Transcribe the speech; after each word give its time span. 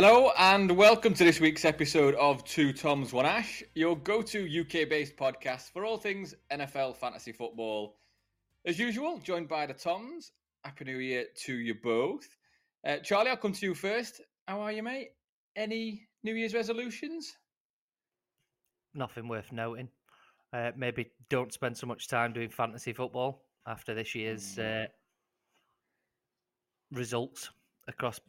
Hello 0.00 0.30
and 0.38 0.70
welcome 0.70 1.12
to 1.12 1.24
this 1.24 1.40
week's 1.40 1.64
episode 1.64 2.14
of 2.14 2.44
Two 2.44 2.72
Toms 2.72 3.12
One 3.12 3.26
Ash, 3.26 3.64
your 3.74 3.96
go-to 3.96 4.46
UK-based 4.60 5.16
podcast 5.16 5.72
for 5.72 5.84
all 5.84 5.96
things 5.96 6.36
NFL 6.52 6.96
fantasy 6.98 7.32
football. 7.32 7.96
As 8.64 8.78
usual, 8.78 9.18
joined 9.18 9.48
by 9.48 9.66
the 9.66 9.74
Toms. 9.74 10.30
Happy 10.62 10.84
New 10.84 10.98
Year 10.98 11.24
to 11.46 11.52
you 11.52 11.74
both. 11.74 12.28
Uh, 12.86 12.98
Charlie, 12.98 13.30
I'll 13.30 13.36
come 13.36 13.52
to 13.54 13.66
you 13.66 13.74
first. 13.74 14.20
How 14.46 14.60
are 14.60 14.70
you, 14.70 14.84
mate? 14.84 15.08
Any 15.56 16.06
New 16.22 16.36
Year's 16.36 16.54
resolutions? 16.54 17.36
Nothing 18.94 19.26
worth 19.26 19.50
noting. 19.50 19.88
Uh, 20.52 20.70
maybe 20.76 21.10
don't 21.28 21.52
spend 21.52 21.76
so 21.76 21.88
much 21.88 22.06
time 22.06 22.32
doing 22.32 22.50
fantasy 22.50 22.92
football 22.92 23.42
after 23.66 23.94
this 23.94 24.14
year's 24.14 24.54
mm. 24.54 24.84
uh, 24.84 24.86
results 26.92 27.50
across 27.88 28.20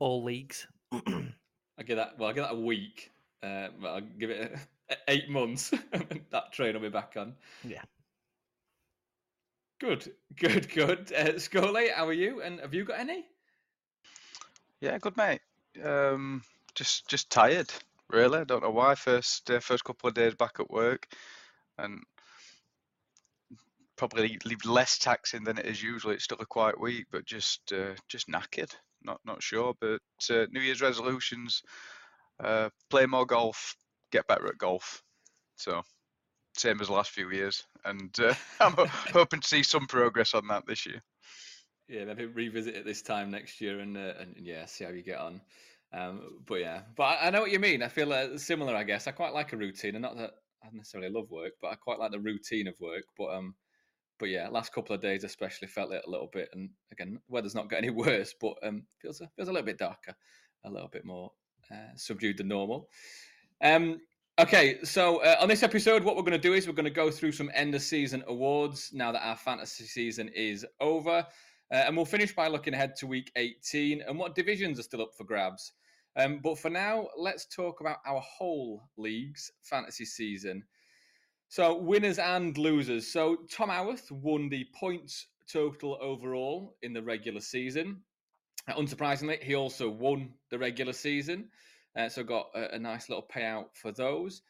all 0.00 0.24
leagues. 0.24 0.66
I 0.92 1.82
give 1.84 1.96
that. 1.96 2.18
Well, 2.18 2.28
I 2.28 2.32
give 2.32 2.44
that 2.44 2.54
a 2.54 2.60
week. 2.60 3.10
Uh, 3.42 3.68
but 3.80 3.88
I'll 3.88 4.00
give 4.00 4.30
it 4.30 4.58
a, 4.90 4.96
eight 5.08 5.28
months. 5.28 5.70
that 6.30 6.52
train 6.52 6.74
will 6.74 6.80
be 6.80 6.88
back 6.88 7.14
on. 7.16 7.34
Yeah. 7.64 7.82
Good, 9.78 10.10
good, 10.36 10.70
good. 10.70 11.12
Uh, 11.12 11.38
Scully, 11.38 11.88
how 11.94 12.06
are 12.08 12.12
you? 12.12 12.40
And 12.40 12.60
have 12.60 12.72
you 12.72 12.84
got 12.84 12.98
any? 12.98 13.26
Yeah, 14.80 14.96
good, 14.98 15.16
mate. 15.16 15.40
Um, 15.84 16.42
just, 16.74 17.08
just 17.08 17.28
tired. 17.28 17.70
Really, 18.08 18.40
I 18.40 18.44
don't 18.44 18.62
know 18.62 18.70
why. 18.70 18.94
First, 18.94 19.50
uh, 19.50 19.60
first 19.60 19.84
couple 19.84 20.08
of 20.08 20.14
days 20.14 20.34
back 20.34 20.60
at 20.60 20.70
work, 20.70 21.06
and 21.76 22.00
probably 23.96 24.38
leave 24.44 24.64
less 24.64 24.96
taxing 24.96 25.44
than 25.44 25.58
it 25.58 25.66
is 25.66 25.82
usually. 25.82 26.14
It's 26.14 26.24
still 26.24 26.38
a 26.40 26.46
quiet 26.46 26.80
week, 26.80 27.06
but 27.10 27.26
just, 27.26 27.72
uh, 27.72 27.94
just 28.08 28.28
knackered 28.28 28.74
not 29.06 29.20
not 29.24 29.42
sure. 29.42 29.74
But 29.80 30.00
uh, 30.30 30.46
New 30.50 30.60
Year's 30.60 30.82
resolutions: 30.82 31.62
uh, 32.42 32.68
play 32.90 33.06
more 33.06 33.26
golf, 33.26 33.74
get 34.12 34.26
better 34.26 34.46
at 34.46 34.58
golf. 34.58 35.02
So 35.56 35.82
same 36.56 36.80
as 36.80 36.88
the 36.88 36.92
last 36.92 37.10
few 37.10 37.30
years, 37.30 37.64
and 37.84 38.14
uh, 38.20 38.34
I'm 38.60 38.74
hoping 39.12 39.40
to 39.40 39.48
see 39.48 39.62
some 39.62 39.86
progress 39.86 40.34
on 40.34 40.48
that 40.48 40.66
this 40.66 40.86
year. 40.86 41.02
Yeah, 41.88 42.04
maybe 42.04 42.26
revisit 42.26 42.74
it 42.74 42.84
this 42.84 43.02
time 43.02 43.30
next 43.30 43.60
year, 43.60 43.80
and 43.80 43.96
uh, 43.96 44.14
and 44.20 44.36
yeah, 44.38 44.66
see 44.66 44.84
how 44.84 44.90
you 44.90 45.02
get 45.02 45.18
on. 45.18 45.40
Um, 45.92 46.40
but 46.46 46.56
yeah, 46.56 46.82
but 46.96 47.04
I, 47.04 47.26
I, 47.26 47.30
know 47.30 47.40
what 47.40 47.52
you 47.52 47.60
mean. 47.60 47.82
I 47.82 47.88
feel 47.88 48.12
uh, 48.12 48.36
similar. 48.36 48.74
I 48.74 48.82
guess 48.82 49.06
I 49.06 49.12
quite 49.12 49.32
like 49.32 49.52
a 49.52 49.56
routine, 49.56 49.94
and 49.94 50.02
not 50.02 50.16
that 50.16 50.32
I 50.64 50.68
necessarily 50.72 51.10
love 51.10 51.30
work, 51.30 51.52
but 51.62 51.68
I 51.68 51.76
quite 51.76 52.00
like 52.00 52.10
the 52.10 52.18
routine 52.20 52.66
of 52.66 52.74
work. 52.80 53.04
But 53.16 53.34
um, 53.34 53.54
but 54.18 54.28
yeah, 54.28 54.48
last 54.48 54.72
couple 54.72 54.94
of 54.94 55.02
days 55.02 55.24
especially 55.24 55.68
felt 55.68 55.92
it 55.92 56.02
a 56.06 56.10
little 56.10 56.30
bit. 56.32 56.48
And 56.52 56.70
again, 56.92 57.20
weather's 57.28 57.54
not 57.54 57.68
got 57.68 57.78
any 57.78 57.90
worse, 57.90 58.34
but 58.40 58.54
um, 58.62 58.84
feels 59.00 59.20
a, 59.20 59.28
feels 59.36 59.48
a 59.48 59.52
little 59.52 59.66
bit 59.66 59.78
darker, 59.78 60.14
a 60.64 60.70
little 60.70 60.88
bit 60.88 61.04
more 61.04 61.30
uh, 61.70 61.94
subdued 61.94 62.38
than 62.38 62.48
normal. 62.48 62.88
Um, 63.62 64.00
okay, 64.38 64.82
so 64.84 65.18
uh, 65.22 65.36
on 65.40 65.48
this 65.48 65.62
episode, 65.62 66.04
what 66.04 66.16
we're 66.16 66.22
going 66.22 66.32
to 66.32 66.38
do 66.38 66.54
is 66.54 66.66
we're 66.66 66.74
going 66.74 66.84
to 66.84 66.90
go 66.90 67.10
through 67.10 67.32
some 67.32 67.50
end 67.54 67.74
of 67.74 67.82
season 67.82 68.22
awards 68.26 68.90
now 68.92 69.12
that 69.12 69.26
our 69.26 69.36
fantasy 69.36 69.84
season 69.84 70.28
is 70.34 70.66
over, 70.80 71.26
uh, 71.72 71.74
and 71.74 71.96
we'll 71.96 72.06
finish 72.06 72.34
by 72.34 72.48
looking 72.48 72.74
ahead 72.74 72.94
to 72.96 73.06
week 73.06 73.32
18 73.36 74.02
and 74.06 74.18
what 74.18 74.34
divisions 74.34 74.78
are 74.78 74.84
still 74.84 75.02
up 75.02 75.10
for 75.16 75.24
grabs. 75.24 75.72
Um, 76.16 76.40
but 76.42 76.58
for 76.58 76.70
now, 76.70 77.08
let's 77.16 77.46
talk 77.46 77.80
about 77.80 77.98
our 78.06 78.20
whole 78.20 78.88
league's 78.96 79.50
fantasy 79.62 80.06
season. 80.06 80.62
So 81.56 81.74
winners 81.74 82.18
and 82.18 82.58
losers. 82.58 83.10
So 83.10 83.38
Tom 83.50 83.70
Howarth 83.70 84.12
won 84.12 84.50
the 84.50 84.66
points 84.78 85.28
total 85.50 85.96
overall 86.02 86.76
in 86.82 86.92
the 86.92 87.02
regular 87.02 87.40
season. 87.40 88.02
Unsurprisingly, 88.68 89.42
he 89.42 89.54
also 89.54 89.88
won 89.88 90.34
the 90.50 90.58
regular 90.58 90.92
season, 90.92 91.48
uh, 91.98 92.10
so 92.10 92.24
got 92.24 92.48
a, 92.54 92.74
a, 92.74 92.78
nice 92.78 93.08
little 93.08 93.26
payout 93.34 93.68
for 93.72 93.90
those. 93.90 94.42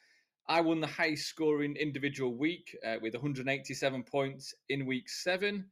I 0.48 0.60
won 0.62 0.80
the 0.80 0.88
highest 0.88 1.28
scoring 1.28 1.76
individual 1.76 2.34
week 2.34 2.76
uh, 2.84 2.96
with 3.00 3.14
187 3.14 4.02
points 4.02 4.52
in 4.68 4.84
week 4.84 5.08
seven. 5.08 5.66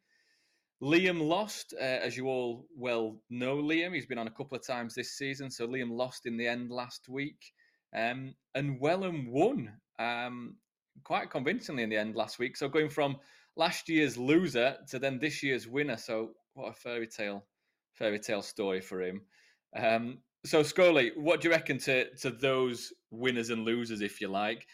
Liam 0.81 1.21
lost, 1.21 1.75
uh, 1.77 1.83
as 1.83 2.17
you 2.17 2.29
all 2.29 2.65
well 2.77 3.19
know. 3.29 3.57
Liam, 3.57 3.93
he's 3.93 4.07
been 4.07 4.19
on 4.19 4.29
a 4.29 4.37
couple 4.39 4.57
of 4.57 4.65
times 4.65 4.95
this 4.95 5.19
season, 5.19 5.51
so 5.51 5.67
Liam 5.67 5.91
lost 5.91 6.27
in 6.27 6.37
the 6.37 6.47
end 6.47 6.71
last 6.71 7.09
week. 7.09 7.53
Um, 7.93 8.37
and 8.55 8.81
Wellham 8.81 9.27
won. 9.27 9.73
Um, 9.99 10.59
quite 11.05 11.31
convincingly 11.31 11.83
in 11.83 11.91
the 11.91 11.97
end 11.97 12.17
last 12.17 12.39
week. 12.39 12.57
So 12.57 12.69
going 12.69 12.89
from 12.89 13.17
last 13.57 13.89
year's 13.89 14.17
loser 14.17 14.77
to 14.91 14.99
then 14.99 15.19
this 15.19 15.43
year's 15.43 15.69
winner. 15.69 15.97
So 15.97 16.31
what 16.55 16.71
a 16.71 16.73
fairy 16.73 17.07
tale, 17.07 17.45
fairy 17.93 18.19
tale 18.19 18.43
story 18.43 18.81
for 18.81 19.03
him. 19.03 19.23
Um, 19.77 20.19
so 20.45 20.63
Scully, 20.63 21.13
what 21.17 21.41
do 21.41 21.49
you 21.49 21.55
reckon 21.55 21.79
to 21.79 22.15
to 22.17 22.31
those 22.31 22.93
winners 23.11 23.51
and 23.51 23.65
losers, 23.65 24.01
if 24.01 24.21
you 24.21 24.29
like? 24.29 24.67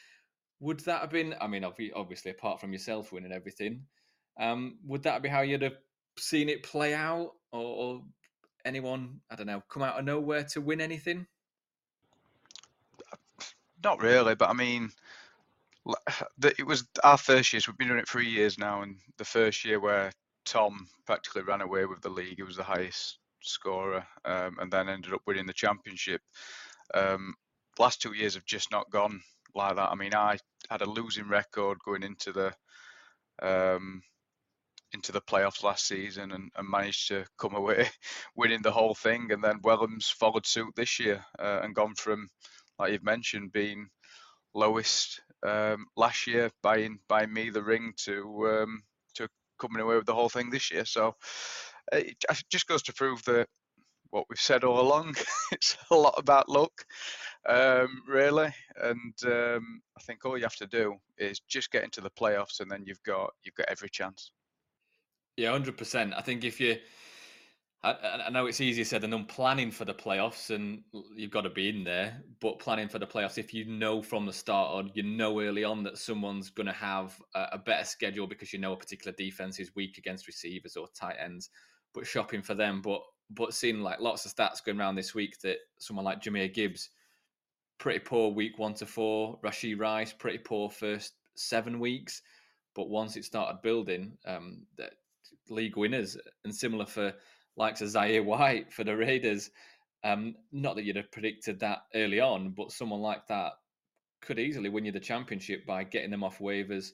Would 0.61 0.81
that 0.81 1.01
have 1.01 1.11
been? 1.11 1.35
I 1.41 1.47
mean, 1.47 1.65
obviously, 1.65 2.31
apart 2.31 2.61
from 2.61 2.73
yourself 2.73 3.13
winning 3.13 3.33
everything, 3.33 3.85
um, 4.39 4.79
would 4.85 5.05
that 5.05 5.23
be 5.23 5.29
how 5.29 5.41
you'd 5.43 5.63
have 5.63 5.79
seen 6.19 6.49
it 6.49 6.63
play 6.63 6.93
out, 6.93 7.33
or, 7.53 7.63
or 7.63 8.03
anyone 8.65 9.21
I 9.31 9.37
don't 9.37 9.47
know 9.47 9.63
come 9.71 9.83
out 9.83 9.99
of 9.99 10.05
nowhere 10.05 10.45
to 10.53 10.61
win 10.61 10.81
anything? 10.81 11.27
Not 13.83 14.03
really, 14.03 14.35
but 14.35 14.51
I 14.51 14.53
mean, 14.53 14.91
it 16.43 16.67
was 16.67 16.85
our 17.03 17.17
first 17.17 17.53
year. 17.53 17.61
So 17.61 17.73
we've 17.73 17.79
been 17.79 17.89
doing 17.89 18.01
it 18.01 18.09
three 18.09 18.29
years 18.29 18.59
now, 18.59 18.83
and 18.83 18.97
the 19.19 19.25
first 19.25 19.65
year 19.65 19.81
where 19.81 20.13
Tom 20.45 20.87
practically 21.07 21.43
ran 21.43 21.61
away 21.61 21.87
with 21.87 22.01
the 22.01 22.11
league. 22.11 22.37
He 22.37 22.43
was 22.43 22.57
the 22.57 22.63
highest 22.63 23.19
scorer, 23.43 24.07
um, 24.25 24.57
and 24.61 24.71
then 24.71 24.89
ended 24.89 25.15
up 25.15 25.23
winning 25.27 25.47
the 25.47 25.53
championship. 25.53 26.21
Um, 26.95 27.35
last 27.79 28.03
two 28.03 28.13
years 28.13 28.35
have 28.35 28.47
just 28.47 28.71
not 28.71 28.91
gone 28.91 29.21
like 29.55 29.77
that. 29.77 29.91
I 29.91 29.95
mean, 29.95 30.15
I 30.15 30.39
had 30.69 30.83
a 30.83 30.91
losing 30.91 31.29
record 31.29 31.79
going 31.85 32.03
into 32.03 32.33
the 32.33 32.53
um, 33.43 34.03
into 34.93 35.13
the 35.13 35.21
playoffs 35.21 35.63
last 35.63 35.87
season 35.87 36.33
and, 36.33 36.51
and, 36.57 36.69
managed 36.69 37.09
to 37.09 37.25
come 37.39 37.55
away 37.55 37.89
winning 38.37 38.61
the 38.61 38.73
whole 38.73 38.95
thing. 38.95 39.31
And 39.31 39.43
then 39.43 39.61
Wellham's 39.63 40.11
followed 40.11 40.47
suit 40.47 40.75
this 40.77 40.99
year 40.99 41.25
uh, 41.39 41.61
and 41.63 41.75
gone 41.75 41.95
from, 41.95 42.29
like 42.79 42.93
you've 42.93 43.05
mentioned, 43.05 43.53
being 43.53 43.89
lowest 44.53 45.21
um, 45.47 45.87
last 45.97 46.27
year, 46.27 46.51
buying 46.63 46.99
buying 47.09 47.33
me 47.33 47.51
the 47.51 47.63
ring 47.63 47.93
to 48.05 48.49
um, 48.49 48.83
to 49.15 49.29
coming 49.61 49.83
away 49.83 49.97
with 49.97 50.07
the 50.07 50.15
whole 50.15 50.29
thing 50.29 50.51
this 50.51 50.71
year. 50.71 50.85
So 50.85 51.15
it 51.93 52.17
just 52.51 52.67
goes 52.67 52.83
to 52.85 52.93
prove 52.93 53.23
that 53.25 53.47
what 54.11 54.27
we've 54.29 54.39
said 54.39 54.65
all 54.65 54.81
along. 54.81 55.15
it's 55.53 55.77
a 55.91 55.95
lot 55.95 56.15
about 56.17 56.49
luck, 56.49 56.85
um, 57.49 58.03
really, 58.09 58.53
and 58.83 59.15
um, 59.25 59.81
I 59.97 60.03
think 60.03 60.25
all 60.25 60.37
you 60.37 60.45
have 60.45 60.57
to 60.57 60.67
do 60.67 60.97
is 61.19 61.41
just 61.49 61.71
get 61.71 61.85
into 61.85 62.01
the 62.01 62.11
playoffs, 62.11 62.61
and 62.61 62.71
then 62.71 62.85
you've 62.87 63.03
got 63.03 63.31
you've 63.43 63.55
got 63.55 63.69
every 63.69 63.91
chance. 63.91 64.33
Yeah, 65.37 65.53
hundred 65.53 65.79
percent. 65.79 66.13
I 66.15 66.21
think 66.21 66.45
if 66.45 66.61
you 66.61 66.77
I, 67.83 68.25
I, 68.27 68.31
know 68.31 68.45
it's 68.45 68.61
easier 68.61 68.85
said 68.85 69.01
than 69.01 69.11
done 69.11 69.25
planning 69.25 69.71
for 69.71 69.87
the 69.87 69.95
playoffs, 69.95 70.55
and 70.55 70.83
you've 71.17 71.31
got 71.31 71.43
to 71.43 71.51
be 71.51 71.71
in 71.71 71.83
there. 71.83 72.23
But 72.41 72.59
planning 72.59 72.89
for 72.89 72.99
the 72.99 73.07
playoffs, 73.07 73.39
if 73.39 73.55
you 73.55 73.65
know 73.65 74.03
from 74.03 74.27
the 74.27 74.35
start 74.35 74.73
or 74.75 74.91
you 74.93 75.03
know 75.03 75.41
early 75.41 75.65
on 75.65 75.83
that 75.85 75.97
someone's 75.97 76.51
going 76.51 76.67
to 76.67 76.73
have 76.73 77.21
a, 77.35 77.47
a, 77.53 77.59
better 77.59 77.85
schedule 77.85 78.27
because 78.27 78.53
you 78.53 78.59
know 78.59 78.75
a 78.75 78.77
particular 78.77 79.15
defense 79.17 79.59
is 79.59 79.75
weak 79.75 79.97
against 79.97 80.27
receivers 80.27 80.77
or 80.77 80.89
tight 80.95 81.17
ends. 81.19 81.49
But 81.95 82.07
shopping 82.07 82.43
for 82.43 82.55
them, 82.55 82.83
but 82.83 83.01
but 83.31 83.55
seeing 83.55 83.81
like 83.81 84.01
lots 84.01 84.27
of 84.27 84.35
stats 84.35 84.63
going 84.65 84.79
around 84.79 84.97
this 84.97 85.15
week 85.15 85.41
that 85.41 85.57
someone 85.79 86.05
like 86.05 86.23
Jahmyr 86.23 86.53
Gibbs, 86.53 86.91
pretty 87.79 88.01
poor 88.01 88.31
week 88.31 88.59
one 88.59 88.75
to 88.75 88.87
four. 88.87 89.39
Rashee 89.43 89.79
Rice, 89.79 90.13
pretty 90.13 90.39
poor 90.39 90.69
first 90.69 91.15
seven 91.35 91.81
weeks, 91.81 92.21
but 92.75 92.91
once 92.91 93.17
it 93.17 93.25
started 93.25 93.63
building, 93.63 94.19
um, 94.27 94.67
that 94.77 94.93
league 95.49 95.77
winners 95.77 96.17
and 96.45 96.55
similar 96.55 96.87
for 96.87 97.13
likes 97.57 97.81
of 97.81 97.89
Zamir 97.89 98.25
White 98.25 98.73
for 98.73 98.85
the 98.85 98.97
Raiders. 98.97 99.51
Um, 100.03 100.35
not 100.53 100.77
that 100.77 100.85
you'd 100.85 100.97
have 100.97 101.13
predicted 101.13 101.61
that 101.61 101.81
early 101.95 102.21
on, 102.21 102.51
but 102.51 102.73
someone 102.73 103.01
like 103.01 103.27
that 103.29 103.53
could 104.23 104.39
easily 104.39 104.69
win 104.69 104.85
you 104.85 104.93
the 104.93 105.01
championship 105.01 105.67
by 105.67 105.85
getting 105.85 106.11
them 106.11 106.25
off 106.25 106.39
waivers 106.39 106.91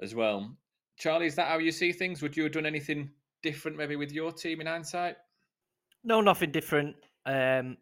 as 0.00 0.14
well. 0.14 0.56
Charlie, 0.96 1.26
is 1.26 1.36
that 1.36 1.48
how 1.48 1.58
you 1.58 1.70
see 1.70 1.92
things? 1.92 2.22
Would 2.22 2.36
you 2.36 2.44
have 2.44 2.52
done 2.52 2.66
anything 2.66 3.10
different 3.42 3.76
maybe 3.76 3.96
with 3.96 4.12
your 4.12 4.32
team 4.32 4.60
in 4.60 4.66
hindsight? 4.66 5.16
No, 6.04 6.20
nothing 6.20 6.50
different. 6.50 6.96
Um, 7.26 7.76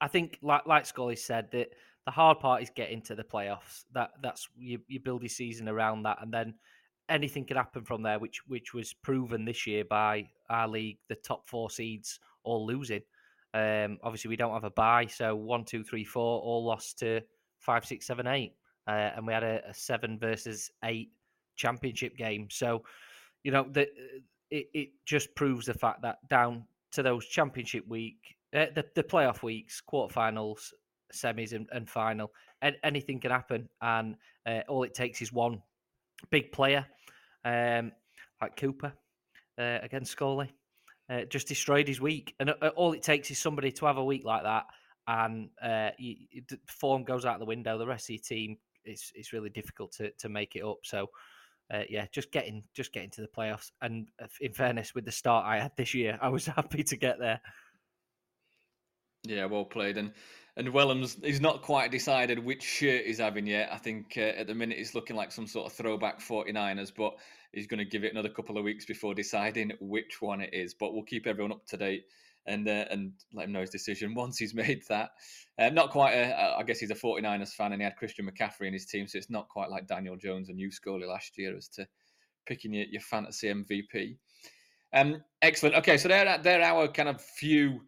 I 0.00 0.08
think, 0.08 0.38
like 0.42 0.66
like 0.66 0.86
Scully 0.86 1.16
said, 1.16 1.50
that 1.52 1.68
the 2.04 2.10
hard 2.10 2.40
part 2.40 2.62
is 2.62 2.70
getting 2.74 3.02
to 3.02 3.14
the 3.14 3.24
playoffs. 3.24 3.84
That 3.94 4.10
that's 4.22 4.48
you, 4.56 4.80
you 4.88 5.00
build 5.00 5.22
your 5.22 5.28
season 5.28 5.68
around 5.68 6.02
that, 6.04 6.18
and 6.20 6.32
then 6.32 6.54
anything 7.12 7.44
can 7.44 7.56
happen 7.56 7.84
from 7.84 8.02
there, 8.02 8.18
which 8.18 8.40
which 8.48 8.74
was 8.74 8.92
proven 8.92 9.44
this 9.44 9.66
year 9.66 9.84
by 9.84 10.28
our 10.48 10.68
league, 10.68 10.98
the 11.08 11.16
top 11.16 11.48
four 11.48 11.70
seeds 11.70 12.20
all 12.42 12.66
losing. 12.66 13.02
Um, 13.54 13.98
obviously, 14.02 14.30
we 14.30 14.36
don't 14.36 14.54
have 14.54 14.64
a 14.64 14.70
bye, 14.70 15.06
so 15.06 15.36
one, 15.36 15.64
two, 15.64 15.84
three, 15.84 16.04
four 16.04 16.40
all 16.40 16.64
lost 16.64 16.98
to 17.00 17.20
five, 17.58 17.84
six, 17.84 18.06
seven, 18.06 18.26
eight, 18.26 18.54
uh, 18.88 19.10
and 19.14 19.26
we 19.26 19.32
had 19.32 19.44
a, 19.44 19.60
a, 19.68 19.74
seven 19.74 20.18
versus 20.18 20.70
eight 20.84 21.10
championship 21.56 22.16
game. 22.16 22.48
So, 22.50 22.82
you 23.44 23.52
know, 23.52 23.66
the, 23.70 23.82
it 24.50 24.66
it 24.72 24.88
just 25.04 25.34
proves 25.34 25.66
the 25.66 25.74
fact 25.74 26.02
that 26.02 26.16
down 26.28 26.64
to 26.92 27.02
those 27.02 27.26
championship 27.26 27.86
week 27.88 28.36
Uh, 28.54 28.66
the 28.74 28.84
the 28.94 29.02
playoff 29.02 29.42
weeks, 29.42 29.82
quarterfinals, 29.82 30.72
semis, 31.12 31.52
and, 31.52 31.66
and 31.72 31.88
final, 31.88 32.32
and 32.60 32.76
anything 32.82 33.20
can 33.20 33.30
happen, 33.30 33.68
and 33.80 34.16
uh, 34.46 34.60
all 34.68 34.84
it 34.84 34.94
takes 34.94 35.22
is 35.22 35.32
one 35.32 35.62
big 36.30 36.52
player, 36.52 36.86
um, 37.44 37.92
like 38.40 38.56
Cooper 38.56 38.92
uh, 39.58 39.78
against 39.82 40.12
Scully, 40.12 40.52
uh, 41.10 41.22
just 41.24 41.48
destroyed 41.48 41.88
his 41.88 42.00
week, 42.00 42.34
and 42.40 42.50
uh, 42.50 42.70
all 42.76 42.92
it 42.92 43.02
takes 43.02 43.30
is 43.30 43.38
somebody 43.38 43.72
to 43.72 43.86
have 43.86 43.98
a 43.98 44.04
week 44.04 44.24
like 44.24 44.42
that, 44.42 44.64
and 45.06 45.50
uh, 45.62 45.90
you, 45.98 46.16
form 46.66 47.04
goes 47.04 47.24
out 47.24 47.38
the 47.38 47.44
window. 47.44 47.78
The 47.78 47.86
rest 47.86 48.06
of 48.06 48.14
your 48.14 48.22
team, 48.22 48.58
it's 48.84 49.12
it's 49.14 49.32
really 49.32 49.50
difficult 49.50 49.92
to 49.92 50.10
to 50.18 50.28
make 50.28 50.56
it 50.56 50.64
up. 50.64 50.78
So. 50.84 51.08
Uh, 51.72 51.84
yeah, 51.88 52.04
just 52.12 52.30
getting 52.32 52.62
just 52.74 52.92
getting 52.92 53.08
to 53.08 53.22
the 53.22 53.28
playoffs. 53.28 53.70
And 53.80 54.08
uh, 54.20 54.26
in 54.42 54.52
fairness, 54.52 54.94
with 54.94 55.06
the 55.06 55.12
start 55.12 55.46
I 55.46 55.58
had 55.58 55.72
this 55.74 55.94
year, 55.94 56.18
I 56.20 56.28
was 56.28 56.44
happy 56.58 56.82
to 56.82 56.96
get 56.96 57.18
there. 57.18 57.40
Yeah, 59.24 59.46
well 59.46 59.64
played. 59.64 59.96
And 59.96 60.12
and 60.56 60.68
Wellham's 60.68 61.16
he's 61.22 61.40
not 61.40 61.62
quite 61.62 61.90
decided 61.90 62.38
which 62.38 62.62
shirt 62.62 63.06
he's 63.06 63.18
having 63.18 63.46
yet. 63.46 63.70
I 63.72 63.78
think 63.78 64.14
uh, 64.16 64.20
at 64.20 64.46
the 64.46 64.54
minute 64.54 64.78
it's 64.78 64.94
looking 64.94 65.16
like 65.16 65.32
some 65.32 65.46
sort 65.46 65.66
of 65.66 65.72
throwback 65.72 66.20
49ers, 66.20 66.92
but 66.96 67.14
he's 67.52 67.66
going 67.66 67.78
to 67.78 67.84
give 67.84 68.04
it 68.04 68.12
another 68.12 68.28
couple 68.28 68.58
of 68.58 68.64
weeks 68.64 68.84
before 68.84 69.14
deciding 69.14 69.72
which 69.80 70.20
one 70.20 70.40
it 70.40 70.50
is. 70.52 70.74
But 70.74 70.92
we'll 70.92 71.04
keep 71.04 71.26
everyone 71.26 71.52
up 71.52 71.66
to 71.66 71.76
date 71.76 72.04
and 72.46 72.68
uh, 72.68 72.84
and 72.90 73.12
let 73.32 73.46
him 73.46 73.52
know 73.52 73.60
his 73.60 73.70
decision 73.70 74.14
once 74.16 74.38
he's 74.38 74.54
made 74.54 74.82
that. 74.88 75.10
Uh, 75.58 75.70
not 75.70 75.90
quite 75.90 76.12
a, 76.12 76.56
I 76.58 76.62
guess 76.64 76.78
he's 76.78 76.90
a 76.90 76.94
49ers 76.94 77.54
fan 77.54 77.72
and 77.72 77.80
he 77.80 77.84
had 77.84 77.96
Christian 77.96 78.28
McCaffrey 78.28 78.66
in 78.66 78.72
his 78.72 78.86
team, 78.86 79.06
so 79.06 79.18
it's 79.18 79.30
not 79.30 79.48
quite 79.48 79.70
like 79.70 79.86
Daniel 79.86 80.16
Jones 80.16 80.48
and 80.48 80.58
you 80.58 80.70
Scully 80.70 81.06
last 81.06 81.38
year 81.38 81.56
as 81.56 81.68
to 81.68 81.86
picking 82.46 82.74
your, 82.74 82.86
your 82.90 83.00
fantasy 83.00 83.48
MVP. 83.48 84.16
Um, 84.94 85.22
excellent. 85.40 85.76
Okay, 85.76 85.96
so 85.96 86.08
they're 86.08 86.38
they're 86.42 86.62
our 86.62 86.88
kind 86.88 87.08
of 87.08 87.22
few 87.22 87.80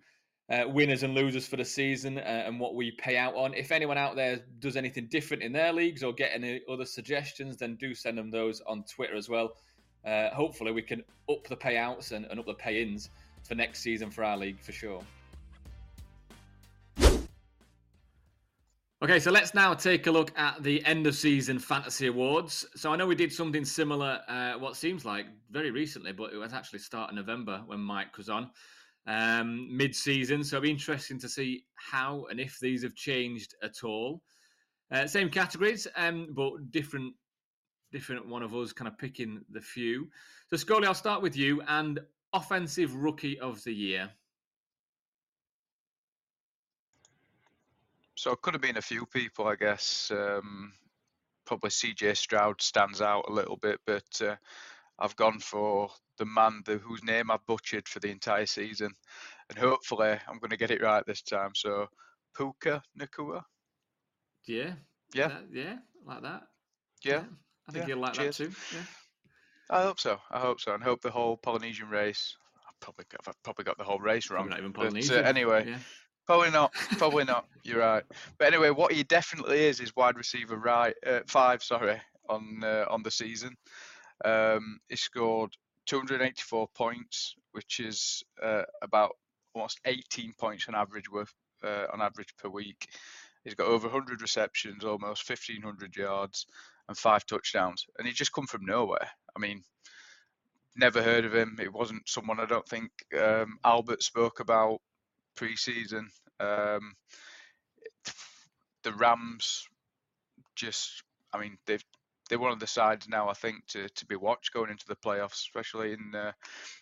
uh, 0.51 0.65
winners 0.67 1.03
and 1.03 1.15
losers 1.15 1.47
for 1.47 1.57
the 1.57 1.65
season 1.65 2.19
uh, 2.19 2.45
and 2.47 2.61
what 2.61 2.75
we 2.75 2.91
pay 2.93 3.17
out 3.17 3.35
on. 3.35 3.55
If 3.55 3.73
anyone 3.73 3.97
out 3.97 4.15
there 4.15 4.41
does 4.59 4.77
anything 4.77 5.07
different 5.11 5.43
in 5.43 5.53
their 5.53 5.73
leagues 5.73 6.03
or 6.03 6.13
get 6.13 6.31
any 6.35 6.61
other 6.71 6.85
suggestions, 6.85 7.57
then 7.57 7.77
do 7.77 7.95
send 7.95 8.19
them 8.19 8.31
those 8.31 8.61
on 8.67 8.85
Twitter 8.85 9.17
as 9.17 9.29
well. 9.29 9.57
Uh, 10.05 10.29
hopefully, 10.31 10.71
we 10.71 10.83
can 10.83 11.03
up 11.31 11.47
the 11.49 11.57
payouts 11.57 12.13
and, 12.13 12.27
and 12.27 12.39
up 12.39 12.47
the 12.47 12.55
pay 12.55 12.83
ins 12.83 13.09
for 13.43 13.55
next 13.55 13.81
season 13.81 14.11
for 14.11 14.23
our 14.23 14.37
league 14.37 14.61
for 14.61 14.73
sure. 14.73 15.03
Okay, 19.03 19.19
so 19.19 19.31
let's 19.31 19.53
now 19.53 19.75
take 19.75 20.07
a 20.07 20.11
look 20.11 20.33
at 20.39 20.63
the 20.63 20.83
end 20.87 21.07
of 21.07 21.15
season 21.15 21.59
fantasy 21.59 22.07
awards. 22.07 22.65
So 22.75 22.91
I 22.91 22.97
know 22.97 23.07
we 23.07 23.15
did 23.15 23.31
something 23.31 23.65
similar, 23.65 24.21
uh, 24.29 24.55
what 24.55 24.77
seems 24.77 25.05
like 25.05 25.27
very 25.51 25.71
recently, 25.71 26.13
but 26.13 26.33
it 26.33 26.37
was 26.37 26.55
actually 26.55 26.79
start 26.79 27.11
of 27.11 27.17
November 27.17 27.63
when 27.67 27.81
Mike 27.81 28.17
was 28.17 28.31
on 28.31 28.51
um, 29.07 29.69
mid-season. 29.77 30.43
So 30.43 30.57
it'll 30.57 30.65
be 30.65 30.71
interesting 30.71 31.19
to 31.21 31.29
see 31.29 31.65
how 31.75 32.27
and 32.31 32.41
if 32.41 32.59
these 32.61 32.83
have 32.83 32.95
changed 32.95 33.55
at 33.63 33.85
all. 33.85 34.23
Uh, 34.91 35.07
same 35.07 35.29
categories, 35.31 35.87
um, 35.97 36.29
but 36.33 36.71
different. 36.71 37.15
Different 37.93 38.27
one 38.27 38.43
of 38.43 38.53
us 38.57 38.73
kind 38.73 38.89
of 38.89 38.99
picking 38.99 39.45
the 39.53 39.61
few. 39.61 40.09
So 40.51 40.57
Scully, 40.57 40.89
I'll 40.89 40.95
start 40.95 41.23
with 41.23 41.37
you 41.37 41.63
and 41.69 42.01
offensive 42.33 42.93
rookie 42.97 43.39
of 43.39 43.63
the 43.63 43.73
year. 43.73 44.11
So 48.17 48.33
it 48.33 48.43
could 48.43 48.55
have 48.55 48.63
been 48.63 48.79
a 48.79 48.83
few 48.83 49.07
people, 49.07 49.47
I 49.47 49.55
guess. 49.55 50.11
Um, 50.11 50.73
probably 51.45 51.71
CJ 51.71 52.17
Stroud 52.17 52.61
stands 52.61 53.01
out 53.01 53.27
a 53.29 53.33
little 53.33 53.57
bit, 53.57 53.81
but 53.87 54.23
uh, 54.23 54.37
I've 54.99 55.17
gone 55.17 55.41
for 55.41 55.91
the 56.19 56.25
man 56.25 56.63
the, 56.65 56.79
whose 56.79 57.03
name 57.03 57.31
I've 57.31 57.47
butchered 57.47 57.89
for 57.89 58.01
the 58.01 58.11
entire 58.11 58.47
season, 58.47 58.93
and 59.49 59.59
hopefully 59.59 60.17
I'm 60.29 60.39
going 60.39 60.51
to 60.51 60.57
get 60.57 60.71
it 60.71 60.83
right 60.83 61.05
this 61.07 61.23
time. 61.23 61.51
So, 61.55 61.89
Puka 62.37 62.83
Nacua. 62.99 63.43
Yeah. 64.47 64.75
Yeah. 65.13 65.29
That, 65.29 65.45
yeah, 65.53 65.77
like 66.07 66.23
that. 66.23 66.43
Yeah. 67.03 67.13
yeah. 67.13 67.23
I 67.69 67.73
think 67.73 67.85
yeah. 67.85 67.89
you'll 67.89 68.01
like 68.01 68.15
Cheers. 68.15 68.39
that 68.39 68.45
too. 68.45 68.55
Yeah. 68.73 68.83
I 69.71 69.83
hope 69.83 69.99
so. 69.99 70.19
I 70.31 70.41
hope 70.41 70.61
so, 70.61 70.75
and 70.75 70.83
hope 70.83 71.01
the 71.01 71.11
whole 71.11 71.37
Polynesian 71.37 71.89
race. 71.89 72.37
I've 72.69 72.79
probably 72.81 73.07
got, 73.11 73.21
I've 73.27 73.43
probably 73.43 73.65
got 73.65 73.79
the 73.79 73.85
whole 73.85 73.99
race 73.99 74.31
wrong. 74.31 74.49
Probably 74.49 74.51
not 74.51 74.59
even 74.61 74.73
but, 74.73 74.81
uh, 74.81 74.85
Polynesian. 74.85 75.25
anyway, 75.25 75.65
Yeah. 75.69 75.79
Probably 76.27 76.51
not. 76.51 76.73
Probably 76.99 77.25
not. 77.25 77.47
You're 77.65 77.81
right. 77.81 78.03
But 78.39 78.49
anyway, 78.49 78.71
what 78.71 78.93
he 78.93 79.03
definitely 79.03 79.65
is 79.65 79.81
is 79.81 79.95
wide 79.95 80.17
receiver 80.17 80.57
right 80.57 80.95
uh, 81.07 81.21
five. 81.27 81.63
Sorry, 81.63 82.01
on 82.29 82.63
uh, 82.65 82.87
on 82.89 83.03
the 83.03 83.11
season, 83.11 83.55
um, 84.25 84.79
he 84.89 84.97
scored 84.97 85.51
284 85.87 86.69
points, 86.75 87.35
which 87.53 87.81
is 87.81 88.23
uh, 88.43 88.63
about 88.83 89.13
almost 89.55 89.81
18 89.85 90.33
points 90.39 90.67
on 90.69 90.75
average 90.75 91.11
worth 91.11 91.33
uh, 91.63 91.87
on 91.93 92.03
average 92.03 92.35
per 92.37 92.49
week. 92.49 92.89
He's 93.45 93.55
got 93.55 93.69
over 93.69 93.89
100 93.89 94.23
receptions, 94.23 94.85
almost 94.85 95.29
1500 95.29 95.97
yards, 95.97 96.47
and 96.89 96.97
five 96.97 97.27
touchdowns. 97.27 97.87
And 97.99 98.07
he's 98.07 98.17
just 98.17 98.33
come 98.33 98.47
from 98.47 98.65
nowhere. 98.65 99.09
I 99.37 99.39
mean, 99.39 99.63
never 100.77 101.03
heard 101.03 101.25
of 101.25 101.35
him. 101.35 101.59
It 101.61 101.73
wasn't 101.73 102.09
someone 102.09 102.41
I 102.41 102.47
don't 102.47 102.67
think 102.67 102.91
um, 103.19 103.59
Albert 103.65 104.03
spoke 104.03 104.41
about 104.41 104.81
pre-season. 105.37 106.09
Um, 106.41 106.95
the 108.83 108.93
Rams 108.93 109.67
just, 110.57 111.03
I 111.33 111.39
mean, 111.41 111.59
they've 111.67 111.85
they're 112.29 112.39
one 112.39 112.53
of 112.53 112.61
the 112.61 112.67
sides 112.67 113.09
now 113.09 113.29
I 113.29 113.35
think 113.35 113.67
to, 113.69 113.89
to 113.89 114.07
be 114.07 114.17
watched 114.17 114.53
going 114.53 114.71
into 114.71 114.87
the 114.89 114.97
playoffs, 114.97 115.35
especially 115.35 115.93
in 115.93 116.15
uh, 116.15 116.33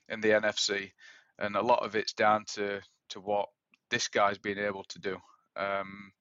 in 0.09 0.21
the 0.21 0.29
NFC, 0.31 0.91
and 1.39 1.57
a 1.57 1.63
lot 1.63 1.85
of 1.85 1.97
it's 1.97 2.13
down 2.13 2.45
to 2.55 2.81
to 3.11 3.21
what 3.21 3.49
this 3.91 4.09
guy's 4.09 4.39
been 4.39 4.59
able 4.59 4.85
to 4.85 4.99
do. 4.99 5.17
Um, 5.57 6.13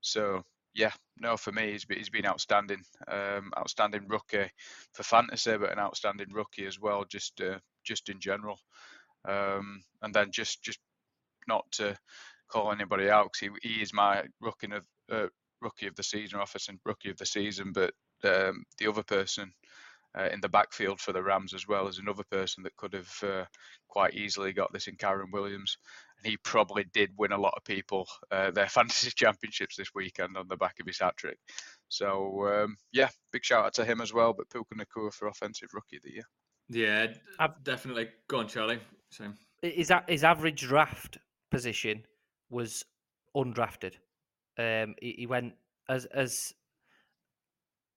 so 0.00 0.42
yeah, 0.74 0.92
no, 1.18 1.38
for 1.38 1.52
me, 1.52 1.72
he's 1.72 1.86
been, 1.86 1.96
he's 1.96 2.10
been 2.10 2.26
outstanding, 2.26 2.82
um, 3.08 3.50
outstanding 3.58 4.06
rookie 4.08 4.50
for 4.92 5.02
fantasy, 5.02 5.56
but 5.56 5.72
an 5.72 5.78
outstanding 5.78 6.28
rookie 6.32 6.66
as 6.66 6.78
well, 6.78 7.04
just 7.08 7.40
uh, 7.40 7.58
just 7.84 8.10
in 8.10 8.20
general. 8.20 8.58
Um, 9.26 9.82
and 10.02 10.14
then 10.14 10.30
just 10.30 10.62
just 10.62 10.78
not 11.48 11.64
to 11.72 11.96
call 12.48 12.72
anybody 12.72 13.08
out 13.08 13.30
because 13.32 13.58
he, 13.62 13.68
he 13.68 13.82
is 13.82 13.94
my 13.94 14.24
rookie 14.40 14.68
of 14.72 14.86
uh, 15.10 15.28
rookie 15.62 15.86
of 15.86 15.96
the 15.96 16.02
season, 16.02 16.40
offensive 16.40 16.76
rookie 16.84 17.10
of 17.10 17.16
the 17.16 17.26
season. 17.26 17.72
But 17.72 17.94
um, 18.24 18.64
the 18.78 18.88
other 18.88 19.02
person 19.02 19.52
uh, 20.18 20.28
in 20.32 20.40
the 20.40 20.48
backfield 20.48 21.00
for 21.00 21.12
the 21.12 21.22
Rams 21.22 21.52
as 21.54 21.68
well 21.68 21.86
as 21.86 21.98
another 21.98 22.24
person 22.30 22.62
that 22.62 22.76
could 22.76 22.94
have 22.94 23.12
uh, 23.22 23.44
quite 23.88 24.14
easily 24.14 24.52
got 24.52 24.72
this 24.72 24.86
in 24.86 24.96
Kyren 24.96 25.30
Williams. 25.32 25.76
And 26.16 26.30
he 26.30 26.38
probably 26.38 26.84
did 26.94 27.10
win 27.18 27.32
a 27.32 27.38
lot 27.38 27.54
of 27.56 27.64
people 27.64 28.06
uh, 28.30 28.50
their 28.50 28.68
fantasy 28.68 29.10
championships 29.14 29.76
this 29.76 29.94
weekend 29.94 30.36
on 30.36 30.48
the 30.48 30.56
back 30.56 30.76
of 30.80 30.86
his 30.86 30.98
hat 30.98 31.16
trick. 31.16 31.38
So 31.88 32.46
um, 32.48 32.76
yeah, 32.92 33.08
big 33.32 33.44
shout 33.44 33.66
out 33.66 33.74
to 33.74 33.84
him 33.84 34.00
as 34.00 34.12
well. 34.12 34.32
But 34.32 34.50
Puka 34.50 34.74
Nacua 34.74 35.12
for 35.12 35.28
offensive 35.28 35.68
rookie 35.74 35.96
of 35.96 36.02
the 36.02 36.14
year. 36.14 36.24
Yeah, 36.68 37.14
I've- 37.38 37.54
definitely. 37.62 38.08
Go 38.28 38.38
on, 38.38 38.48
Charlie. 38.48 38.80
Same. 39.10 39.34
his 39.62 39.92
his 40.08 40.24
average 40.24 40.62
draft 40.62 41.18
position 41.50 42.04
was 42.50 42.84
undrafted. 43.36 43.94
Um, 44.58 44.94
he, 45.00 45.14
he 45.18 45.26
went 45.26 45.54
as 45.88 46.06
as 46.06 46.54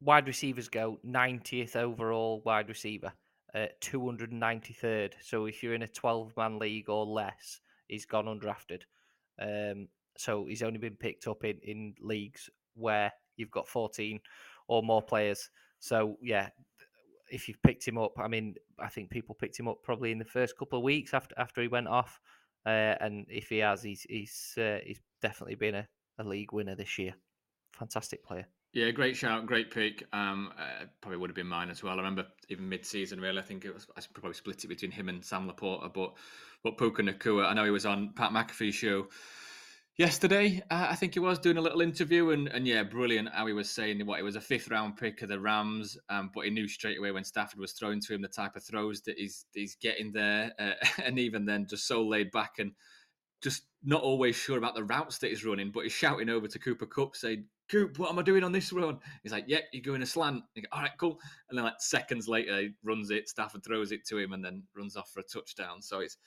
wide 0.01 0.27
receivers 0.27 0.69
go, 0.69 0.99
90th 1.05 1.75
overall 1.75 2.41
wide 2.45 2.69
receiver, 2.69 3.11
uh, 3.53 3.67
293rd. 3.81 5.13
So 5.21 5.45
if 5.45 5.61
you're 5.61 5.73
in 5.73 5.83
a 5.83 5.87
12 5.87 6.33
man 6.37 6.59
league 6.59 6.89
or 6.89 7.05
less, 7.05 7.59
he's 7.87 8.05
gone 8.05 8.25
undrafted. 8.25 8.83
Um, 9.41 9.87
so 10.17 10.45
he's 10.45 10.63
only 10.63 10.79
been 10.79 10.95
picked 10.95 11.27
up 11.27 11.43
in, 11.43 11.57
in 11.63 11.95
leagues 12.01 12.49
where 12.75 13.11
you've 13.37 13.51
got 13.51 13.67
14 13.67 14.19
or 14.67 14.83
more 14.83 15.01
players. 15.01 15.49
So 15.79 16.17
yeah, 16.21 16.49
if 17.31 17.47
you've 17.47 17.61
picked 17.61 17.87
him 17.87 17.97
up, 17.97 18.13
I 18.17 18.27
mean, 18.27 18.55
I 18.79 18.89
think 18.89 19.09
people 19.09 19.35
picked 19.35 19.59
him 19.59 19.67
up 19.67 19.77
probably 19.83 20.11
in 20.11 20.19
the 20.19 20.25
first 20.25 20.57
couple 20.57 20.79
of 20.79 20.83
weeks 20.83 21.13
after 21.13 21.35
after 21.37 21.61
he 21.61 21.67
went 21.67 21.87
off. 21.87 22.19
Uh, 22.65 22.95
and 22.99 23.25
if 23.29 23.47
he 23.49 23.59
has, 23.59 23.81
he's 23.81 24.05
he's 24.09 24.53
uh, 24.57 24.79
he's 24.85 24.99
definitely 25.21 25.55
been 25.55 25.75
a, 25.75 25.87
a 26.19 26.23
league 26.23 26.51
winner 26.51 26.75
this 26.75 26.97
year. 26.97 27.13
Fantastic 27.73 28.23
player. 28.23 28.47
Yeah, 28.71 28.91
great 28.91 29.17
shout, 29.17 29.47
great 29.47 29.71
pick. 29.71 30.03
Um, 30.13 30.51
uh, 30.57 30.85
probably 31.01 31.17
would 31.17 31.29
have 31.31 31.35
been 31.35 31.47
mine 31.47 31.71
as 31.71 31.81
well. 31.81 31.93
I 31.93 31.97
remember 31.97 32.27
even 32.49 32.69
mid-season, 32.69 33.19
really. 33.19 33.39
I 33.39 33.41
think 33.41 33.65
it 33.65 33.73
was 33.73 33.87
I 33.97 34.01
probably 34.13 34.33
split 34.33 34.63
it 34.63 34.67
between 34.67 34.91
him 34.91 35.09
and 35.09 35.25
Sam 35.25 35.49
LaPorta, 35.49 35.91
but 35.91 36.13
but 36.63 36.77
Puka 36.77 37.01
Nacua. 37.01 37.47
I 37.47 37.53
know 37.53 37.65
he 37.65 37.71
was 37.71 37.87
on 37.87 38.13
Pat 38.15 38.31
McAfee's 38.31 38.75
show 38.75 39.07
yesterday. 39.97 40.61
Uh, 40.69 40.87
I 40.89 40.95
think 40.95 41.15
he 41.15 41.19
was 41.19 41.39
doing 41.39 41.57
a 41.57 41.61
little 41.61 41.81
interview, 41.81 42.29
and 42.29 42.47
and 42.47 42.67
yeah, 42.67 42.83
brilliant 42.83 43.29
how 43.33 43.47
he 43.47 43.53
was 43.53 43.71
saying 43.71 44.05
what 44.05 44.19
it 44.19 44.23
was 44.23 44.35
a 44.35 44.41
fifth 44.41 44.69
round 44.69 44.97
pick 44.97 45.23
of 45.23 45.29
the 45.29 45.39
Rams, 45.39 45.97
um, 46.09 46.29
but 46.35 46.45
he 46.45 46.51
knew 46.51 46.67
straight 46.67 46.99
away 46.99 47.11
when 47.11 47.23
Stafford 47.23 47.59
was 47.59 47.71
throwing 47.71 47.99
to 48.01 48.13
him 48.13 48.21
the 48.21 48.27
type 48.27 48.55
of 48.55 48.63
throws 48.63 49.01
that 49.01 49.17
he's 49.17 49.45
he's 49.51 49.77
getting 49.81 50.11
there, 50.11 50.53
uh, 50.59 50.73
and 51.03 51.17
even 51.17 51.43
then 51.43 51.65
just 51.67 51.87
so 51.87 52.05
laid 52.05 52.29
back 52.29 52.59
and 52.59 52.73
just 53.41 53.63
not 53.83 54.03
always 54.03 54.35
sure 54.35 54.59
about 54.59 54.75
the 54.75 54.83
routes 54.83 55.17
that 55.17 55.29
he's 55.29 55.45
running, 55.45 55.71
but 55.71 55.83
he's 55.83 55.91
shouting 55.91 56.29
over 56.29 56.47
to 56.47 56.59
Cooper 56.59 56.85
Kupp 56.85 57.15
saying, 57.15 57.45
Coop, 57.69 57.99
what 57.99 58.09
am 58.09 58.19
I 58.19 58.23
doing 58.23 58.43
on 58.43 58.51
this 58.51 58.73
run? 58.73 58.99
He's 59.23 59.31
like, 59.31 59.45
Yep, 59.47 59.63
you're 59.71 59.83
going 59.83 60.01
a 60.01 60.05
slant. 60.05 60.43
Go, 60.55 60.61
All 60.71 60.81
right, 60.81 60.91
cool. 60.97 61.19
And 61.49 61.57
then 61.57 61.65
like 61.65 61.79
seconds 61.79 62.27
later, 62.27 62.59
he 62.59 62.69
runs 62.83 63.11
it, 63.11 63.29
Stafford 63.29 63.63
throws 63.63 63.91
it 63.91 64.05
to 64.07 64.17
him 64.17 64.33
and 64.33 64.43
then 64.43 64.63
runs 64.75 64.95
off 64.95 65.11
for 65.11 65.19
a 65.19 65.23
touchdown. 65.23 65.81
So 65.81 65.99
it's 65.99 66.17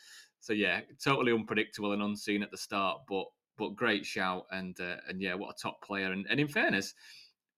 so 0.41 0.53
yeah, 0.53 0.81
totally 1.03 1.33
unpredictable 1.33 1.93
and 1.93 2.03
unseen 2.03 2.43
at 2.43 2.51
the 2.51 2.57
start, 2.57 3.03
but 3.09 3.27
but 3.57 3.77
great 3.77 4.05
shout 4.05 4.47
and 4.51 4.79
uh, 4.81 4.97
and 5.09 5.21
yeah, 5.21 5.35
what 5.35 5.51
a 5.51 5.63
top 5.63 5.83
player. 5.83 6.13
And, 6.13 6.27
and 6.29 6.41
in 6.41 6.49
fairness, 6.49 6.95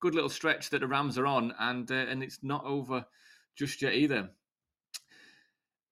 good 0.00 0.14
little 0.14 0.28
stretch 0.28 0.70
that 0.70 0.80
the 0.80 0.86
Rams 0.86 1.16
are 1.16 1.26
on, 1.26 1.54
and 1.58 1.90
uh, 1.90 1.94
and 1.94 2.22
it's 2.22 2.40
not 2.42 2.64
over 2.64 3.04
just 3.56 3.80
yet 3.80 3.94
either. 3.94 4.28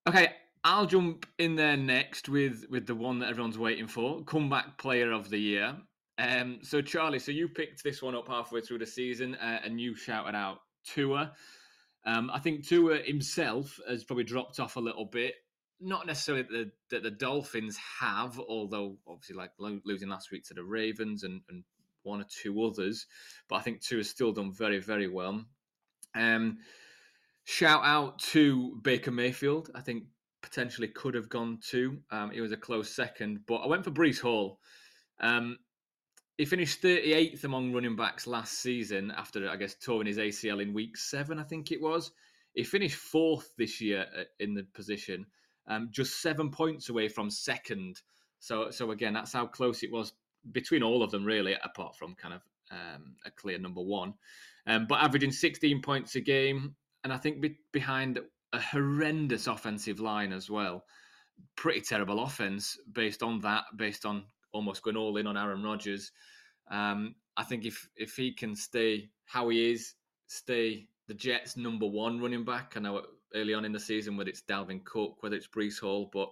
Okay, 0.09 0.35
I'll 0.65 0.87
jump 0.87 1.27
in 1.39 1.57
there 1.57 1.77
next 1.77 2.29
with 2.29 2.67
with 2.69 2.87
the 2.87 2.95
one 2.95 3.19
that 3.21 3.31
everyone's 3.31 3.59
waiting 3.59 3.87
for, 3.87 4.23
comeback 4.25 4.79
player 4.79 5.13
of 5.13 5.31
the 5.31 5.39
year. 5.39 5.77
Um, 6.23 6.61
so 6.63 6.81
Charlie, 6.81 7.19
so 7.19 7.33
you 7.33 7.49
picked 7.49 7.83
this 7.83 8.01
one 8.01 8.15
up 8.15 8.29
halfway 8.29 8.61
through 8.61 8.79
the 8.79 8.87
season, 8.87 9.35
uh, 9.35 9.59
and 9.65 9.81
you 9.81 9.97
shouted 9.97 10.37
out 10.37 10.61
Tua. 10.85 11.33
Um, 12.07 12.31
I 12.33 12.39
think 12.39 12.65
Tua 12.65 12.99
himself 12.99 13.81
has 13.89 14.05
probably 14.05 14.23
dropped 14.23 14.61
off 14.61 14.77
a 14.77 14.81
little 14.81 15.05
bit. 15.05 15.35
Not 15.81 16.07
necessarily 16.07 16.45
that 16.45 16.53
the, 16.53 16.71
that 16.91 17.03
the 17.03 17.11
Dolphins 17.11 17.77
have, 18.01 18.39
although 18.39 18.99
obviously 19.09 19.35
like 19.35 19.51
losing 19.59 20.09
last 20.09 20.31
week 20.31 20.45
to 20.45 20.55
the 20.55 20.63
Ravens 20.63 21.25
and, 21.25 21.41
and 21.49 21.65
one 22.05 22.21
or 22.21 22.27
two 22.31 22.63
others, 22.65 23.07
but 23.49 23.57
I 23.57 23.63
think 23.63 23.81
Tua 23.81 23.99
has 23.99 24.09
still 24.09 24.33
done 24.33 24.53
very 24.53 24.79
very 24.79 25.09
well. 25.09 25.45
Um, 26.15 26.59
shout 27.43 27.83
out 27.85 28.21
to 28.31 28.79
Baker 28.83 29.11
Mayfield. 29.11 29.71
I 29.75 29.81
think 29.81 30.05
potentially 30.41 30.87
could 30.87 31.15
have 31.15 31.29
gone 31.29 31.59
to. 31.71 31.99
Um, 32.13 32.31
he 32.31 32.41
was 32.41 32.53
a 32.53 32.57
close 32.57 32.95
second, 32.95 33.41
but 33.49 33.57
I 33.57 33.67
went 33.67 33.83
for 33.83 33.91
Breece 33.91 34.21
Hall. 34.21 34.61
Um, 35.21 35.59
he 36.39 36.45
finished 36.45 36.83
38th 36.83 37.45
among 37.45 37.73
running 37.73 37.97
backs 37.97 38.27
last 38.27 38.55
season 38.61 39.13
after, 39.17 39.49
I 39.49 39.57
guess, 39.57 39.75
touring 39.75 40.07
his 40.07 40.19
ACL 40.19 40.63
in 40.63 40.73
week 40.73 40.97
seven, 40.97 41.39
I 41.39 41.45
think 41.45 41.73
it 41.73 41.81
was. 41.81 42.11
He 42.55 42.65
finished 42.65 42.97
fourth 42.97 43.53
this 43.57 43.81
year 43.81 44.07
uh, 44.19 44.25
in 44.41 44.55
the 44.55 44.65
position, 44.75 45.27
um, 45.69 45.89
just 45.91 46.21
seven 46.21 46.51
points 46.51 46.89
away 46.89 47.09
from 47.09 47.31
second. 47.31 48.01
So, 48.39 48.71
so 48.71 48.91
again, 48.91 49.15
that's 49.15 49.33
how 49.33 49.47
close 49.47 49.83
it 49.83 49.93
was 49.93 50.13
between 50.51 50.83
all 50.83 51.03
of 51.03 51.11
them, 51.11 51.25
really, 51.25 51.55
apart 51.63 51.97
from 51.97 52.15
kind 52.15 52.35
of 52.35 52.43
um, 52.71 53.15
a 53.25 53.31
clear 53.31 53.59
number 53.59 53.83
one. 53.83 54.15
Um, 54.67 54.87
but 54.87 55.03
averaging 55.03 55.33
16 55.33 55.83
points 55.83 56.15
a 56.17 56.21
game, 56.21 56.75
and 57.05 57.13
I 57.13 57.19
think 57.19 57.41
be- 57.41 57.59
behind 57.73 58.21
a 58.53 58.61
horrendous 58.61 59.47
offensive 59.47 60.01
line 60.01 60.33
as 60.33 60.51
well. 60.51 60.85
Pretty 61.57 61.81
terrible 61.81 62.23
offense 62.23 62.79
based 62.93 63.23
on 63.23 63.41
that, 63.41 63.65
based 63.77 64.05
on 64.05 64.25
almost 64.53 64.83
going 64.83 64.97
all 64.97 65.17
in 65.17 65.27
on 65.27 65.37
Aaron 65.37 65.63
Rodgers. 65.63 66.13
Um, 66.71 67.15
I 67.37 67.45
think 67.45 67.65
if 67.65 67.89
if 67.97 68.17
he 68.17 68.33
can 68.33 68.55
stay 68.55 69.11
how 69.25 69.49
he 69.49 69.73
is, 69.73 69.95
stay 70.27 70.89
the 71.09 71.15
Jets' 71.15 71.57
number 71.57 71.87
one 71.87 72.21
running 72.21 72.45
back. 72.45 72.75
I 72.77 72.81
know 72.81 73.03
early 73.35 73.55
on 73.55 73.65
in 73.65 73.73
the 73.73 73.81
season 73.81 74.17
whether 74.17 74.31
it's 74.31 74.43
Dalvin 74.43 74.85
Cook, 74.85 75.23
whether 75.23 75.37
it's 75.37 75.49
Breece 75.49 75.81
Hall, 75.81 76.11
but 76.13 76.29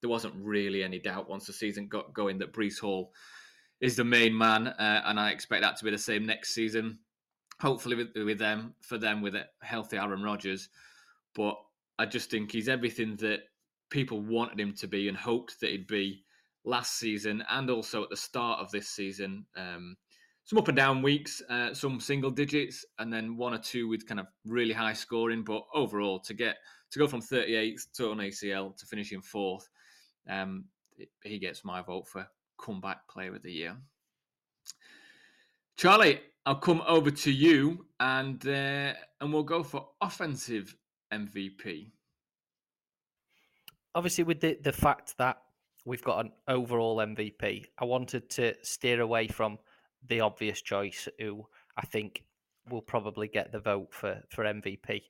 there 0.00 0.10
wasn't 0.10 0.34
really 0.36 0.82
any 0.82 0.98
doubt 0.98 1.28
once 1.28 1.46
the 1.46 1.52
season 1.52 1.88
got 1.88 2.14
going 2.14 2.38
that 2.38 2.52
Breece 2.52 2.78
Hall 2.78 3.12
is 3.80 3.96
the 3.96 4.04
main 4.04 4.36
man, 4.36 4.68
uh, 4.68 5.02
and 5.04 5.20
I 5.20 5.30
expect 5.30 5.62
that 5.62 5.76
to 5.76 5.84
be 5.84 5.90
the 5.90 5.98
same 5.98 6.26
next 6.26 6.54
season. 6.54 6.98
Hopefully, 7.60 7.96
with, 7.96 8.08
with 8.14 8.38
them 8.38 8.74
for 8.80 8.98
them 8.98 9.20
with 9.20 9.34
a 9.34 9.46
healthy 9.62 9.96
Aaron 9.96 10.22
Rodgers, 10.22 10.68
but 11.34 11.56
I 11.98 12.06
just 12.06 12.30
think 12.30 12.52
he's 12.52 12.68
everything 12.68 13.16
that 13.16 13.40
people 13.90 14.20
wanted 14.20 14.60
him 14.60 14.74
to 14.74 14.86
be 14.86 15.08
and 15.08 15.16
hoped 15.16 15.60
that 15.60 15.70
he'd 15.70 15.86
be 15.86 16.24
last 16.68 16.98
season 16.98 17.42
and 17.50 17.70
also 17.70 18.02
at 18.04 18.10
the 18.10 18.16
start 18.16 18.60
of 18.60 18.70
this 18.70 18.88
season. 18.88 19.46
Um, 19.56 19.96
some 20.44 20.58
up 20.58 20.68
and 20.68 20.76
down 20.76 21.02
weeks, 21.02 21.42
uh, 21.50 21.74
some 21.74 22.00
single 22.00 22.30
digits, 22.30 22.84
and 22.98 23.12
then 23.12 23.36
one 23.36 23.54
or 23.54 23.58
two 23.58 23.88
with 23.88 24.06
kind 24.06 24.20
of 24.20 24.26
really 24.46 24.72
high 24.72 24.94
scoring. 24.94 25.44
But 25.44 25.62
overall, 25.74 26.20
to 26.20 26.34
get 26.34 26.56
to 26.90 26.98
go 26.98 27.06
from 27.06 27.20
38th 27.20 27.92
to 27.94 28.12
an 28.12 28.18
ACL 28.18 28.76
to 28.76 28.86
finishing 28.86 29.20
fourth, 29.20 29.68
um, 30.28 30.64
he 31.22 31.38
gets 31.38 31.64
my 31.64 31.82
vote 31.82 32.08
for 32.08 32.26
comeback 32.58 33.06
player 33.08 33.34
of 33.34 33.42
the 33.42 33.52
year. 33.52 33.76
Charlie, 35.76 36.20
I'll 36.46 36.56
come 36.56 36.82
over 36.86 37.10
to 37.10 37.30
you, 37.30 37.86
and 38.00 38.46
uh, 38.46 38.94
and 39.20 39.32
we'll 39.32 39.42
go 39.42 39.62
for 39.62 39.88
offensive 40.00 40.74
MVP. 41.12 41.90
Obviously, 43.94 44.24
with 44.24 44.40
the 44.40 44.58
the 44.62 44.72
fact 44.72 45.18
that 45.18 45.36
we've 45.88 46.04
got 46.04 46.24
an 46.24 46.32
overall 46.46 46.98
MVP. 46.98 47.64
I 47.78 47.84
wanted 47.86 48.28
to 48.30 48.54
steer 48.62 49.00
away 49.00 49.26
from 49.26 49.58
the 50.06 50.20
obvious 50.20 50.60
choice, 50.60 51.08
who 51.18 51.46
I 51.76 51.86
think 51.86 52.24
will 52.68 52.82
probably 52.82 53.26
get 53.26 53.50
the 53.50 53.58
vote 53.58 53.88
for 53.90 54.20
for 54.28 54.44
MVP, 54.44 55.02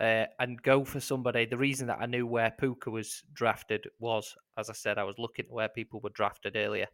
uh, 0.00 0.24
and 0.40 0.60
go 0.60 0.84
for 0.84 1.00
somebody. 1.00 1.46
The 1.46 1.56
reason 1.56 1.86
that 1.86 2.00
I 2.00 2.06
knew 2.06 2.26
where 2.26 2.50
Puka 2.50 2.90
was 2.90 3.22
drafted 3.32 3.86
was, 4.00 4.34
as 4.58 4.68
I 4.68 4.72
said, 4.72 4.98
I 4.98 5.04
was 5.04 5.18
looking 5.18 5.46
at 5.46 5.52
where 5.52 5.68
people 5.68 6.00
were 6.00 6.10
drafted 6.10 6.56
earlier, 6.56 6.88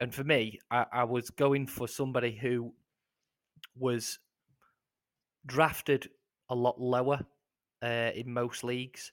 and 0.00 0.14
for 0.14 0.24
me, 0.24 0.60
I, 0.70 0.86
I 0.92 1.04
was 1.04 1.30
going 1.30 1.66
for 1.66 1.88
somebody 1.88 2.36
who 2.36 2.72
was 3.76 4.20
drafted 5.44 6.08
a 6.48 6.54
lot 6.54 6.80
lower 6.80 7.20
uh, 7.82 8.10
in 8.14 8.32
most 8.32 8.62
leagues, 8.62 9.10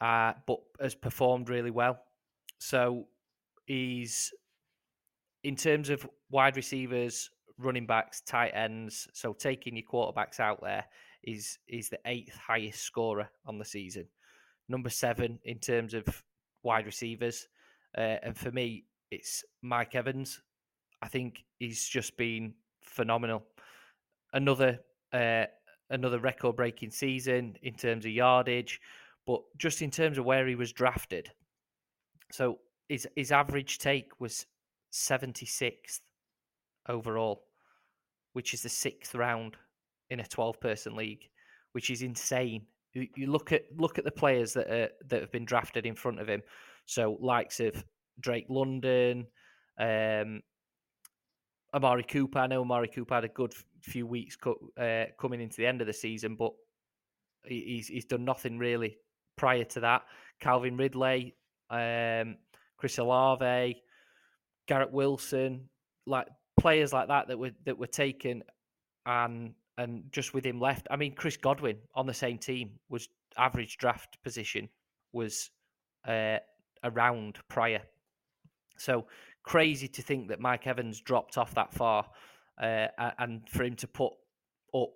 uh, 0.00 0.34
but 0.46 0.60
has 0.80 0.94
performed 0.94 1.50
really 1.50 1.72
well. 1.72 1.98
So 2.62 3.08
he's 3.66 4.32
in 5.42 5.56
terms 5.56 5.90
of 5.90 6.08
wide 6.30 6.56
receivers, 6.56 7.28
running 7.58 7.86
backs, 7.86 8.20
tight 8.20 8.52
ends. 8.54 9.08
So 9.12 9.32
taking 9.32 9.76
your 9.76 9.84
quarterbacks 9.84 10.38
out 10.38 10.60
there 10.62 10.84
is 11.24 11.58
is 11.66 11.88
the 11.88 11.98
eighth 12.06 12.36
highest 12.36 12.82
scorer 12.82 13.28
on 13.46 13.58
the 13.58 13.64
season. 13.64 14.06
Number 14.68 14.90
seven 14.90 15.40
in 15.44 15.58
terms 15.58 15.92
of 15.92 16.04
wide 16.62 16.86
receivers, 16.86 17.48
uh, 17.98 18.18
and 18.22 18.38
for 18.38 18.52
me, 18.52 18.84
it's 19.10 19.42
Mike 19.62 19.96
Evans. 19.96 20.40
I 21.02 21.08
think 21.08 21.44
he's 21.58 21.84
just 21.84 22.16
been 22.16 22.54
phenomenal. 22.80 23.42
Another 24.34 24.78
uh, 25.12 25.46
another 25.90 26.20
record 26.20 26.54
breaking 26.54 26.92
season 26.92 27.56
in 27.62 27.74
terms 27.74 28.04
of 28.04 28.12
yardage, 28.12 28.80
but 29.26 29.42
just 29.58 29.82
in 29.82 29.90
terms 29.90 30.16
of 30.16 30.24
where 30.24 30.46
he 30.46 30.54
was 30.54 30.72
drafted, 30.72 31.32
so 32.32 32.58
his 32.88 33.06
his 33.14 33.30
average 33.30 33.78
take 33.78 34.08
was 34.18 34.46
76th 34.92 36.00
overall, 36.88 37.44
which 38.32 38.54
is 38.54 38.62
the 38.62 38.68
sixth 38.68 39.14
round 39.14 39.56
in 40.10 40.20
a 40.20 40.26
12 40.26 40.58
person 40.58 40.96
league, 40.96 41.28
which 41.72 41.90
is 41.90 42.02
insane. 42.02 42.62
You, 42.94 43.06
you 43.16 43.30
look 43.30 43.52
at 43.52 43.64
look 43.76 43.98
at 43.98 44.04
the 44.04 44.10
players 44.10 44.54
that 44.54 44.68
are 44.68 44.88
that 45.08 45.20
have 45.20 45.30
been 45.30 45.44
drafted 45.44 45.84
in 45.84 45.94
front 45.94 46.20
of 46.20 46.28
him. 46.28 46.42
So 46.86 47.18
likes 47.20 47.60
of 47.60 47.84
Drake 48.18 48.46
London, 48.48 49.26
um, 49.78 50.40
Amari 51.74 52.04
Cooper. 52.04 52.38
I 52.38 52.46
know 52.46 52.62
Amari 52.62 52.88
Cooper 52.88 53.14
had 53.14 53.24
a 53.24 53.28
good 53.28 53.54
few 53.82 54.06
weeks 54.06 54.36
co- 54.36 54.70
uh, 54.78 55.04
coming 55.20 55.42
into 55.42 55.58
the 55.58 55.66
end 55.66 55.82
of 55.82 55.86
the 55.86 55.92
season, 55.92 56.36
but 56.36 56.52
he's 57.44 57.88
he's 57.88 58.06
done 58.06 58.24
nothing 58.24 58.58
really 58.58 58.96
prior 59.36 59.64
to 59.64 59.80
that. 59.80 60.02
Calvin 60.40 60.78
Ridley, 60.78 61.34
um, 61.72 62.36
Chris 62.76 62.98
Olave, 62.98 63.82
Garrett 64.68 64.92
Wilson, 64.92 65.68
like 66.06 66.28
players 66.60 66.92
like 66.92 67.08
that 67.08 67.28
that 67.28 67.38
were 67.38 67.50
that 67.64 67.78
were 67.78 67.86
taken 67.86 68.42
and 69.06 69.54
and 69.78 70.04
just 70.12 70.34
with 70.34 70.44
him 70.44 70.60
left. 70.60 70.86
I 70.90 70.96
mean, 70.96 71.14
Chris 71.14 71.36
Godwin 71.36 71.78
on 71.94 72.06
the 72.06 72.14
same 72.14 72.38
team 72.38 72.72
was 72.88 73.08
average 73.36 73.78
draft 73.78 74.22
position 74.22 74.68
was 75.12 75.50
uh, 76.06 76.38
around 76.84 77.38
prior. 77.48 77.82
So 78.76 79.06
crazy 79.42 79.88
to 79.88 80.02
think 80.02 80.28
that 80.28 80.40
Mike 80.40 80.66
Evans 80.66 81.00
dropped 81.00 81.38
off 81.38 81.54
that 81.54 81.72
far, 81.72 82.06
uh, 82.60 82.86
and 83.18 83.48
for 83.48 83.64
him 83.64 83.76
to 83.76 83.86
put 83.86 84.12
up 84.74 84.90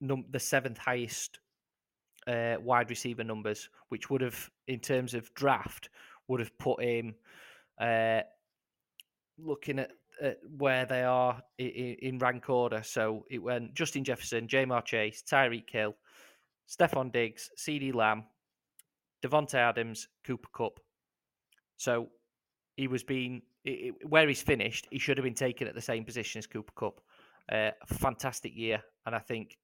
num- 0.00 0.26
the 0.30 0.40
seventh 0.40 0.78
highest 0.78 1.38
uh, 2.26 2.56
wide 2.60 2.90
receiver 2.90 3.24
numbers, 3.24 3.68
which 3.88 4.10
would 4.10 4.20
have, 4.20 4.50
in 4.68 4.80
terms 4.80 5.14
of 5.14 5.32
draft, 5.34 5.90
would 6.28 6.40
have 6.40 6.56
put 6.58 6.82
him 6.82 7.14
uh, 7.80 8.20
looking 9.38 9.78
at, 9.78 9.90
at, 10.22 10.38
where 10.56 10.86
they 10.86 11.02
are 11.02 11.42
in, 11.58 11.96
in, 12.00 12.18
rank 12.18 12.48
order. 12.48 12.82
So 12.82 13.24
it 13.30 13.38
went 13.38 13.74
Justin 13.74 14.04
Jefferson, 14.04 14.46
Ja'Marr 14.46 14.84
Chase, 14.84 15.22
Tyreek 15.28 15.70
Hill, 15.70 15.94
Stefon 16.68 17.12
Diggs, 17.12 17.50
CeeDee 17.58 17.94
Lamb, 17.94 18.24
Davante 19.22 19.54
Adams, 19.54 20.08
Cooper 20.24 20.48
Kupp. 20.52 20.80
So 21.76 22.08
he 22.76 22.88
was 22.88 23.02
being 23.02 23.42
where 24.06 24.28
he's 24.28 24.42
finished. 24.42 24.86
He 24.90 24.98
should 24.98 25.16
have 25.16 25.24
been 25.24 25.34
taken 25.34 25.66
at 25.66 25.74
the 25.74 25.80
same 25.80 26.04
position 26.04 26.38
as 26.38 26.46
Cooper 26.46 26.72
Kupp. 26.76 27.00
Uh, 27.50 27.70
fantastic 27.86 28.56
year, 28.56 28.82
and 29.04 29.14
I 29.14 29.18
think 29.18 29.58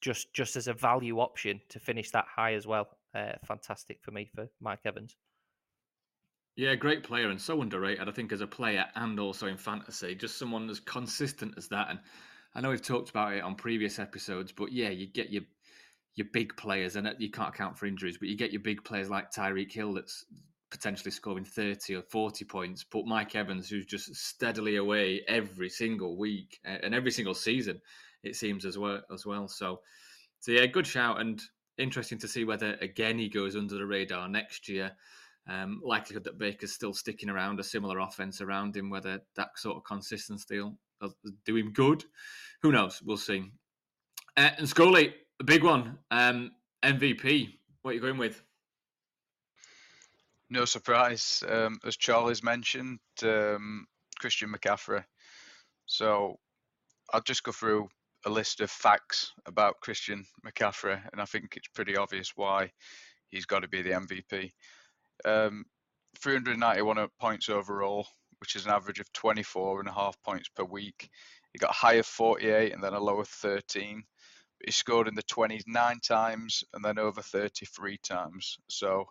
just 0.00 0.32
just 0.32 0.56
as 0.56 0.68
a 0.68 0.74
value 0.74 1.18
option 1.18 1.60
to 1.70 1.80
finish 1.80 2.10
that 2.10 2.26
high 2.34 2.54
as 2.54 2.66
well. 2.66 2.88
Uh, 3.14 3.32
fantastic 3.44 3.98
for 4.02 4.10
me 4.10 4.30
for 4.34 4.48
Mike 4.60 4.80
Evans. 4.84 5.16
Yeah, 6.56 6.74
great 6.74 7.02
player 7.02 7.28
and 7.28 7.40
so 7.40 7.60
underrated. 7.60 8.08
I 8.08 8.12
think 8.12 8.32
as 8.32 8.40
a 8.40 8.46
player 8.46 8.86
and 8.94 9.20
also 9.20 9.46
in 9.46 9.58
fantasy, 9.58 10.14
just 10.14 10.38
someone 10.38 10.70
as 10.70 10.80
consistent 10.80 11.54
as 11.58 11.68
that. 11.68 11.90
And 11.90 11.98
I 12.54 12.62
know 12.62 12.70
we've 12.70 12.80
talked 12.80 13.10
about 13.10 13.34
it 13.34 13.42
on 13.42 13.56
previous 13.56 13.98
episodes, 13.98 14.52
but 14.52 14.72
yeah, 14.72 14.88
you 14.88 15.06
get 15.06 15.30
your 15.30 15.42
your 16.14 16.28
big 16.32 16.56
players, 16.56 16.96
and 16.96 17.14
you 17.18 17.30
can't 17.30 17.50
account 17.50 17.78
for 17.78 17.84
injuries, 17.84 18.16
but 18.16 18.28
you 18.28 18.36
get 18.36 18.50
your 18.50 18.62
big 18.62 18.82
players 18.84 19.10
like 19.10 19.30
Tyreek 19.30 19.70
Hill 19.70 19.92
that's 19.92 20.24
potentially 20.70 21.10
scoring 21.10 21.44
30 21.44 21.96
or 21.96 22.02
40 22.02 22.44
points, 22.44 22.84
but 22.84 23.06
Mike 23.06 23.34
Evans, 23.34 23.68
who's 23.68 23.86
just 23.86 24.14
steadily 24.14 24.76
away 24.76 25.22
every 25.28 25.68
single 25.68 26.16
week 26.16 26.58
and 26.64 26.94
every 26.94 27.10
single 27.10 27.34
season, 27.34 27.80
it 28.26 28.36
seems 28.36 28.64
as 28.64 28.78
well 28.78 29.00
as 29.12 29.24
well. 29.24 29.48
So, 29.48 29.80
so 30.40 30.52
yeah, 30.52 30.66
good 30.66 30.86
shout 30.86 31.20
and 31.20 31.40
interesting 31.78 32.18
to 32.18 32.28
see 32.28 32.44
whether 32.44 32.74
again 32.80 33.18
he 33.18 33.28
goes 33.28 33.56
under 33.56 33.76
the 33.76 33.86
radar 33.86 34.28
next 34.28 34.68
year. 34.68 34.92
Um, 35.48 35.80
likelihood 35.84 36.24
that 36.24 36.38
Baker's 36.38 36.72
still 36.72 36.92
sticking 36.92 37.30
around 37.30 37.60
a 37.60 37.64
similar 37.64 38.00
offense 38.00 38.40
around 38.40 38.76
him, 38.76 38.90
whether 38.90 39.20
that 39.36 39.50
sort 39.56 39.76
of 39.76 39.84
consistency 39.84 40.60
will 40.60 40.76
do 41.44 41.56
him 41.56 41.72
good. 41.72 42.04
Who 42.62 42.72
knows? 42.72 43.00
We'll 43.04 43.16
see. 43.16 43.52
Uh, 44.36 44.50
and 44.58 44.68
Scully, 44.68 45.14
a 45.38 45.44
big 45.44 45.62
one. 45.62 45.98
Um, 46.10 46.50
MVP. 46.82 47.50
What 47.82 47.92
are 47.92 47.94
you 47.94 48.00
going 48.00 48.18
with? 48.18 48.42
No 50.50 50.64
surprise, 50.64 51.42
um, 51.48 51.78
as 51.84 51.96
Charlie's 51.96 52.42
mentioned, 52.42 52.98
um, 53.22 53.86
Christian 54.18 54.52
McCaffrey. 54.52 55.04
So 55.86 56.38
I'll 57.12 57.22
just 57.22 57.42
go 57.42 57.52
through 57.52 57.88
a 58.26 58.30
list 58.30 58.60
of 58.60 58.70
facts 58.70 59.32
about 59.46 59.80
Christian 59.80 60.26
McCaffrey, 60.44 61.00
and 61.12 61.20
I 61.20 61.24
think 61.24 61.56
it's 61.56 61.68
pretty 61.68 61.96
obvious 61.96 62.32
why 62.36 62.72
he's 63.28 63.46
got 63.46 63.60
to 63.60 63.68
be 63.68 63.82
the 63.82 63.90
MVP. 63.90 64.50
Um, 65.24 65.64
391 66.18 67.08
points 67.20 67.48
overall, 67.48 68.06
which 68.40 68.56
is 68.56 68.66
an 68.66 68.72
average 68.72 68.98
of 68.98 69.12
24 69.12 69.80
and 69.80 69.88
a 69.88 69.92
half 69.92 70.20
points 70.22 70.48
per 70.48 70.64
week. 70.64 71.08
He 71.52 71.58
got 71.58 71.70
a 71.70 71.74
high 71.74 71.94
of 71.94 72.06
48 72.06 72.72
and 72.72 72.82
then 72.82 72.94
a 72.94 73.00
low 73.00 73.20
of 73.20 73.28
13. 73.28 74.02
He 74.64 74.72
scored 74.72 75.06
in 75.06 75.14
the 75.14 75.22
20s 75.22 75.62
nine 75.68 76.00
times 76.00 76.64
and 76.74 76.84
then 76.84 76.98
over 76.98 77.22
33 77.22 77.98
times. 77.98 78.58
So 78.68 79.06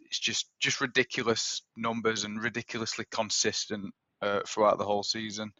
it's 0.00 0.18
just 0.18 0.50
just 0.58 0.80
ridiculous 0.80 1.62
numbers 1.76 2.24
and 2.24 2.42
ridiculously 2.42 3.04
consistent 3.10 3.94
uh, 4.22 4.40
throughout 4.46 4.78
the 4.78 4.84
whole 4.84 5.02
season. 5.02 5.52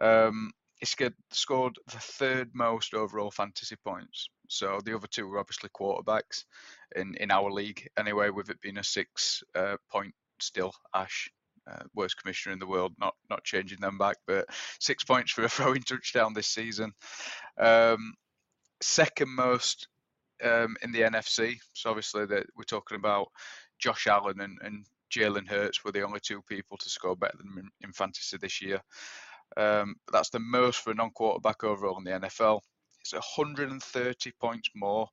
Um, 0.00 0.52
he 0.80 0.86
scored 1.30 1.76
the 1.86 1.98
third 1.98 2.50
most 2.54 2.94
overall 2.94 3.30
fantasy 3.30 3.76
points. 3.84 4.28
So 4.48 4.80
the 4.84 4.96
other 4.96 5.06
two 5.06 5.28
were 5.28 5.38
obviously 5.38 5.68
quarterbacks 5.70 6.44
in, 6.96 7.14
in 7.16 7.30
our 7.30 7.50
league 7.50 7.86
anyway, 7.98 8.30
with 8.30 8.50
it 8.50 8.60
being 8.62 8.78
a 8.78 8.84
six 8.84 9.42
uh, 9.54 9.76
point 9.90 10.14
still 10.40 10.72
Ash. 10.94 11.30
Uh, 11.70 11.84
worst 11.94 12.16
commissioner 12.16 12.54
in 12.54 12.58
the 12.58 12.66
world, 12.66 12.92
not 12.98 13.14
not 13.28 13.44
changing 13.44 13.78
them 13.80 13.98
back, 13.98 14.16
but 14.26 14.46
six 14.80 15.04
points 15.04 15.30
for 15.30 15.44
a 15.44 15.48
throwing 15.48 15.82
touchdown 15.82 16.32
this 16.32 16.48
season. 16.48 16.90
Um, 17.58 18.14
second 18.80 19.28
most 19.28 19.86
um, 20.42 20.76
in 20.82 20.90
the 20.90 21.02
NFC. 21.02 21.58
So 21.74 21.90
obviously 21.90 22.24
that 22.26 22.46
we're 22.56 22.64
talking 22.64 22.96
about 22.96 23.28
Josh 23.78 24.06
Allen 24.06 24.40
and, 24.40 24.58
and 24.62 24.86
Jalen 25.10 25.48
Hurts 25.48 25.84
were 25.84 25.92
the 25.92 26.02
only 26.02 26.20
two 26.20 26.40
people 26.48 26.76
to 26.78 26.88
score 26.88 27.16
better 27.16 27.36
than 27.36 27.52
in, 27.58 27.70
in 27.82 27.92
fantasy 27.92 28.38
this 28.38 28.62
year. 28.62 28.80
Um, 29.56 29.96
that's 30.12 30.30
the 30.30 30.38
most 30.38 30.80
for 30.80 30.90
a 30.90 30.94
non-quarterback 30.94 31.64
overall 31.64 31.98
in 31.98 32.04
the 32.04 32.28
NFL. 32.28 32.60
It's 33.00 33.12
130 33.12 34.32
points 34.40 34.68
more 34.74 35.08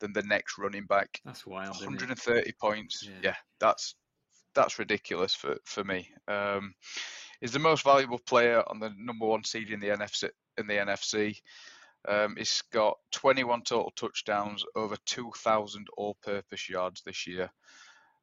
than 0.00 0.12
the 0.12 0.22
next 0.22 0.58
running 0.58 0.86
back. 0.86 1.20
That's 1.24 1.46
wild. 1.46 1.76
130 1.76 2.52
points. 2.60 3.06
Yeah. 3.06 3.18
yeah. 3.22 3.34
that's 3.60 3.94
that's 4.54 4.78
ridiculous 4.78 5.34
for 5.34 5.56
for 5.64 5.84
me. 5.84 6.08
Um, 6.28 6.74
he's 7.40 7.52
the 7.52 7.58
most 7.58 7.84
valuable 7.84 8.20
player 8.20 8.62
on 8.68 8.78
the 8.78 8.92
number 8.96 9.26
one 9.26 9.44
seed 9.44 9.70
in 9.70 9.80
the 9.80 9.88
NFC. 9.88 10.30
In 10.56 10.68
the 10.68 10.74
NFC, 10.74 11.36
um, 12.06 12.36
he's 12.36 12.62
got 12.72 12.96
21 13.12 13.62
total 13.62 13.92
touchdowns, 13.96 14.64
over 14.76 14.96
2,000 15.04 15.86
all-purpose 15.96 16.68
yards 16.68 17.02
this 17.02 17.26
year. 17.26 17.50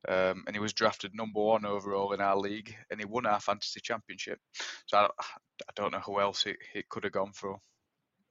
Um, 0.07 0.43
and 0.47 0.55
he 0.55 0.59
was 0.59 0.73
drafted 0.73 1.13
number 1.13 1.39
one 1.39 1.65
overall 1.65 2.13
in 2.13 2.21
our 2.21 2.37
league, 2.37 2.75
and 2.89 2.99
he 2.99 3.05
won 3.05 3.25
our 3.25 3.39
fantasy 3.39 3.79
championship. 3.81 4.39
So 4.87 4.97
I, 4.97 5.03
I 5.05 5.71
don't 5.75 5.91
know 5.91 5.99
who 5.99 6.19
else 6.19 6.45
it, 6.45 6.57
it 6.73 6.89
could 6.89 7.03
have 7.03 7.13
gone 7.13 7.33
for. 7.33 7.59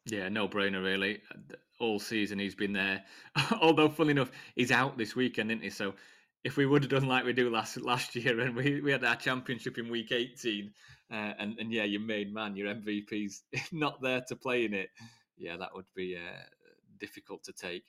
Yeah, 0.06 0.28
no 0.28 0.48
brainer 0.48 0.82
really. 0.82 1.22
All 1.78 2.00
season 2.00 2.38
he's 2.38 2.54
been 2.54 2.72
there. 2.72 3.04
Although, 3.60 3.88
funny 3.88 4.10
enough, 4.10 4.30
he's 4.56 4.72
out 4.72 4.98
this 4.98 5.14
weekend, 5.14 5.50
isn't 5.50 5.62
he? 5.62 5.70
So 5.70 5.94
if 6.42 6.56
we 6.56 6.66
would 6.66 6.82
have 6.82 6.90
done 6.90 7.06
like 7.06 7.24
we 7.24 7.32
do 7.32 7.50
last 7.50 7.80
last 7.80 8.16
year, 8.16 8.40
and 8.40 8.56
we, 8.56 8.80
we 8.80 8.90
had 8.90 9.04
our 9.04 9.16
championship 9.16 9.78
in 9.78 9.88
week 9.88 10.10
eighteen, 10.10 10.72
uh, 11.12 11.34
and 11.38 11.58
and 11.58 11.72
yeah, 11.72 11.84
your 11.84 12.00
main 12.00 12.32
man, 12.32 12.56
your 12.56 12.74
MVP's 12.74 13.42
not 13.72 14.00
there 14.02 14.22
to 14.28 14.36
play 14.36 14.64
in 14.64 14.74
it. 14.74 14.88
Yeah, 15.36 15.56
that 15.58 15.74
would 15.74 15.86
be 15.94 16.16
uh, 16.16 16.42
difficult 16.98 17.44
to 17.44 17.52
take 17.52 17.84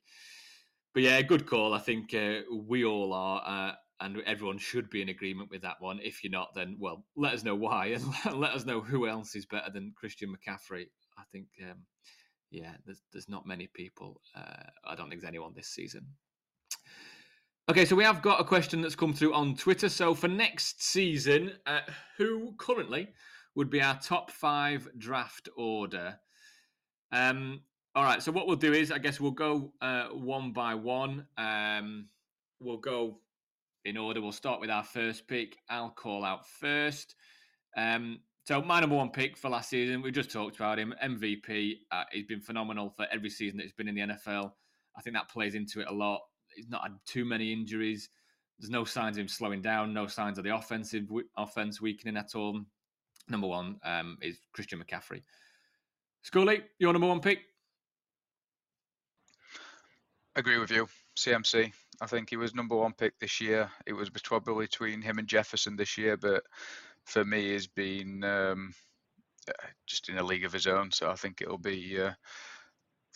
but 0.94 1.04
yeah, 1.04 1.22
good 1.22 1.46
call. 1.46 1.74
I 1.74 1.80
think 1.80 2.14
uh, 2.14 2.42
we 2.52 2.86
all 2.86 3.14
are, 3.14 3.42
uh, 3.46 3.76
and 4.00 4.22
everyone 4.26 4.58
should 4.58 4.90
be 4.90 5.02
in 5.02 5.10
agreement 5.10 5.50
with 5.50 5.62
that 5.62 5.78
one. 5.80 6.00
If 6.04 6.24
you're 6.24 6.32
not, 6.32 6.54
then 6.56 6.78
well, 6.80 7.06
let 7.16 7.34
us 7.34 7.44
know 7.44 7.56
why, 7.56 7.88
and 7.88 8.04
let 8.40 8.52
us 8.52 8.66
know 8.66 8.82
who 8.82 9.08
else 9.08 9.36
is 9.36 9.46
better 9.46 9.72
than 9.72 9.94
Christian 9.96 10.30
McCaffrey. 10.30 10.88
I 11.18 11.24
think, 11.32 11.48
um, 11.70 11.80
yeah, 12.50 12.74
there's 12.86 13.02
there's 13.12 13.30
not 13.30 13.46
many 13.46 13.68
people. 13.68 14.22
Uh, 14.36 14.64
I 14.86 14.96
don't 14.96 15.10
think 15.10 15.22
there's 15.22 15.30
anyone 15.30 15.54
this 15.56 15.70
season. 15.70 16.06
Okay, 17.70 17.86
so 17.86 17.96
we 17.96 18.04
have 18.04 18.22
got 18.22 18.42
a 18.42 18.44
question 18.44 18.82
that's 18.82 18.96
come 18.96 19.14
through 19.14 19.34
on 19.34 19.56
Twitter. 19.56 19.88
So 19.88 20.14
for 20.14 20.28
next 20.28 20.84
season, 20.84 21.54
uh, 21.66 21.82
who 22.18 22.54
currently 22.58 23.10
would 23.56 23.70
be 23.70 23.82
our 23.82 23.98
top 23.98 24.32
five 24.32 24.90
draft 24.98 25.48
order? 25.56 26.20
Um, 27.12 27.62
all 27.96 28.04
right. 28.04 28.24
So 28.24 28.32
what 28.32 28.48
we'll 28.48 28.56
do 28.56 28.74
is, 28.74 28.92
I 28.92 29.00
guess 29.00 29.20
we'll 29.20 29.32
go 29.32 29.74
uh, 29.82 30.08
one 30.08 30.54
by 30.54 30.76
one. 30.76 31.26
Um, 31.38 32.08
we'll 32.60 32.78
go 32.78 33.20
in 33.86 33.98
order. 33.98 34.22
We'll 34.22 34.32
start 34.32 34.62
with 34.62 34.70
our 34.70 34.84
first 34.84 35.28
pick. 35.28 35.58
I'll 35.70 35.90
call 35.90 36.24
out 36.24 36.48
first. 36.48 37.16
Um, 37.76 38.20
so 38.46 38.62
my 38.62 38.80
number 38.80 38.96
one 38.96 39.10
pick 39.10 39.38
for 39.38 39.50
last 39.50 39.70
season, 39.70 40.02
we 40.02 40.12
just 40.12 40.32
talked 40.32 40.56
about 40.56 40.80
him, 40.80 40.94
MVP. 41.04 41.80
Uh, 41.92 42.04
he's 42.12 42.26
been 42.26 42.42
phenomenal 42.42 42.90
for 42.90 43.08
every 43.12 43.30
season 43.30 43.58
that 43.58 43.64
he's 43.64 43.74
been 43.74 43.88
in 43.88 43.96
the 43.96 44.02
NFL. 44.02 44.52
I 44.98 45.02
think 45.02 45.16
that 45.16 45.30
plays 45.30 45.56
into 45.56 45.82
it 45.82 45.88
a 45.90 45.94
lot. 45.94 46.22
He's 46.56 46.70
not 46.70 46.84
had 46.84 46.94
too 47.06 47.26
many 47.26 47.52
injuries. 47.54 48.10
There's 48.60 48.70
no 48.70 48.84
signs 48.84 49.18
of 49.18 49.22
him 49.22 49.28
slowing 49.28 49.62
down. 49.62 49.94
No 49.94 50.08
signs 50.08 50.38
of 50.38 50.44
the 50.44 50.56
offensive 50.56 51.08
offense 51.38 51.82
weakening 51.82 52.18
at 52.18 52.36
all. 52.36 52.62
Number 53.30 53.48
one 53.48 53.80
um, 53.84 54.18
is 54.22 54.40
Christian 54.54 54.84
McCaffrey. 54.84 55.22
Scully, 56.24 56.62
your 56.80 56.94
number 56.94 57.08
one 57.08 57.20
pick? 57.20 57.40
Agree 60.36 60.60
with 60.60 60.72
you. 60.72 60.88
CMC. 61.17 61.72
I 62.02 62.06
think 62.08 62.30
he 62.30 62.38
was 62.38 62.56
number 62.56 62.76
one 62.76 62.94
pick 62.94 63.17
this 63.20 63.41
year. 63.41 63.70
It 63.86 63.94
was 63.94 64.10
probably 64.10 64.65
between 64.65 65.02
him 65.02 65.20
and 65.20 65.28
Jefferson 65.28 65.76
this 65.76 65.98
year, 65.98 66.17
but 66.17 66.44
for 67.04 67.26
me, 67.26 67.52
he's 67.52 67.67
been 67.67 68.24
um, 68.24 68.74
uh, 69.48 69.67
just 69.86 70.10
in 70.10 70.17
a 70.17 70.24
league 70.24 70.46
of 70.46 70.54
his 70.54 70.67
own. 70.67 70.91
So 70.91 71.10
I 71.10 71.15
think 71.15 71.41
it'll 71.41 71.58
be 71.58 72.00
uh, 72.00 72.12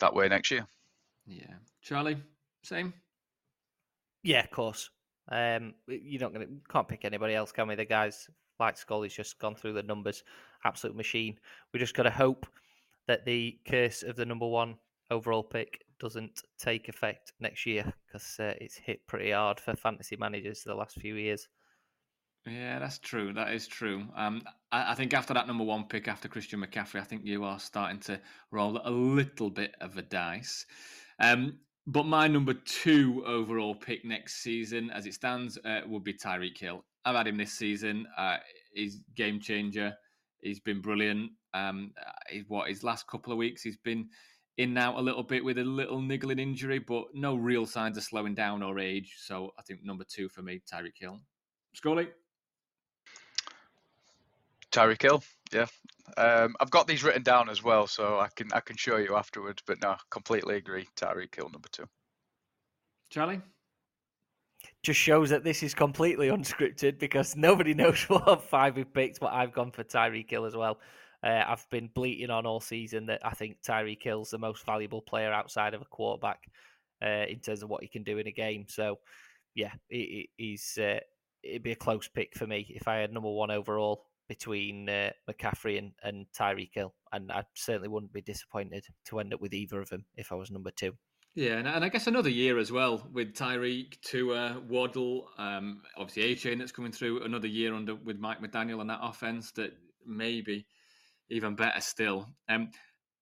that 0.00 0.14
way 0.14 0.28
next 0.28 0.50
year. 0.50 0.66
Yeah, 1.26 1.54
Charlie, 1.82 2.18
same. 2.62 2.92
Yeah, 4.22 4.44
of 4.44 4.50
course. 4.50 4.90
Um, 5.30 5.74
you're 5.88 6.20
not 6.20 6.32
gonna 6.32 6.46
can't 6.68 6.86
pick 6.86 7.04
anybody 7.04 7.34
else, 7.34 7.50
can 7.50 7.66
we? 7.66 7.74
The 7.74 7.84
guys 7.84 8.28
like 8.60 8.76
Scully's 8.76 9.14
just 9.14 9.38
gone 9.38 9.54
through 9.54 9.72
the 9.72 9.82
numbers, 9.82 10.22
absolute 10.64 10.96
machine. 10.96 11.38
We 11.72 11.80
just 11.80 11.94
got 11.94 12.04
to 12.04 12.10
hope 12.10 12.46
that 13.08 13.24
the 13.24 13.58
curse 13.68 14.02
of 14.02 14.16
the 14.16 14.24
number 14.24 14.46
one 14.46 14.76
overall 15.10 15.42
pick 15.42 15.82
doesn't 15.98 16.42
take 16.58 16.88
effect 16.88 17.32
next 17.40 17.66
year 17.66 17.92
because 18.06 18.36
uh, 18.38 18.54
it's 18.60 18.76
hit 18.76 19.06
pretty 19.06 19.30
hard 19.30 19.60
for 19.60 19.74
fantasy 19.76 20.16
managers 20.16 20.62
the 20.62 20.74
last 20.74 20.98
few 21.00 21.14
years. 21.14 21.48
Yeah, 22.46 22.78
that's 22.78 22.98
true. 22.98 23.32
That 23.32 23.52
is 23.52 23.66
true. 23.66 24.04
Um, 24.14 24.42
I, 24.70 24.92
I, 24.92 24.94
think 24.94 25.14
after 25.14 25.34
that 25.34 25.48
number 25.48 25.64
one 25.64 25.84
pick, 25.84 26.06
after 26.06 26.28
Christian 26.28 26.60
McCaffrey, 26.60 27.00
I 27.00 27.04
think 27.04 27.22
you 27.24 27.42
are 27.42 27.58
starting 27.58 27.98
to 28.00 28.20
roll 28.52 28.80
a 28.84 28.90
little 28.90 29.50
bit 29.50 29.74
of 29.80 29.98
a 29.98 30.02
dice. 30.02 30.64
Um, 31.18 31.58
but 31.88 32.06
my 32.06 32.28
number 32.28 32.54
two 32.54 33.24
overall 33.26 33.74
pick 33.74 34.04
next 34.04 34.42
season, 34.42 34.90
as 34.90 35.06
it 35.06 35.14
stands, 35.14 35.58
uh, 35.64 35.80
would 35.86 36.04
be 36.04 36.14
Tyreek 36.14 36.58
Hill. 36.58 36.84
I've 37.04 37.16
had 37.16 37.26
him 37.26 37.36
this 37.36 37.52
season. 37.52 38.06
Uh, 38.16 38.36
he's 38.72 39.00
game 39.16 39.40
changer. 39.40 39.94
He's 40.40 40.60
been 40.60 40.80
brilliant. 40.80 41.32
Um, 41.52 41.92
uh, 42.00 42.38
what 42.46 42.68
his 42.68 42.84
last 42.84 43.08
couple 43.08 43.32
of 43.32 43.38
weeks, 43.38 43.62
he's 43.62 43.78
been 43.78 44.08
in 44.58 44.72
now 44.72 44.98
a 44.98 45.02
little 45.02 45.22
bit 45.22 45.44
with 45.44 45.58
a 45.58 45.64
little 45.64 46.00
niggling 46.00 46.38
injury, 46.38 46.78
but 46.78 47.14
no 47.14 47.34
real 47.34 47.66
signs 47.66 47.96
of 47.96 48.04
slowing 48.04 48.34
down 48.34 48.62
or 48.62 48.78
age. 48.78 49.16
So 49.18 49.52
I 49.58 49.62
think 49.62 49.84
number 49.84 50.04
two 50.04 50.28
for 50.28 50.42
me, 50.42 50.62
Tyreek 50.70 50.98
Hill. 50.98 51.20
Scully? 51.74 52.08
Tyreek 54.72 55.02
Hill, 55.02 55.22
yeah. 55.52 55.66
Um, 56.16 56.54
I've 56.60 56.70
got 56.70 56.86
these 56.86 57.04
written 57.04 57.22
down 57.22 57.48
as 57.48 57.62
well, 57.62 57.86
so 57.86 58.18
I 58.18 58.28
can 58.34 58.52
I 58.52 58.60
can 58.60 58.76
show 58.76 58.96
you 58.96 59.16
afterwards. 59.16 59.62
But 59.66 59.80
no, 59.82 59.96
completely 60.10 60.56
agree. 60.56 60.86
Tyreek 60.96 61.34
Hill, 61.34 61.50
number 61.50 61.68
two. 61.70 61.86
Charlie? 63.10 63.40
Just 64.82 64.98
shows 64.98 65.30
that 65.30 65.44
this 65.44 65.62
is 65.62 65.74
completely 65.74 66.28
unscripted 66.28 66.98
because 66.98 67.36
nobody 67.36 67.74
knows 67.82 68.02
what 68.08 68.42
five 68.42 68.76
we 68.76 68.84
picked, 68.84 69.20
but 69.20 69.32
I've 69.32 69.52
gone 69.52 69.70
for 69.70 69.84
Tyreek 69.84 70.30
Hill 70.30 70.44
as 70.44 70.56
well. 70.56 70.78
Uh, 71.24 71.42
I've 71.46 71.66
been 71.70 71.90
bleating 71.94 72.30
on 72.30 72.46
all 72.46 72.60
season 72.60 73.06
that 73.06 73.20
I 73.24 73.30
think 73.30 73.58
Tyreek 73.62 74.02
Hill's 74.02 74.30
the 74.30 74.38
most 74.38 74.64
valuable 74.64 75.02
player 75.02 75.32
outside 75.32 75.74
of 75.74 75.82
a 75.82 75.86
quarterback 75.86 76.40
uh, 77.02 77.26
in 77.28 77.40
terms 77.40 77.62
of 77.62 77.70
what 77.70 77.82
he 77.82 77.88
can 77.88 78.02
do 78.02 78.18
in 78.18 78.26
a 78.26 78.32
game. 78.32 78.66
So, 78.68 78.98
yeah, 79.54 79.72
he, 79.88 80.30
he's 80.36 80.78
uh, 80.78 81.00
it'd 81.42 81.62
be 81.62 81.72
a 81.72 81.76
close 81.76 82.08
pick 82.08 82.36
for 82.36 82.46
me 82.46 82.66
if 82.68 82.88
I 82.88 82.96
had 82.96 83.12
number 83.12 83.30
one 83.30 83.50
overall 83.50 84.06
between 84.28 84.88
uh, 84.88 85.10
McCaffrey 85.30 85.78
and, 85.78 85.92
and 86.02 86.26
Tyreek 86.36 86.70
Hill, 86.72 86.92
and 87.12 87.30
I 87.30 87.44
certainly 87.54 87.88
wouldn't 87.88 88.12
be 88.12 88.22
disappointed 88.22 88.84
to 89.06 89.20
end 89.20 89.32
up 89.32 89.40
with 89.40 89.54
either 89.54 89.80
of 89.80 89.88
them 89.88 90.04
if 90.16 90.32
I 90.32 90.34
was 90.34 90.50
number 90.50 90.70
two. 90.70 90.92
Yeah, 91.36 91.58
and, 91.58 91.68
I 91.68 91.88
guess 91.90 92.06
another 92.06 92.30
year 92.30 92.58
as 92.58 92.72
well 92.72 93.06
with 93.12 93.34
Tyreek, 93.34 94.00
Tua, 94.00 94.62
Waddle, 94.68 95.28
um, 95.36 95.82
obviously 95.96 96.34
chain 96.34 96.58
that's 96.58 96.72
coming 96.72 96.92
through. 96.92 97.24
Another 97.24 97.46
year 97.46 97.74
under 97.74 97.94
with 97.94 98.18
Mike 98.18 98.40
McDaniel 98.40 98.80
and 98.80 98.88
that 98.88 99.00
offense 99.02 99.52
that 99.52 99.74
maybe 100.06 100.66
even 101.30 101.54
better 101.54 101.80
still. 101.80 102.28
Um, 102.48 102.70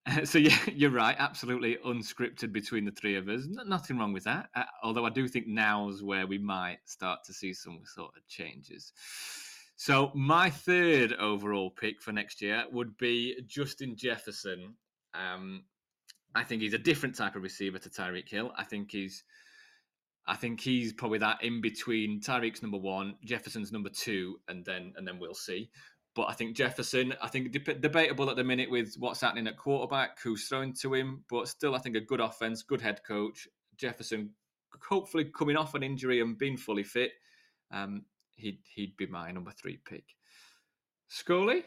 so 0.25 0.39
yeah, 0.39 0.59
you're 0.73 0.91
right. 0.91 1.17
Absolutely 1.19 1.79
unscripted 1.85 2.53
between 2.53 2.85
the 2.85 2.93
three 2.93 3.17
of 3.17 3.29
us. 3.29 3.47
nothing 3.47 3.99
wrong 3.99 4.13
with 4.13 4.25
that. 4.25 4.49
Uh, 4.55 4.65
although 4.83 5.07
I 5.07 5.11
do 5.11 5.27
think 5.29 5.47
now's 5.47 6.03
where 6.03 6.27
we 6.27 6.39
might 6.39 6.79
start 6.85 7.21
to 7.27 7.33
see 7.33 7.53
some 7.55 7.81
sort 7.85 8.13
of 8.17 8.27
changes. 8.29 8.93
So 9.77 10.13
my 10.15 10.51
third 10.51 11.15
overall 11.15 11.71
pick 11.71 12.01
for 12.01 12.13
next 12.13 12.41
year 12.41 12.65
would 12.71 12.97
be 12.97 13.41
Justin 13.47 13.97
Jefferson. 13.97 14.75
Um, 15.15 15.65
I 16.35 16.45
think 16.45 16.63
he's 16.63 16.75
a 16.75 16.79
different 16.79 17.17
type 17.17 17.37
of 17.37 17.43
receiver 17.43 17.79
to 17.79 17.91
Tyreek 17.91 18.29
Hill. 18.29 18.53
I 18.57 18.65
think 18.65 18.93
he's, 18.93 19.25
I 20.27 20.37
think 20.37 20.61
he's 20.61 20.93
probably 20.93 21.19
that 21.19 21.43
in 21.43 21.61
between. 21.61 22.21
Tyreek's 22.21 22.63
number 22.63 22.79
one, 22.79 23.17
Jefferson's 23.25 23.73
number 23.73 23.91
two, 23.91 24.37
and 24.49 24.65
then 24.65 24.93
and 24.97 25.07
then 25.07 25.19
we'll 25.19 25.35
see. 25.35 25.71
But 26.15 26.29
I 26.29 26.33
think 26.33 26.57
Jefferson, 26.57 27.13
I 27.21 27.29
think 27.29 27.51
debatable 27.51 28.31
at 28.31 28.37
the 28.37 28.45
minute 28.45 28.71
with 28.71 28.95
what's 28.99 29.21
happening 29.21 29.49
at 29.49 29.57
quarterback, 29.57 30.21
who's 30.21 30.47
throwing 30.47 30.73
to 30.75 30.95
him, 30.95 31.25
but 31.29 31.49
still, 31.49 31.75
I 31.75 31.79
think 31.79 31.97
a 31.97 32.01
good 32.01 32.21
offense, 32.21 32.63
good 32.63 32.81
head 32.81 33.01
coach. 33.07 33.49
Jefferson, 33.77 34.31
hopefully 34.89 35.25
coming 35.25 35.57
off 35.57 35.75
an 35.75 35.83
injury 35.83 36.21
and 36.21 36.39
being 36.39 36.57
fully 36.57 36.85
fit, 36.85 37.13
um, 37.73 38.05
he'd 38.37 38.59
he'd 38.75 38.97
be 38.97 39.07
my 39.07 39.33
number 39.33 39.51
three 39.51 39.79
pick. 39.85 40.05
Scully. 41.09 41.65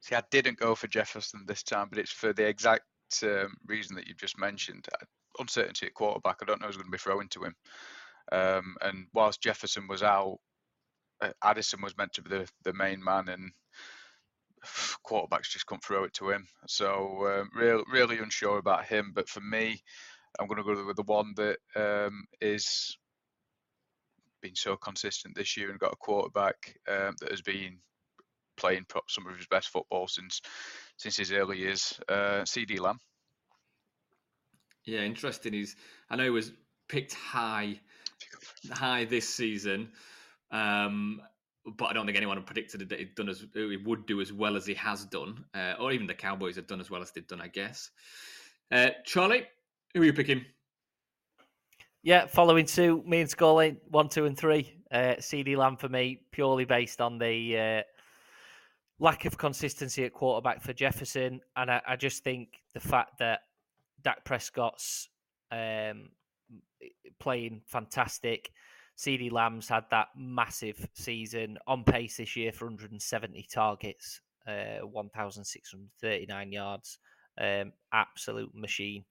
See, 0.00 0.14
I 0.14 0.22
didn't 0.30 0.58
go 0.58 0.74
for 0.74 0.86
Jefferson 0.86 1.44
this 1.46 1.62
time, 1.62 1.88
but 1.88 1.98
it's 1.98 2.12
for 2.12 2.32
the 2.32 2.46
exact 2.46 2.84
um, 3.22 3.56
reason 3.66 3.96
that 3.96 4.06
you've 4.06 4.18
just 4.18 4.38
mentioned. 4.38 4.86
Uncertainty 5.38 5.86
at 5.86 5.94
quarterback. 5.94 6.38
I 6.40 6.44
don't 6.44 6.60
know 6.60 6.66
who's 6.66 6.76
going 6.76 6.86
to 6.86 6.92
be 6.92 6.98
throwing 6.98 7.28
to 7.30 7.44
him. 7.44 7.54
Um, 8.30 8.76
and 8.82 9.06
whilst 9.14 9.42
Jefferson 9.42 9.88
was 9.88 10.02
out, 10.02 10.38
Addison 11.42 11.80
was 11.82 11.96
meant 11.96 12.12
to 12.14 12.22
be 12.22 12.30
the, 12.30 12.48
the 12.64 12.72
main 12.72 13.02
man, 13.02 13.28
and 13.28 13.52
quarterbacks 15.06 15.50
just 15.50 15.66
couldn't 15.66 15.84
throw 15.84 16.04
it 16.04 16.14
to 16.14 16.30
him. 16.30 16.46
So 16.66 17.40
um, 17.40 17.50
really, 17.54 17.84
really 17.92 18.18
unsure 18.18 18.58
about 18.58 18.84
him. 18.84 19.12
But 19.14 19.28
for 19.28 19.40
me, 19.40 19.82
I'm 20.38 20.46
going 20.46 20.58
to 20.58 20.64
go 20.64 20.86
with 20.86 20.96
the 20.96 21.02
one 21.02 21.34
that 21.36 21.58
um, 21.76 22.24
is 22.40 22.96
been 24.44 24.54
so 24.54 24.76
consistent 24.76 25.34
this 25.34 25.56
year 25.56 25.70
and 25.70 25.80
got 25.80 25.92
a 25.92 25.96
quarterback 25.96 26.76
um, 26.86 27.14
that 27.18 27.30
has 27.30 27.40
been 27.40 27.78
playing 28.58 28.84
some 29.08 29.26
of 29.26 29.36
his 29.36 29.46
best 29.46 29.70
football 29.70 30.06
since 30.06 30.40
since 30.98 31.16
his 31.16 31.32
early 31.32 31.58
years. 31.58 31.98
Uh, 32.08 32.42
CeeDee 32.42 32.78
Lamb. 32.78 32.98
Yeah, 34.84 35.00
interesting. 35.00 35.54
He's 35.54 35.76
I 36.10 36.16
know 36.16 36.24
he 36.24 36.30
was 36.30 36.52
picked 36.88 37.14
high 37.14 37.80
high 38.70 39.06
this 39.06 39.28
season. 39.28 39.90
Um, 40.54 41.20
but 41.76 41.86
I 41.86 41.92
don't 41.92 42.06
think 42.06 42.16
anyone 42.16 42.42
predicted 42.42 42.88
that 42.88 42.98
he'd 42.98 43.14
done 43.14 43.28
as 43.28 43.44
he 43.52 43.76
would 43.76 44.06
do 44.06 44.20
as 44.20 44.32
well 44.32 44.56
as 44.56 44.66
he 44.66 44.74
has 44.74 45.04
done, 45.04 45.44
uh, 45.54 45.74
or 45.80 45.92
even 45.92 46.06
the 46.06 46.14
Cowboys 46.14 46.56
have 46.56 46.66
done 46.66 46.80
as 46.80 46.90
well 46.90 47.02
as 47.02 47.10
they've 47.10 47.26
done, 47.26 47.40
I 47.40 47.48
guess. 47.48 47.90
Uh, 48.70 48.90
Charlie, 49.04 49.46
who 49.94 50.02
are 50.02 50.04
you 50.04 50.12
picking? 50.12 50.44
Yeah, 52.02 52.26
following 52.26 52.66
suit, 52.66 53.06
me 53.06 53.22
and 53.22 53.30
Scully, 53.30 53.78
one, 53.88 54.08
two, 54.08 54.26
and 54.26 54.36
three. 54.36 54.76
Uh, 54.92 55.14
CeeDee 55.18 55.56
Lamb 55.56 55.76
for 55.76 55.88
me, 55.88 56.20
purely 56.30 56.66
based 56.66 57.00
on 57.00 57.18
the 57.18 57.58
uh, 57.58 57.82
lack 58.98 59.24
of 59.24 59.38
consistency 59.38 60.04
at 60.04 60.12
quarterback 60.12 60.62
for 60.62 60.74
Jefferson, 60.74 61.40
and 61.56 61.70
I, 61.70 61.80
I 61.88 61.96
just 61.96 62.22
think 62.22 62.60
the 62.74 62.80
fact 62.80 63.18
that 63.20 63.40
Dak 64.02 64.22
Prescott's 64.24 65.08
um, 65.50 66.10
playing 67.18 67.62
fantastic. 67.66 68.50
CeeDee 68.96 69.32
Lamb's 69.32 69.68
had 69.68 69.84
that 69.90 70.08
massive 70.16 70.88
season 70.94 71.58
on 71.66 71.84
pace 71.84 72.16
this 72.18 72.36
year 72.36 72.52
for 72.52 72.66
170 72.66 73.46
targets, 73.52 74.20
uh, 74.46 74.86
1,639 74.86 76.52
yards. 76.52 76.98
Um, 77.36 77.72
absolute 77.92 78.54
machine, 78.54 79.04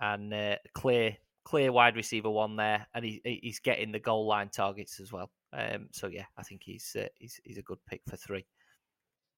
and 0.00 0.32
uh, 0.32 0.56
clear, 0.72 1.14
clear 1.44 1.70
wide 1.70 1.94
receiver 1.94 2.30
one 2.30 2.56
there, 2.56 2.86
and 2.94 3.04
he, 3.04 3.20
he's 3.22 3.58
getting 3.58 3.92
the 3.92 3.98
goal 3.98 4.26
line 4.26 4.48
targets 4.48 4.98
as 4.98 5.12
well. 5.12 5.30
Um, 5.52 5.88
so 5.92 6.06
yeah, 6.06 6.24
I 6.38 6.42
think 6.42 6.62
he's 6.64 6.96
uh, 6.98 7.08
he's 7.18 7.38
he's 7.44 7.58
a 7.58 7.62
good 7.62 7.76
pick 7.86 8.00
for 8.08 8.16
three. 8.16 8.46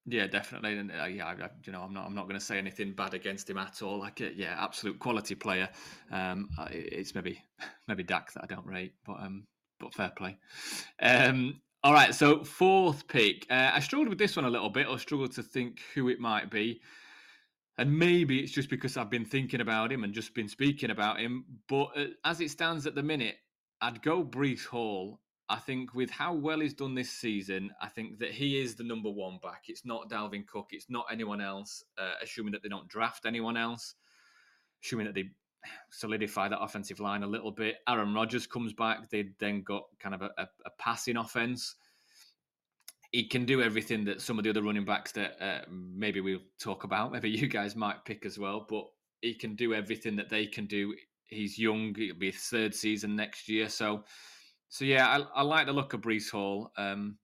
Yeah, 0.06 0.28
definitely, 0.28 0.78
and 0.78 0.92
uh, 0.92 1.06
yeah, 1.06 1.26
I, 1.26 1.48
you 1.66 1.72
know, 1.72 1.82
I'm 1.82 1.92
not, 1.92 2.06
I'm 2.06 2.14
not 2.14 2.28
going 2.28 2.38
to 2.38 2.44
say 2.44 2.58
anything 2.58 2.92
bad 2.92 3.12
against 3.12 3.50
him 3.50 3.58
at 3.58 3.82
all. 3.82 3.98
Like, 3.98 4.20
uh, 4.20 4.30
yeah, 4.34 4.56
absolute 4.58 4.98
quality 4.98 5.34
player. 5.34 5.68
Um, 6.10 6.48
it's 6.70 7.14
maybe, 7.14 7.42
maybe 7.88 8.04
Dak 8.04 8.32
that 8.32 8.44
I 8.44 8.46
don't 8.46 8.64
rate, 8.64 8.94
but 9.04 9.20
um, 9.20 9.46
but 9.80 9.94
fair 9.94 10.12
play. 10.16 10.38
Um, 11.00 11.60
all 11.84 11.92
right, 11.92 12.14
so 12.14 12.42
fourth 12.44 13.06
pick. 13.06 13.46
Uh, 13.48 13.70
I 13.72 13.80
struggled 13.80 14.08
with 14.08 14.18
this 14.18 14.36
one 14.36 14.44
a 14.44 14.50
little 14.50 14.70
bit, 14.70 14.88
or 14.88 14.98
struggled 14.98 15.32
to 15.32 15.42
think 15.42 15.80
who 15.94 16.08
it 16.08 16.20
might 16.20 16.50
be. 16.50 16.80
And 17.78 17.96
maybe 17.96 18.40
it's 18.40 18.50
just 18.50 18.68
because 18.68 18.96
I've 18.96 19.10
been 19.10 19.24
thinking 19.24 19.60
about 19.60 19.92
him 19.92 20.02
and 20.02 20.12
just 20.12 20.34
been 20.34 20.48
speaking 20.48 20.90
about 20.90 21.20
him. 21.20 21.44
But 21.68 21.90
uh, 21.96 22.06
as 22.24 22.40
it 22.40 22.50
stands 22.50 22.86
at 22.86 22.96
the 22.96 23.02
minute, 23.02 23.36
I'd 23.80 24.02
go 24.02 24.24
Breece 24.24 24.66
Hall. 24.66 25.20
I 25.48 25.56
think 25.56 25.94
with 25.94 26.10
how 26.10 26.34
well 26.34 26.60
he's 26.60 26.74
done 26.74 26.94
this 26.94 27.10
season, 27.10 27.70
I 27.80 27.88
think 27.88 28.18
that 28.18 28.32
he 28.32 28.60
is 28.60 28.74
the 28.74 28.84
number 28.84 29.08
one 29.08 29.38
back. 29.42 29.62
It's 29.68 29.86
not 29.86 30.10
Dalvin 30.10 30.46
Cook. 30.46 30.66
It's 30.72 30.90
not 30.90 31.06
anyone 31.10 31.40
else. 31.40 31.84
Uh, 31.96 32.14
assuming 32.22 32.52
that 32.52 32.62
they 32.62 32.68
don't 32.68 32.88
draft 32.88 33.24
anyone 33.24 33.56
else, 33.56 33.94
assuming 34.84 35.06
that 35.06 35.14
they 35.14 35.30
solidify 35.90 36.48
that 36.48 36.60
offensive 36.60 37.00
line 37.00 37.22
a 37.22 37.26
little 37.26 37.50
bit. 37.50 37.76
Aaron 37.88 38.14
Rodgers 38.14 38.46
comes 38.46 38.72
back. 38.72 39.10
They 39.10 39.30
then 39.38 39.62
got 39.62 39.84
kind 39.98 40.14
of 40.14 40.22
a, 40.22 40.30
a, 40.38 40.48
a, 40.66 40.70
passing 40.78 41.16
offense. 41.16 41.76
He 43.12 43.24
can 43.24 43.44
do 43.44 43.62
everything 43.62 44.04
that 44.04 44.20
some 44.20 44.38
of 44.38 44.44
the 44.44 44.50
other 44.50 44.62
running 44.62 44.84
backs 44.84 45.12
that 45.12 45.42
uh, 45.42 45.64
maybe 45.70 46.20
we'll 46.20 46.40
talk 46.60 46.84
about, 46.84 47.12
maybe 47.12 47.30
you 47.30 47.48
guys 47.48 47.76
might 47.76 48.04
pick 48.04 48.26
as 48.26 48.38
well. 48.38 48.66
But 48.68 48.86
he 49.22 49.34
can 49.34 49.54
do 49.54 49.74
everything 49.74 50.16
that 50.16 50.28
they 50.28 50.46
can 50.46 50.66
do. 50.66 50.94
He's 51.24 51.58
young. 51.58 51.94
It'll 51.98 52.18
be 52.18 52.30
his 52.30 52.42
third 52.42 52.74
season 52.74 53.16
next 53.16 53.48
year. 53.48 53.68
So, 53.68 54.04
so 54.68 54.84
yeah, 54.84 55.06
I, 55.08 55.40
I 55.40 55.42
like 55.42 55.66
the 55.66 55.72
look 55.72 55.92
of 55.92 56.00
Breece 56.00 56.30
Hall. 56.30 56.70
Um, 56.76 57.18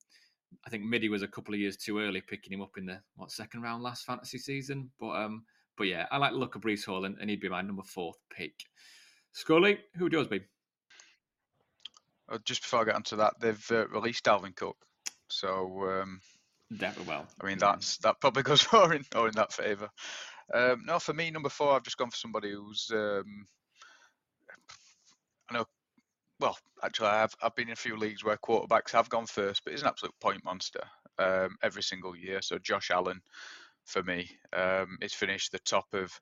I 0.67 0.71
think 0.71 0.85
Midi 0.85 1.09
was 1.09 1.23
a 1.23 1.29
couple 1.29 1.55
of 1.55 1.61
years 1.61 1.77
too 1.77 1.99
early 1.99 2.21
picking 2.21 2.53
him 2.53 2.63
up 2.63 2.77
in 2.79 2.87
the 2.87 3.01
what 3.17 3.31
second 3.31 3.63
round 3.63 3.83
last 3.83 4.05
fantasy 4.07 4.39
season, 4.39 4.91
but 4.99 5.11
um, 5.11 5.45
but 5.77 5.87
yeah, 5.87 6.07
I 6.11 6.19
like 6.19 6.33
the 6.33 6.39
look 6.39 6.55
of 6.55 6.63
Breece 6.63 6.85
Hall, 6.85 7.05
and, 7.05 7.17
and 7.21 7.29
he'd 7.29 7.41
be 7.41 7.49
my 7.49 7.63
number 7.63 7.83
fourth 7.83 8.19
pick. 8.31 8.55
Scully, 9.33 9.79
who 9.97 10.05
would 10.05 10.13
yours 10.13 10.29
be? 10.29 10.41
Uh, 12.29 12.39
just 12.45 12.63
before 12.63 12.81
I 12.81 12.85
get 12.85 12.95
onto 12.95 13.17
that, 13.17 13.35
they've 13.41 13.71
uh, 13.71 13.89
released 13.89 14.25
Dalvin 14.25 14.57
Cook, 14.57 14.77
so 15.29 16.01
um, 16.01 16.21
definitely 16.77 17.11
well. 17.11 17.27
I 17.41 17.47
mean, 17.47 17.59
that's 17.59 17.99
that 17.99 18.21
probably 18.21 18.43
goes 18.45 18.67
more 18.73 18.95
in 18.95 19.05
more 19.15 19.29
in 19.29 19.35
that 19.35 19.53
favour. 19.53 19.91
Um, 20.53 20.83
no, 20.87 20.99
for 20.99 21.13
me, 21.13 21.31
number 21.31 21.49
four, 21.49 21.73
I've 21.73 21.83
just 21.83 21.97
gone 21.97 22.11
for 22.11 22.17
somebody 22.17 22.53
who's 22.53 22.91
um, 22.93 23.47
I 25.51 25.55
know. 25.55 25.67
Well, 26.41 26.57
actually, 26.83 27.09
I've 27.09 27.35
I've 27.43 27.55
been 27.55 27.69
in 27.69 27.73
a 27.73 27.77
few 27.77 27.97
leagues 27.97 28.25
where 28.25 28.37
quarterbacks 28.37 28.93
have 28.93 29.09
gone 29.09 29.27
first, 29.27 29.63
but 29.65 29.73
he's 29.73 29.83
an 29.83 29.89
absolute 29.89 30.15
point 30.21 30.45
monster 30.45 30.83
um, 31.19 31.57
every 31.63 31.83
single 31.83 32.17
year. 32.17 32.43
So 32.43 32.59
Josh 32.59 32.91
Allen, 32.91 33.21
for 33.85 34.03
me. 34.03 34.31
Um, 34.53 34.99
he's 35.01 35.15
finished 35.15 35.53
the 35.53 35.59
top 35.61 35.87
of 35.93 36.19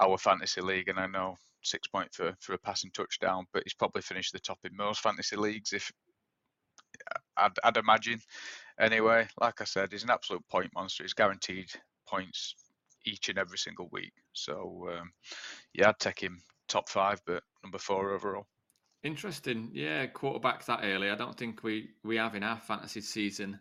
our 0.00 0.18
fantasy 0.18 0.60
league, 0.60 0.88
and 0.88 0.98
I 0.98 1.06
know 1.06 1.36
six 1.62 1.88
point 1.88 2.12
for 2.12 2.34
for 2.40 2.54
a 2.54 2.58
passing 2.58 2.90
touchdown, 2.92 3.46
but 3.52 3.64
he's 3.64 3.74
probably 3.74 4.02
finished 4.02 4.32
the 4.32 4.38
top 4.38 4.58
in 4.64 4.76
most 4.76 5.00
fantasy 5.00 5.36
leagues. 5.36 5.72
If 5.72 5.90
I'd, 7.36 7.52
I'd 7.64 7.76
imagine, 7.76 8.20
anyway. 8.78 9.28
Like 9.40 9.60
I 9.60 9.64
said, 9.64 9.92
he's 9.92 10.04
an 10.04 10.10
absolute 10.10 10.46
point 10.48 10.70
monster. 10.74 11.04
He's 11.04 11.14
guaranteed 11.14 11.70
points 12.06 12.54
each 13.04 13.28
and 13.28 13.38
every 13.38 13.58
single 13.58 13.88
week. 13.92 14.12
So 14.32 14.88
um, 14.92 15.12
yeah, 15.74 15.88
I'd 15.88 15.98
take 15.98 16.20
him 16.20 16.40
top 16.68 16.88
five, 16.88 17.20
but 17.26 17.42
number 17.62 17.78
four 17.78 18.12
overall. 18.12 18.46
Interesting, 19.02 19.70
yeah. 19.72 20.06
Quarterback 20.06 20.64
that 20.66 20.80
early. 20.82 21.10
I 21.10 21.14
don't 21.14 21.36
think 21.36 21.62
we 21.62 21.90
we 22.04 22.16
have 22.16 22.34
in 22.34 22.42
our 22.42 22.58
fantasy 22.58 23.00
season. 23.00 23.58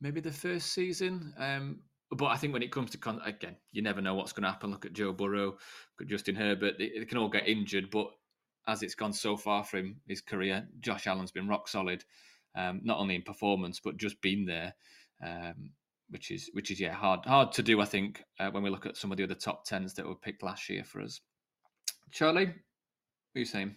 Maybe 0.00 0.20
the 0.20 0.32
first 0.32 0.72
season. 0.72 1.34
Um, 1.36 1.80
but 2.10 2.26
I 2.26 2.36
think 2.36 2.52
when 2.52 2.62
it 2.62 2.72
comes 2.72 2.90
to 2.90 2.98
con- 2.98 3.20
again, 3.24 3.56
you 3.72 3.82
never 3.82 4.00
know 4.00 4.14
what's 4.14 4.32
going 4.32 4.44
to 4.44 4.50
happen. 4.50 4.70
Look 4.70 4.86
at 4.86 4.92
Joe 4.92 5.12
Burrow, 5.12 5.46
look 5.46 6.00
at 6.00 6.08
Justin 6.08 6.34
Herbert. 6.34 6.74
They, 6.78 6.90
they, 6.98 7.04
can 7.04 7.18
all 7.18 7.28
get 7.28 7.48
injured, 7.48 7.90
but 7.90 8.10
as 8.66 8.82
it's 8.82 8.94
gone 8.94 9.12
so 9.12 9.36
far 9.36 9.64
for 9.64 9.78
him, 9.78 10.00
his 10.08 10.20
career, 10.20 10.66
Josh 10.80 11.06
Allen's 11.06 11.30
been 11.30 11.48
rock 11.48 11.68
solid, 11.68 12.04
um, 12.56 12.80
not 12.82 12.98
only 12.98 13.14
in 13.14 13.22
performance 13.22 13.80
but 13.82 13.96
just 13.96 14.20
being 14.20 14.46
there. 14.46 14.74
Um, 15.24 15.70
which 16.10 16.30
is 16.30 16.50
which 16.54 16.70
is 16.70 16.80
yeah 16.80 16.92
hard 16.92 17.24
hard 17.24 17.52
to 17.52 17.62
do. 17.62 17.80
I 17.80 17.84
think 17.84 18.24
uh, 18.38 18.50
when 18.50 18.62
we 18.62 18.70
look 18.70 18.86
at 18.86 18.96
some 18.96 19.10
of 19.10 19.16
the 19.16 19.24
other 19.24 19.34
top 19.34 19.64
tens 19.64 19.94
that 19.94 20.06
were 20.06 20.14
picked 20.14 20.42
last 20.42 20.68
year 20.68 20.84
for 20.84 21.00
us. 21.00 21.20
Charlie, 22.10 22.46
what 22.46 22.54
are 23.36 23.38
you 23.38 23.44
saying? 23.44 23.76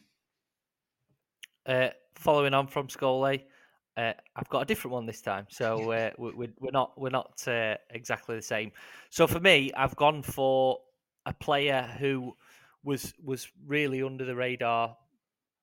Uh, 1.65 1.89
following 2.15 2.53
on 2.53 2.67
from 2.67 2.89
Scully, 2.89 3.45
uh, 3.95 4.13
I've 4.35 4.49
got 4.49 4.61
a 4.61 4.65
different 4.65 4.93
one 4.93 5.05
this 5.05 5.21
time, 5.21 5.47
so 5.49 5.91
uh, 5.91 6.11
we, 6.17 6.49
we're 6.59 6.71
not 6.71 6.99
we're 6.99 7.09
not 7.09 7.47
uh, 7.47 7.75
exactly 7.89 8.35
the 8.35 8.41
same. 8.41 8.71
So 9.09 9.27
for 9.27 9.39
me, 9.39 9.71
I've 9.75 9.95
gone 9.95 10.23
for 10.23 10.79
a 11.25 11.33
player 11.33 11.89
who 11.99 12.35
was 12.83 13.13
was 13.23 13.47
really 13.65 14.01
under 14.03 14.25
the 14.25 14.35
radar 14.35 14.95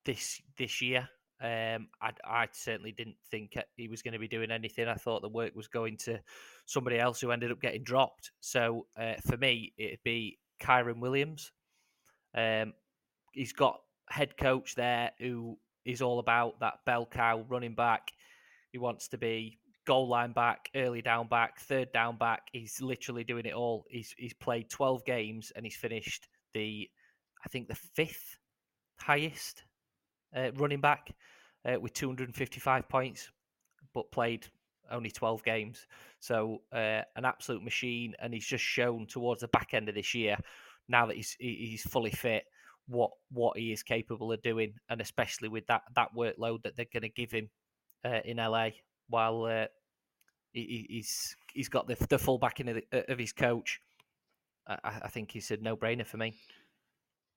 this 0.05 0.41
this 0.57 0.81
year. 0.81 1.09
Um, 1.43 1.89
I, 2.03 2.13
I 2.23 2.49
certainly 2.53 2.93
didn't 2.93 3.17
think 3.31 3.57
he 3.77 3.89
was 3.89 4.03
going 4.03 4.13
to 4.13 4.19
be 4.19 4.29
doing 4.29 4.51
anything. 4.51 4.87
I 4.87 4.95
thought 4.95 5.23
the 5.23 5.29
work 5.29 5.57
was 5.57 5.69
going 5.69 5.97
to 5.99 6.21
somebody 6.67 6.99
else 6.99 7.19
who 7.21 7.31
ended 7.31 7.51
up 7.51 7.63
getting 7.63 7.83
dropped. 7.83 8.33
So 8.41 8.87
uh, 8.99 9.15
for 9.27 9.39
me, 9.39 9.73
it'd 9.79 10.03
be 10.05 10.39
Kyren 10.63 11.01
Williams. 11.01 11.51
Um, 12.35 12.75
he's 13.33 13.55
got 13.55 13.81
head 14.11 14.37
coach 14.37 14.75
there 14.75 15.13
who 15.19 15.57
is 15.85 16.03
all 16.03 16.19
about 16.19 16.61
that 16.61 16.79
bell 16.85 17.07
cow 17.07 17.45
running 17.49 17.75
back. 17.75 18.13
He 18.73 18.79
wants 18.79 19.09
to 19.09 19.19
be 19.19 19.59
goal 19.87 20.09
line 20.09 20.33
back, 20.33 20.71
early 20.75 21.03
down 21.03 21.27
back, 21.27 21.61
third 21.61 21.93
down 21.93 22.17
back. 22.17 22.43
He's 22.53 22.81
literally 22.81 23.25
doing 23.25 23.47
it 23.47 23.55
all. 23.55 23.85
He's 23.89 24.15
he's 24.17 24.35
played 24.35 24.71
12 24.71 25.05
games 25.05 25.53
and 25.57 25.65
he's 25.65 25.77
finished 25.77 26.29
the, 26.55 26.89
I 27.45 27.49
think 27.49 27.69
the 27.69 27.75
fifth 27.75 28.37
highest 28.99 29.65
uh, 30.37 30.53
running 30.57 30.81
back 30.81 31.15
uh, 31.65 31.79
with 31.81 31.93
255 31.93 32.89
points, 32.89 33.31
but 33.95 34.11
played 34.13 34.47
only 34.91 35.11
12 35.11 35.43
games. 35.45 35.87
So 36.21 36.63
uh, 36.73 37.03
an 37.17 37.25
absolute 37.25 37.63
machine, 37.63 38.15
and 38.21 38.35
he's 38.35 38.47
just 38.47 38.65
shown 38.65 39.07
towards 39.07 39.41
the 39.41 39.49
back 39.49 39.71
end 39.73 39.89
of 39.89 39.95
this 39.95 40.15
year, 40.15 40.37
now 40.89 41.07
that 41.07 41.17
he's 41.17 41.37
he's 41.39 41.83
fully 41.83 42.11
fit, 42.11 42.45
what 42.91 43.13
what 43.31 43.57
he 43.57 43.73
is 43.73 43.83
capable 43.83 44.33
of 44.33 44.43
doing, 44.43 44.75
and 44.89 45.01
especially 45.01 45.49
with 45.49 45.67
that 45.69 45.83
that 45.95 46.09
workload 46.17 46.63
that 46.63 46.77
they're 46.77 46.87
going 46.93 47.03
to 47.03 47.09
give 47.09 47.31
him 47.31 47.49
uh, 48.05 48.21
in 48.25 48.37
LA, 48.37 48.71
while 49.09 49.45
uh, 49.45 49.67
he, 50.53 50.87
he's 50.89 51.37
he's 51.55 51.69
got 51.69 51.87
the 51.87 51.97
the 52.09 52.19
full 52.19 52.39
backing 52.39 52.69
of, 52.69 52.81
the, 52.91 53.13
of 53.13 53.19
his 53.19 53.33
coach. 53.33 53.81
I, 54.67 55.01
I 55.05 55.09
think 55.09 55.31
he's 55.33 55.51
a 55.51 55.57
no 55.57 55.77
brainer 55.77 56.07
for 56.07 56.17
me. 56.17 56.35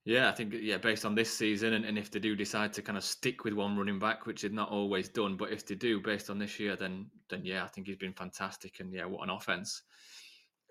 Yeah, 0.04 0.28
I 0.28 0.32
think 0.32 0.54
yeah, 0.60 0.76
based 0.76 1.06
on 1.06 1.14
this 1.14 1.32
season, 1.32 1.72
and, 1.72 1.84
and 1.84 1.96
if 1.96 2.10
they 2.10 2.18
do 2.18 2.36
decide 2.36 2.74
to 2.74 2.82
kind 2.82 2.98
of 2.98 3.04
stick 3.04 3.44
with 3.44 3.54
one 3.54 3.76
running 3.76 3.98
back, 3.98 4.26
which 4.26 4.44
is 4.44 4.52
not 4.52 4.68
always 4.70 5.08
done, 5.08 5.36
but 5.36 5.50
if 5.50 5.64
they 5.64 5.76
do, 5.76 5.98
based 6.00 6.28
on 6.28 6.38
this 6.38 6.60
year, 6.60 6.76
then 6.76 7.06
then 7.30 7.40
yeah, 7.44 7.64
I 7.64 7.68
think 7.68 7.86
he's 7.86 7.96
been 7.96 8.12
fantastic, 8.12 8.80
and 8.80 8.92
yeah, 8.92 9.06
what 9.06 9.22
an 9.22 9.30
offense. 9.30 9.82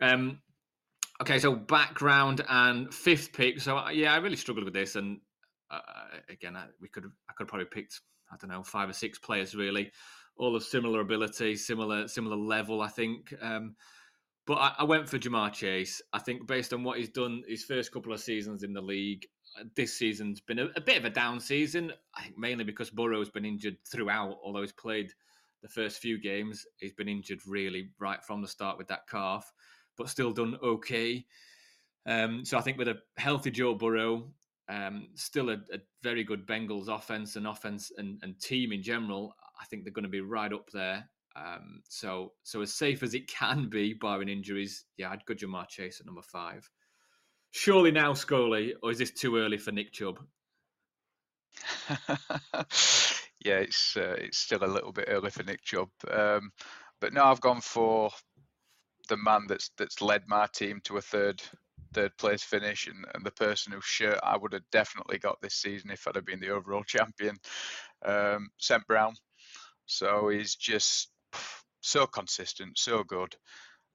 Um, 0.02 0.40
okay, 1.22 1.40
so 1.40 1.56
background 1.56 2.44
and 2.50 2.94
fifth 2.94 3.34
pick. 3.34 3.60
So 3.60 3.78
uh, 3.78 3.90
yeah, 3.90 4.14
I 4.14 4.18
really 4.18 4.36
struggled 4.36 4.66
with 4.66 4.74
this, 4.74 4.96
and 4.96 5.20
uh, 5.72 5.80
again, 6.30 6.56
I, 6.56 6.66
we 6.82 6.88
could 6.88 7.06
I 7.30 7.34
could 7.34 7.48
probably 7.48 7.68
picked 7.72 8.02
I 8.32 8.36
don't 8.40 8.50
know 8.50 8.64
five 8.64 8.90
or 8.90 8.94
six 8.94 9.20
players 9.20 9.56
really, 9.56 9.92
all 10.38 10.56
of 10.56 10.64
similar 10.64 11.02
ability, 11.02 11.56
similar 11.56 12.08
similar 12.08 12.38
level. 12.38 12.82
I 12.82 12.90
think. 12.90 13.34
Um, 13.42 13.76
but 14.46 14.56
I, 14.56 14.74
I, 14.80 14.84
went 14.84 15.08
for 15.08 15.18
Ja'Marr 15.18 15.54
Chase. 15.54 16.02
I 16.12 16.20
think 16.20 16.48
based 16.48 16.74
on 16.74 16.84
what 16.84 16.98
he's 16.98 17.08
done 17.08 17.44
his 17.48 17.64
first 17.64 17.94
couple 17.94 18.12
of 18.12 18.20
seasons 18.20 18.64
in 18.64 18.74
the 18.74 18.82
league, 18.82 19.26
uh, 19.58 19.64
this 19.78 19.98
season's 19.98 20.42
been 20.42 20.60
a, 20.60 20.68
a 20.76 20.82
bit 20.82 20.98
of 20.98 21.06
a 21.06 21.10
down 21.10 21.40
season. 21.40 21.94
I 22.16 22.24
think 22.24 22.38
mainly 22.38 22.66
because 22.66 22.90
Burrow's 22.90 23.30
been 23.30 23.46
injured 23.46 23.78
throughout, 23.90 24.40
although 24.44 24.60
he's 24.60 24.74
played 24.74 25.12
the 25.62 25.70
first 25.70 26.00
few 26.00 26.20
games. 26.20 26.66
He's 26.78 26.94
been 26.94 27.08
injured 27.08 27.40
really 27.48 27.90
right 28.00 28.24
from 28.24 28.42
the 28.42 28.48
start 28.48 28.78
with 28.78 28.90
that 28.90 29.08
calf, 29.10 29.52
but 29.98 30.10
still 30.10 30.32
done 30.32 30.58
okay. 30.64 31.26
Um, 32.06 32.44
so 32.44 32.58
I 32.58 32.62
think 32.62 32.78
with 32.78 32.88
a 32.88 33.00
healthy 33.18 33.52
Joe 33.52 33.76
Burrow, 33.76 34.28
um, 34.70 35.08
still 35.16 35.50
a, 35.50 35.54
a, 35.74 35.80
very 36.02 36.24
good 36.24 36.46
Bengals 36.46 36.88
offense 36.88 37.36
and 37.36 37.48
offense 37.48 37.92
and, 37.98 38.20
and 38.24 38.40
team 38.40 38.72
in 38.72 38.82
general, 38.82 39.36
I 39.62 39.66
think 39.66 39.84
they're 39.84 39.94
going 39.94 40.04
to 40.04 40.10
be 40.10 40.22
right 40.22 40.52
up 40.52 40.70
there. 40.72 41.10
Um, 41.36 41.82
so 41.90 42.34
so 42.44 42.62
as 42.62 42.74
safe 42.74 43.02
as 43.04 43.14
it 43.14 43.28
can 43.28 43.70
be, 43.70 43.94
barring 43.94 44.30
injuries, 44.30 44.86
yeah, 44.98 45.10
I'd 45.12 45.26
go 45.26 45.34
Ja'Marr 45.34 45.68
Chase 45.68 46.00
at 46.00 46.06
number 46.06 46.22
five. 46.22 46.70
Surely 47.52 47.92
now, 47.92 48.14
Scully, 48.14 48.76
or 48.84 48.92
is 48.92 48.98
this 48.98 49.12
too 49.12 49.38
early 49.38 49.58
for 49.58 49.72
Nick 49.72 49.92
Chubb? 49.94 50.20
yeah, 53.44 53.60
it's 53.60 53.98
uh, 53.98 54.16
it's 54.20 54.38
still 54.38 54.64
a 54.64 54.66
little 54.66 54.92
bit 54.92 55.06
early 55.08 55.30
for 55.30 55.44
Nick 55.44 55.64
Chubb, 55.64 55.90
um, 56.12 56.52
but 57.02 57.14
now 57.14 57.32
I've 57.32 57.42
gone 57.42 57.62
for 57.62 58.12
the 59.14 59.18
man 59.18 59.46
that's 59.48 59.70
that's 59.78 60.02
led 60.02 60.24
my 60.28 60.48
team 60.54 60.82
to 60.84 60.98
a 60.98 61.02
third 61.02 61.40
third 61.94 62.18
place 62.18 62.42
finish 62.42 62.88
and, 62.88 63.06
and 63.14 63.24
the 63.24 63.32
person 63.32 63.72
whose 63.72 63.86
shirt 63.86 64.20
I 64.24 64.36
would 64.36 64.54
have 64.54 64.64
definitely 64.72 65.20
got 65.20 65.40
this 65.40 65.54
season 65.54 65.92
if 65.92 66.08
I'd 66.08 66.16
have 66.16 66.26
been 66.26 66.40
the 66.40 66.50
overall 66.50 66.84
champion, 66.88 67.36
um, 68.04 68.50
St 68.58 68.86
Brown. 68.88 69.14
So 69.86 70.30
he's 70.30 70.56
just 70.56 71.12
so 71.82 72.08
consistent, 72.08 72.80
so 72.80 73.04
good. 73.04 73.36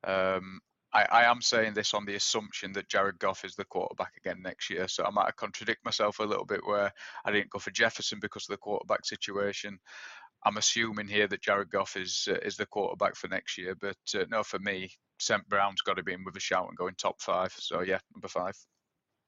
Um, 0.04 0.61
I, 0.94 1.07
I, 1.11 1.24
am 1.24 1.42
saying 1.42 1.74
this 1.74 1.92
on 1.92 2.04
the 2.04 2.14
assumption 2.14 2.72
that 2.74 2.88
Jared 2.88 3.18
Goff 3.18 3.44
is 3.44 3.57
the 3.57 3.64
quarterback 3.64 4.12
again 4.16 4.40
next 4.40 4.70
year. 4.70 4.87
So 4.87 5.04
I 5.04 5.11
might 5.11 5.35
contradict 5.35 5.85
myself 5.85 6.20
a 6.20 6.24
little 6.24 6.46
bit 6.46 6.64
where 6.64 6.92
I 7.24 7.33
didn't 7.33 7.50
go 7.50 7.59
for 7.59 7.72
Jefferson 7.72 8.20
because 8.22 8.44
of 8.44 8.52
the 8.52 8.59
quarterback 8.59 9.04
situation. 9.04 9.81
I'm 10.44 10.57
assuming 10.57 11.09
here 11.09 11.27
that 11.29 11.42
Jared 11.42 11.70
Goff 11.70 11.96
is 11.96 12.29
uh, 12.31 12.38
is 12.42 12.57
the 12.57 12.66
quarterback 12.66 13.16
for 13.16 13.29
next 13.29 13.59
year, 13.59 13.74
but 13.74 13.96
uh, 14.14 14.24
no, 14.31 14.42
for 14.42 14.59
me, 14.59 14.90
St. 15.18 15.46
Brown's 15.48 15.81
got 15.81 15.96
to 15.96 16.03
be 16.03 16.12
in 16.12 16.24
with 16.24 16.37
a 16.37 16.40
shout 16.40 16.68
and 16.68 16.77
going 16.77 16.94
top 16.96 17.20
five. 17.20 17.53
So 17.59 17.81
yeah, 17.81 17.98
number 18.14 18.29
five. 18.29 18.55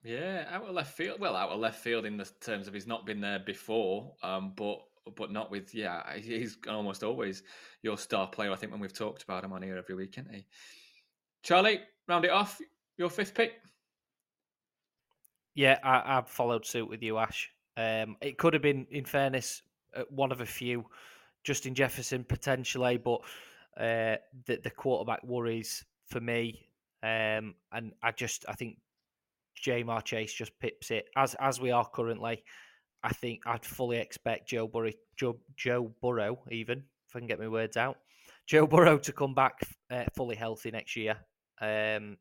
Yeah, 0.03 0.47
out 0.51 0.65
of 0.65 0.75
left 0.75 0.97
field. 0.97 1.21
Well, 1.21 1.37
out 1.37 1.51
of 1.51 1.61
left 1.61 1.81
field 1.81 2.07
in 2.07 2.17
the 2.17 2.31
terms 2.41 2.69
of 2.69 2.75
he's 2.75 2.87
not 2.87 3.05
been 3.05 3.21
there 3.21 3.41
before, 3.41 4.15
um, 4.23 4.53
but 4.57 4.81
but 5.17 5.33
not 5.33 5.51
with 5.51 5.75
yeah. 5.75 6.03
He's 6.17 6.57
almost 6.69 7.03
always 7.03 7.43
your 7.83 7.99
star 7.99 8.29
player. 8.29 8.53
I 8.53 8.57
think 8.57 8.73
when 8.73 8.81
we've 8.81 8.93
talked 8.93 9.23
about 9.23 9.45
him 9.45 9.53
on 9.53 9.63
here 9.63 9.77
every 9.77 9.95
week, 9.95 10.17
isn't 10.17 10.33
he? 10.33 10.47
Charlie, 11.43 11.81
round 12.09 12.25
it 12.25 12.31
off. 12.31 12.61
Your 12.97 13.11
fifth 13.11 13.35
pick. 13.35 13.55
Yeah, 15.55 15.79
I, 15.83 16.15
have 16.15 16.29
followed 16.29 16.65
suit 16.65 16.89
with 16.89 17.03
you, 17.03 17.19
Ash. 17.19 17.51
Um, 17.77 18.17
it 18.21 18.39
could 18.39 18.55
have 18.55 18.63
been, 18.63 18.87
in 18.91 19.05
fairness, 19.05 19.63
one 20.11 20.33
of 20.33 20.41
a 20.41 20.47
few, 20.47 20.85
Justin 21.45 21.75
Jefferson 21.75 22.25
potentially, 22.25 22.97
but 22.97 23.21
uh, 23.77 24.17
the 24.47 24.61
the 24.63 24.71
quarterback 24.71 25.23
worries 25.25 25.85
for 26.07 26.21
me. 26.21 26.67
Um, 27.03 27.55
and 27.73 27.93
I 28.03 28.13
just 28.13 28.45
I 28.49 28.53
think 28.53 28.79
Ja'Marr 29.65 30.05
Chase 30.05 30.33
just 30.33 30.59
pips 30.61 30.91
it 30.91 31.07
as 31.17 31.35
as 31.41 31.61
we 31.61 31.71
are 31.71 31.89
currently. 31.89 32.45
I 33.03 33.11
think 33.11 33.47
I'd 33.47 33.65
fully 33.65 33.99
expect 33.99 34.49
Joe 34.49 34.67
Burrow, 34.67 34.91
Joe, 35.17 35.39
Joe 35.57 35.95
Burrow, 36.03 36.41
even 36.51 36.85
if 37.09 37.17
I 37.17 37.19
can 37.19 37.29
get 37.29 37.41
my 37.41 37.49
words 37.49 37.77
out, 37.79 37.97
Joe 38.47 38.67
Burrow 38.67 38.99
to 38.99 39.13
come 39.13 39.35
back 39.35 39.61
uh, 39.91 40.05
fully 40.15 40.37
healthy 40.37 40.71
next 40.71 40.97
year. 40.97 41.17
Um, 41.61 42.19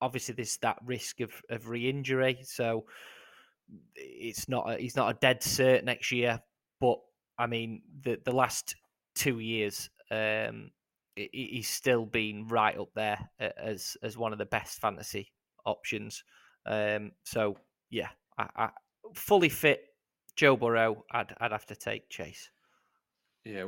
obviously, 0.00 0.34
there's 0.34 0.58
that 0.58 0.78
risk 0.84 1.20
of, 1.20 1.32
of 1.50 1.68
re-injury, 1.68 2.40
so 2.44 2.84
it's 3.94 4.48
not 4.48 4.70
a, 4.70 4.76
he's 4.76 4.96
not 4.96 5.10
a 5.10 5.18
dead 5.18 5.40
cert 5.40 5.82
next 5.84 6.12
year. 6.12 6.40
But 6.82 6.98
I 7.38 7.46
mean, 7.46 7.82
the 8.02 8.18
the 8.24 8.32
last 8.32 8.74
two 9.14 9.38
years, 9.38 9.88
um, 10.10 10.72
he's 11.14 11.68
still 11.68 12.04
been 12.04 12.48
right 12.48 12.76
up 12.76 12.88
there 12.96 13.30
as 13.38 13.96
as 14.02 14.18
one 14.18 14.32
of 14.32 14.38
the 14.40 14.46
best 14.46 14.80
fantasy 14.80 15.32
options. 15.64 16.24
Um, 16.66 17.12
so 17.24 17.56
yeah, 17.88 18.08
I, 18.36 18.48
I 18.56 18.68
fully 19.14 19.48
fit 19.48 19.84
Joe 20.34 20.56
Burrow, 20.56 21.04
I'd 21.12 21.32
I'd 21.40 21.52
have 21.52 21.66
to 21.66 21.76
take 21.76 22.10
Chase. 22.10 22.50
Yeah, 23.44 23.66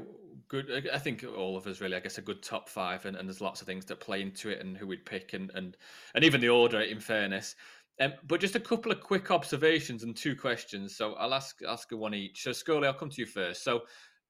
good. 0.48 0.88
I 0.92 0.98
think 0.98 1.24
all 1.37 1.57
of 1.57 1.68
us 1.68 1.81
really. 1.81 1.96
I 1.96 2.00
guess 2.00 2.18
a 2.18 2.22
good 2.22 2.42
top 2.42 2.68
five, 2.68 3.07
and, 3.07 3.16
and 3.16 3.29
there's 3.29 3.40
lots 3.40 3.61
of 3.61 3.68
things 3.68 3.85
that 3.87 4.00
play 4.00 4.22
into 4.22 4.50
it, 4.50 4.61
and 4.61 4.77
who 4.77 4.88
we'd 4.88 5.07
pick, 5.07 5.35
and 5.35 5.53
and 5.55 5.77
and 6.16 6.24
even 6.24 6.40
the 6.40 6.48
order. 6.48 6.81
In 6.81 7.00
fairness, 7.00 7.55
um, 8.00 8.14
but 8.26 8.40
just 8.40 8.57
a 8.57 8.61
couple 8.61 8.90
of 8.90 9.00
quick 9.00 9.30
observations 9.30 10.02
and 10.02 10.16
two 10.16 10.35
questions. 10.35 10.96
So 10.96 11.14
I'll 11.14 11.35
ask 11.35 11.57
ask 11.66 11.90
one 11.92 12.14
each. 12.14 12.42
So 12.42 12.52
Scully, 12.52 12.88
I'll 12.88 12.94
come 12.94 13.11
to 13.11 13.20
you 13.20 13.26
first. 13.26 13.62
So 13.62 13.83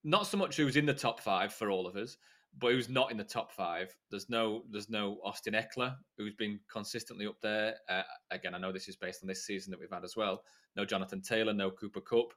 not 0.02 0.26
so 0.26 0.36
much 0.36 0.56
who's 0.56 0.76
in 0.76 0.86
the 0.86 0.94
top 0.94 1.20
five 1.20 1.52
for 1.52 1.70
all 1.70 1.86
of 1.86 1.96
us, 1.96 2.16
but 2.58 2.72
who's 2.72 2.88
not 2.88 3.10
in 3.10 3.16
the 3.16 3.24
top 3.24 3.52
five. 3.52 3.94
There's 4.10 4.28
no 4.28 4.62
there's 4.70 4.90
no 4.90 5.18
Austin 5.24 5.54
Ekeler 5.54 5.96
who's 6.18 6.34
been 6.34 6.60
consistently 6.70 7.26
up 7.26 7.40
there. 7.42 7.76
Uh, 7.88 8.02
again, 8.30 8.54
I 8.54 8.58
know 8.58 8.72
this 8.72 8.88
is 8.88 8.96
based 8.96 9.22
on 9.22 9.28
this 9.28 9.46
season 9.46 9.70
that 9.70 9.80
we've 9.80 9.90
had 9.90 10.04
as 10.04 10.16
well. 10.16 10.42
No 10.76 10.84
Jonathan 10.84 11.22
Taylor, 11.22 11.54
no 11.54 11.70
Cooper 11.70 12.00
Kupp. 12.00 12.34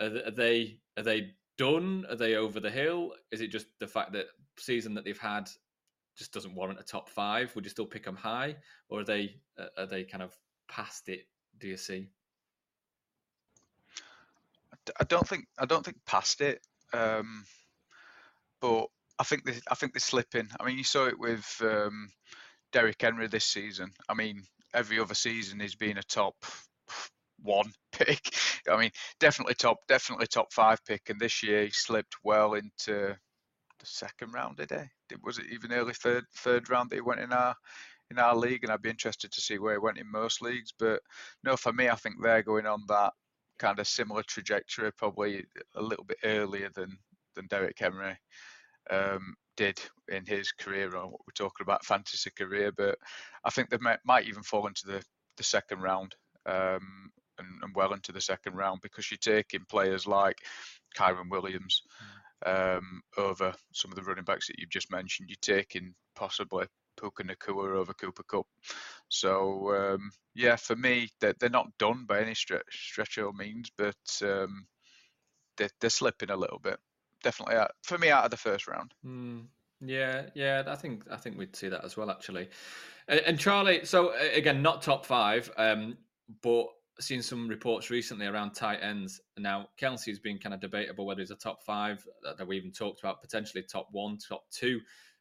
Are, 0.00 0.16
are 0.26 0.30
they 0.30 0.78
are 0.96 1.02
they 1.02 1.32
done? 1.58 2.06
Are 2.08 2.16
they 2.16 2.36
over 2.36 2.58
the 2.58 2.70
hill? 2.70 3.12
Is 3.30 3.42
it 3.42 3.48
just 3.48 3.66
the 3.80 3.86
fact 3.86 4.12
that 4.12 4.26
season 4.58 4.94
that 4.94 5.04
they've 5.04 5.18
had 5.18 5.50
just 6.16 6.32
doesn't 6.32 6.54
warrant 6.54 6.80
a 6.80 6.84
top 6.84 7.10
five? 7.10 7.54
Would 7.54 7.64
you 7.64 7.70
still 7.70 7.86
pick 7.86 8.04
them 8.04 8.16
high, 8.16 8.56
or 8.88 9.00
are 9.00 9.04
they 9.04 9.34
uh, 9.58 9.66
are 9.76 9.86
they 9.86 10.04
kind 10.04 10.22
of 10.22 10.34
past 10.70 11.08
it? 11.08 11.26
Do 11.58 11.68
you 11.68 11.76
see? 11.76 12.08
I 14.98 15.04
don't 15.04 15.28
think 15.28 15.44
I 15.58 15.66
don't 15.66 15.84
think 15.84 15.98
past 16.06 16.40
it, 16.40 16.60
um, 16.92 17.44
but 18.60 18.86
I 19.18 19.24
think 19.24 19.44
they, 19.44 19.54
I 19.70 19.74
think 19.74 19.92
they're 19.92 20.00
slipping. 20.00 20.48
I 20.58 20.64
mean, 20.64 20.78
you 20.78 20.84
saw 20.84 21.06
it 21.06 21.18
with 21.18 21.46
um, 21.60 22.08
Derrick 22.72 23.00
Henry 23.00 23.26
this 23.28 23.44
season. 23.44 23.92
I 24.08 24.14
mean, 24.14 24.42
every 24.72 24.98
other 24.98 25.14
season 25.14 25.60
he's 25.60 25.74
been 25.74 25.98
a 25.98 26.02
top 26.02 26.34
one 27.42 27.72
pick. 27.92 28.34
I 28.70 28.78
mean, 28.78 28.90
definitely 29.18 29.54
top, 29.54 29.78
definitely 29.88 30.26
top 30.26 30.52
five 30.52 30.84
pick. 30.86 31.02
And 31.10 31.20
this 31.20 31.42
year 31.42 31.64
he 31.64 31.70
slipped 31.70 32.16
well 32.24 32.54
into 32.54 33.16
the 33.78 33.86
second 33.86 34.32
round. 34.32 34.56
Did 34.56 34.70
he? 34.70 35.16
Was 35.22 35.38
it 35.38 35.46
even 35.52 35.72
early 35.72 35.94
third 35.94 36.24
third 36.36 36.70
round 36.70 36.90
that 36.90 36.96
he 36.96 37.00
went 37.00 37.20
in 37.20 37.32
our 37.32 37.54
in 38.10 38.18
our 38.18 38.36
league? 38.36 38.64
And 38.64 38.72
I'd 38.72 38.82
be 38.82 38.90
interested 38.90 39.32
to 39.32 39.40
see 39.40 39.58
where 39.58 39.74
he 39.74 39.78
went 39.78 39.98
in 39.98 40.10
most 40.10 40.42
leagues. 40.42 40.72
But 40.78 41.00
no, 41.44 41.56
for 41.56 41.72
me, 41.72 41.88
I 41.88 41.94
think 41.94 42.16
they're 42.20 42.42
going 42.42 42.66
on 42.66 42.84
that 42.88 43.12
kind 43.58 43.78
of 43.78 43.86
similar 43.86 44.22
trajectory, 44.22 44.92
probably 44.92 45.44
a 45.76 45.82
little 45.82 46.04
bit 46.04 46.18
earlier 46.24 46.70
than 46.74 46.98
than 47.36 47.46
Derrick 47.46 47.78
Henry 47.78 48.16
um, 48.90 49.34
did 49.56 49.80
in 50.08 50.26
his 50.26 50.52
career. 50.52 50.94
Or 50.96 51.06
what 51.06 51.20
we're 51.26 51.32
talking 51.34 51.62
about 51.62 51.84
fantasy 51.84 52.30
career, 52.36 52.72
but 52.76 52.98
I 53.44 53.50
think 53.50 53.70
they 53.70 53.78
might, 53.78 54.00
might 54.04 54.26
even 54.26 54.42
fall 54.42 54.66
into 54.66 54.86
the 54.86 55.02
the 55.36 55.44
second 55.44 55.80
round. 55.80 56.14
Um, 56.46 57.10
and, 57.38 57.48
and, 57.62 57.74
well 57.74 57.92
into 57.92 58.12
the 58.12 58.20
second 58.20 58.54
round 58.54 58.80
because 58.82 59.10
you're 59.10 59.18
taking 59.18 59.64
players 59.68 60.06
like 60.06 60.38
Kyren 60.96 61.30
Williams 61.30 61.82
um, 62.46 63.02
over 63.16 63.54
some 63.72 63.90
of 63.90 63.96
the 63.96 64.02
running 64.02 64.24
backs 64.24 64.46
that 64.46 64.58
you've 64.58 64.70
just 64.70 64.90
mentioned. 64.90 65.28
You're 65.28 65.56
taking 65.56 65.94
possibly 66.14 66.66
Puka 67.00 67.24
Nacua 67.24 67.76
over 67.76 67.92
Cooper 67.94 68.24
Kupp. 68.24 68.46
So 69.08 69.74
um, 69.74 70.10
yeah, 70.34 70.56
for 70.56 70.76
me, 70.76 71.08
they're, 71.20 71.34
they're 71.40 71.50
not 71.50 71.76
done 71.78 72.04
by 72.06 72.20
any 72.20 72.34
stretch, 72.34 72.90
stretch 72.90 73.18
or 73.18 73.32
means, 73.32 73.70
but 73.76 73.96
um, 74.22 74.66
they're, 75.56 75.70
they're 75.80 75.90
slipping 75.90 76.30
a 76.30 76.36
little 76.36 76.60
bit. 76.62 76.78
Definitely, 77.22 77.56
out, 77.56 77.72
for 77.82 77.98
me, 77.98 78.10
out 78.10 78.24
of 78.24 78.30
the 78.30 78.36
first 78.36 78.66
round. 78.66 78.92
Mm. 79.04 79.46
Yeah, 79.82 80.26
yeah, 80.34 80.62
I 80.66 80.76
think 80.76 81.04
I 81.10 81.16
think 81.16 81.38
we'd 81.38 81.56
see 81.56 81.68
that 81.68 81.84
as 81.84 81.96
well, 81.96 82.10
actually. 82.10 82.48
And, 83.08 83.20
and 83.20 83.38
Charlie, 83.38 83.84
so 83.84 84.12
again, 84.34 84.62
not 84.62 84.82
top 84.82 85.06
five, 85.06 85.50
um, 85.56 85.96
but 86.42 86.66
seen 86.98 87.22
some 87.22 87.48
reports 87.48 87.88
recently 87.88 88.26
around 88.26 88.52
tight 88.52 88.80
ends. 88.82 89.20
Now, 89.38 89.68
Kelce's 89.80 90.18
been 90.18 90.38
kind 90.38 90.54
of 90.54 90.60
debatable 90.60 91.06
whether 91.06 91.20
he's 91.20 91.30
a 91.30 91.36
top 91.36 91.62
five. 91.62 92.06
That 92.22 92.46
we 92.46 92.58
even 92.58 92.72
talked 92.72 93.00
about 93.00 93.22
potentially 93.22 93.62
top 93.62 93.88
one, 93.90 94.18
top 94.18 94.44
two 94.50 94.80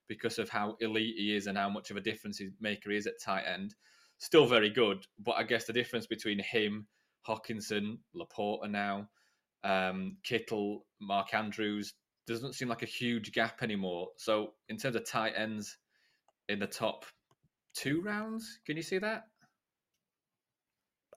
because 0.09 0.39
of 0.39 0.49
how 0.49 0.75
elite 0.81 1.15
he 1.17 1.35
is 1.35 1.47
and 1.47 1.57
how 1.57 1.69
much 1.69 1.91
of 1.91 1.95
a 1.95 2.01
difference 2.01 2.41
maker 2.59 2.91
he 2.91 2.97
is 2.97 3.07
at 3.07 3.21
tight 3.23 3.43
end. 3.43 3.75
Still 4.17 4.45
very 4.45 4.69
good, 4.69 5.05
but 5.23 5.37
I 5.37 5.43
guess 5.43 5.65
the 5.65 5.71
difference 5.71 6.07
between 6.07 6.39
him, 6.39 6.87
Hockenson, 7.25 7.99
LaPorta 8.13 8.69
now, 8.69 9.07
um, 9.63 10.17
Kittle, 10.23 10.85
Mark 10.99 11.33
Andrews 11.33 11.93
doesn't 12.27 12.53
seem 12.53 12.67
like 12.67 12.83
a 12.83 12.87
huge 12.87 13.31
gap 13.31 13.63
anymore. 13.63 14.09
So 14.17 14.53
in 14.67 14.77
terms 14.77 14.97
of 14.97 15.05
tight 15.05 15.33
ends 15.37 15.77
in 16.49 16.59
the 16.59 16.67
top 16.67 17.05
two 17.73 18.01
rounds, 18.01 18.59
can 18.65 18.75
you 18.75 18.83
see 18.83 18.97
that? 18.97 19.23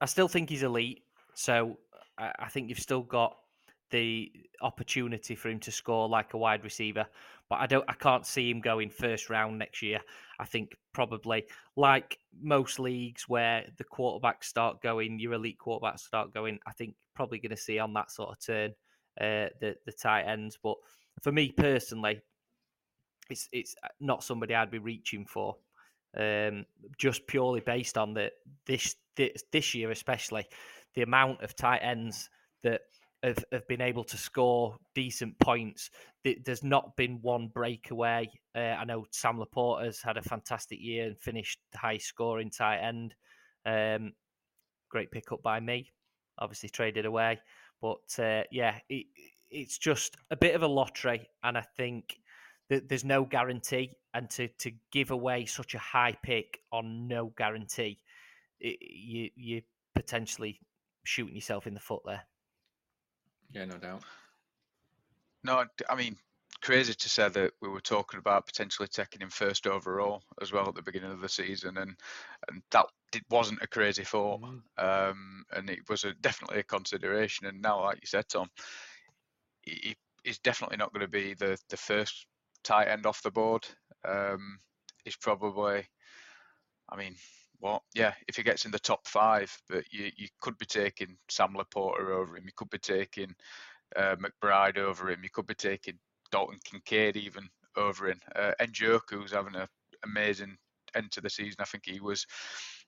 I 0.01 0.05
still 0.05 0.27
think 0.27 0.49
he's 0.49 0.63
elite. 0.63 1.03
So 1.35 1.77
I 2.17 2.49
think 2.49 2.69
you've 2.69 2.79
still 2.79 3.01
got 3.01 3.35
the 3.93 4.31
opportunity 4.59 5.35
for 5.35 5.49
him 5.49 5.59
to 5.59 5.71
score 5.71 6.09
like 6.09 6.33
a 6.33 6.37
wide 6.37 6.63
receiver. 6.63 7.05
But 7.47 7.59
I 7.59 7.67
don't 7.67 7.85
I 7.87 7.93
can't 7.93 8.25
see 8.25 8.49
him 8.49 8.59
going 8.59 8.89
first 8.89 9.29
round 9.29 9.59
next 9.59 9.83
year. 9.83 9.99
I 10.39 10.45
think 10.45 10.75
probably 10.93 11.45
like 11.77 12.17
most 12.41 12.79
leagues 12.79 13.29
where 13.29 13.65
the 13.77 13.83
quarterbacks 13.83 14.45
start 14.45 14.81
going, 14.81 15.19
your 15.19 15.33
elite 15.33 15.59
quarterbacks 15.63 15.99
start 15.99 16.33
going, 16.33 16.59
I 16.65 16.71
think 16.73 16.95
probably 17.13 17.37
gonna 17.37 17.55
see 17.55 17.77
on 17.77 17.93
that 17.93 18.09
sort 18.09 18.31
of 18.31 18.43
turn 18.43 18.71
uh, 19.21 19.53
the 19.61 19.75
the 19.85 19.91
tight 19.91 20.23
ends. 20.23 20.57
But 20.61 20.77
for 21.21 21.31
me 21.31 21.51
personally, 21.55 22.19
it's 23.29 23.47
it's 23.51 23.75
not 23.99 24.23
somebody 24.23 24.55
I'd 24.55 24.71
be 24.71 24.79
reaching 24.79 25.25
for. 25.27 25.55
Um, 26.17 26.65
just 26.97 27.25
purely 27.27 27.59
based 27.59 27.97
on 27.97 28.15
the 28.15 28.31
this, 28.67 28.95
this 29.15 29.43
this 29.51 29.73
year 29.73 29.89
especially 29.89 30.45
the 30.93 31.01
amount 31.01 31.41
of 31.41 31.55
tight 31.55 31.79
ends 31.79 32.29
that 32.61 32.81
have, 33.23 33.43
have 33.51 33.67
been 33.67 33.81
able 33.81 34.03
to 34.03 34.17
score 34.17 34.77
decent 34.93 35.39
points. 35.39 35.89
There's 36.23 36.63
not 36.63 36.95
been 36.95 37.19
one 37.21 37.47
breakaway. 37.47 38.29
Uh, 38.55 38.59
I 38.59 38.85
know 38.85 39.05
Sam 39.11 39.39
LaPorta 39.39 39.85
has 39.85 40.01
had 40.01 40.17
a 40.17 40.21
fantastic 40.21 40.79
year 40.81 41.07
and 41.07 41.17
finished 41.17 41.59
high 41.73 41.97
scoring 41.97 42.51
tight 42.51 42.79
end. 42.79 43.15
Um, 43.65 44.13
great 44.89 45.11
pickup 45.11 45.41
by 45.41 45.59
me. 45.59 45.91
Obviously 46.39 46.69
traded 46.69 47.05
away, 47.05 47.39
but 47.81 48.19
uh, 48.19 48.43
yeah, 48.51 48.79
it, 48.89 49.05
it's 49.51 49.77
just 49.77 50.17
a 50.31 50.35
bit 50.35 50.55
of 50.55 50.63
a 50.63 50.67
lottery, 50.67 51.27
and 51.43 51.57
I 51.57 51.63
think 51.77 52.17
that 52.69 52.89
there's 52.89 53.05
no 53.05 53.23
guarantee. 53.23 53.91
And 54.15 54.29
to 54.31 54.47
to 54.47 54.71
give 54.91 55.11
away 55.11 55.45
such 55.45 55.75
a 55.75 55.79
high 55.79 56.17
pick 56.23 56.59
on 56.71 57.07
no 57.07 57.33
guarantee, 57.37 57.99
it, 58.59 58.77
you 58.81 59.29
you 59.35 59.61
potentially 59.93 60.59
shooting 61.03 61.35
yourself 61.35 61.67
in 61.67 61.75
the 61.75 61.79
foot 61.79 62.01
there. 62.05 62.23
Yeah, 63.53 63.65
no 63.65 63.77
doubt. 63.77 64.03
No, 65.43 65.65
I 65.89 65.95
mean, 65.95 66.17
crazy 66.61 66.93
to 66.93 67.09
say 67.09 67.29
that 67.29 67.51
we 67.61 67.67
were 67.69 67.81
talking 67.81 68.17
about 68.17 68.47
potentially 68.47 68.87
taking 68.87 69.21
him 69.21 69.29
first 69.29 69.67
overall 69.67 70.23
as 70.41 70.51
well 70.53 70.67
at 70.67 70.75
the 70.75 70.81
beginning 70.81 71.11
of 71.11 71.21
the 71.21 71.29
season, 71.29 71.77
and 71.77 71.95
and 72.49 72.63
that 72.71 72.85
it 73.13 73.23
wasn't 73.29 73.61
a 73.61 73.67
crazy 73.67 74.03
thought, 74.03 74.41
mm 74.41 74.61
um, 74.77 75.45
and 75.55 75.69
it 75.69 75.87
was 75.89 76.03
a, 76.03 76.13
definitely 76.15 76.59
a 76.59 76.63
consideration. 76.63 77.45
And 77.47 77.61
now, 77.61 77.81
like 77.83 77.97
you 78.01 78.07
said, 78.07 78.27
Tom, 78.27 78.49
he, 79.61 79.95
he's 80.23 80.39
definitely 80.39 80.77
not 80.77 80.93
going 80.93 81.05
to 81.05 81.07
be 81.11 81.33
the 81.35 81.57
the 81.69 81.77
first 81.77 82.25
tight 82.63 82.87
end 82.87 83.05
off 83.05 83.21
the 83.21 83.31
board. 83.31 83.67
Um, 84.07 84.59
he's 85.03 85.17
probably, 85.17 85.85
I 86.89 86.95
mean, 86.95 87.15
what? 87.63 87.81
Yeah, 87.95 88.13
if 88.27 88.35
he 88.35 88.43
gets 88.43 88.65
in 88.65 88.71
the 88.71 88.79
top 88.79 89.07
five, 89.07 89.49
but 89.69 89.85
you, 89.89 90.11
you 90.17 90.27
could 90.41 90.57
be 90.57 90.65
taking 90.65 91.15
Sam 91.29 91.55
LaPorta 91.55 92.09
over 92.09 92.35
him. 92.35 92.43
You 92.43 92.51
could 92.57 92.69
be 92.69 92.77
taking 92.77 93.33
uh, 93.95 94.17
McBride 94.17 94.77
over 94.77 95.09
him. 95.09 95.23
You 95.23 95.29
could 95.31 95.47
be 95.47 95.55
taking 95.55 95.97
Dalton 96.29 96.59
Kincaid 96.65 97.15
even 97.15 97.47
over 97.77 98.09
him. 98.09 98.19
Uh, 98.35 98.51
Njoku's 98.59 99.31
having 99.31 99.55
an 99.55 99.67
amazing 100.03 100.57
end 100.93 101.09
to 101.13 101.21
the 101.21 101.29
season. 101.29 101.55
I 101.61 101.63
think 101.63 101.85
he 101.85 102.01
was 102.01 102.25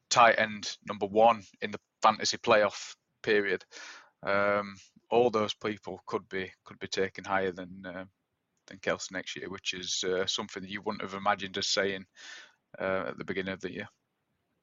tight 0.10 0.38
end 0.40 0.76
number 0.86 1.06
one 1.06 1.42
in 1.62 1.72
the 1.72 1.80
fantasy 2.02 2.38
playoff 2.38 2.96
period. 3.24 3.64
Um, 4.24 4.76
all 5.10 5.30
those 5.30 5.54
people 5.54 6.02
could 6.06 6.28
be 6.28 6.52
could 6.66 6.80
be 6.80 6.88
taken 6.88 7.24
higher 7.24 7.54
than 7.54 7.82
uh, 7.86 8.04
than 8.68 8.80
Kelce 8.80 9.14
next 9.14 9.38
year, 9.38 9.50
which 9.50 9.74
is 9.74 10.04
uh, 10.04 10.26
something 10.26 10.64
that 10.64 10.70
you 10.70 10.82
wouldn't 10.82 11.04
have 11.04 11.14
imagined 11.14 11.58
us 11.58 11.68
saying 11.68 12.04
uh, 12.78 13.06
at 13.08 13.18
the 13.18 13.24
beginning 13.24 13.54
of 13.54 13.62
the 13.62 13.72
year. 13.72 13.88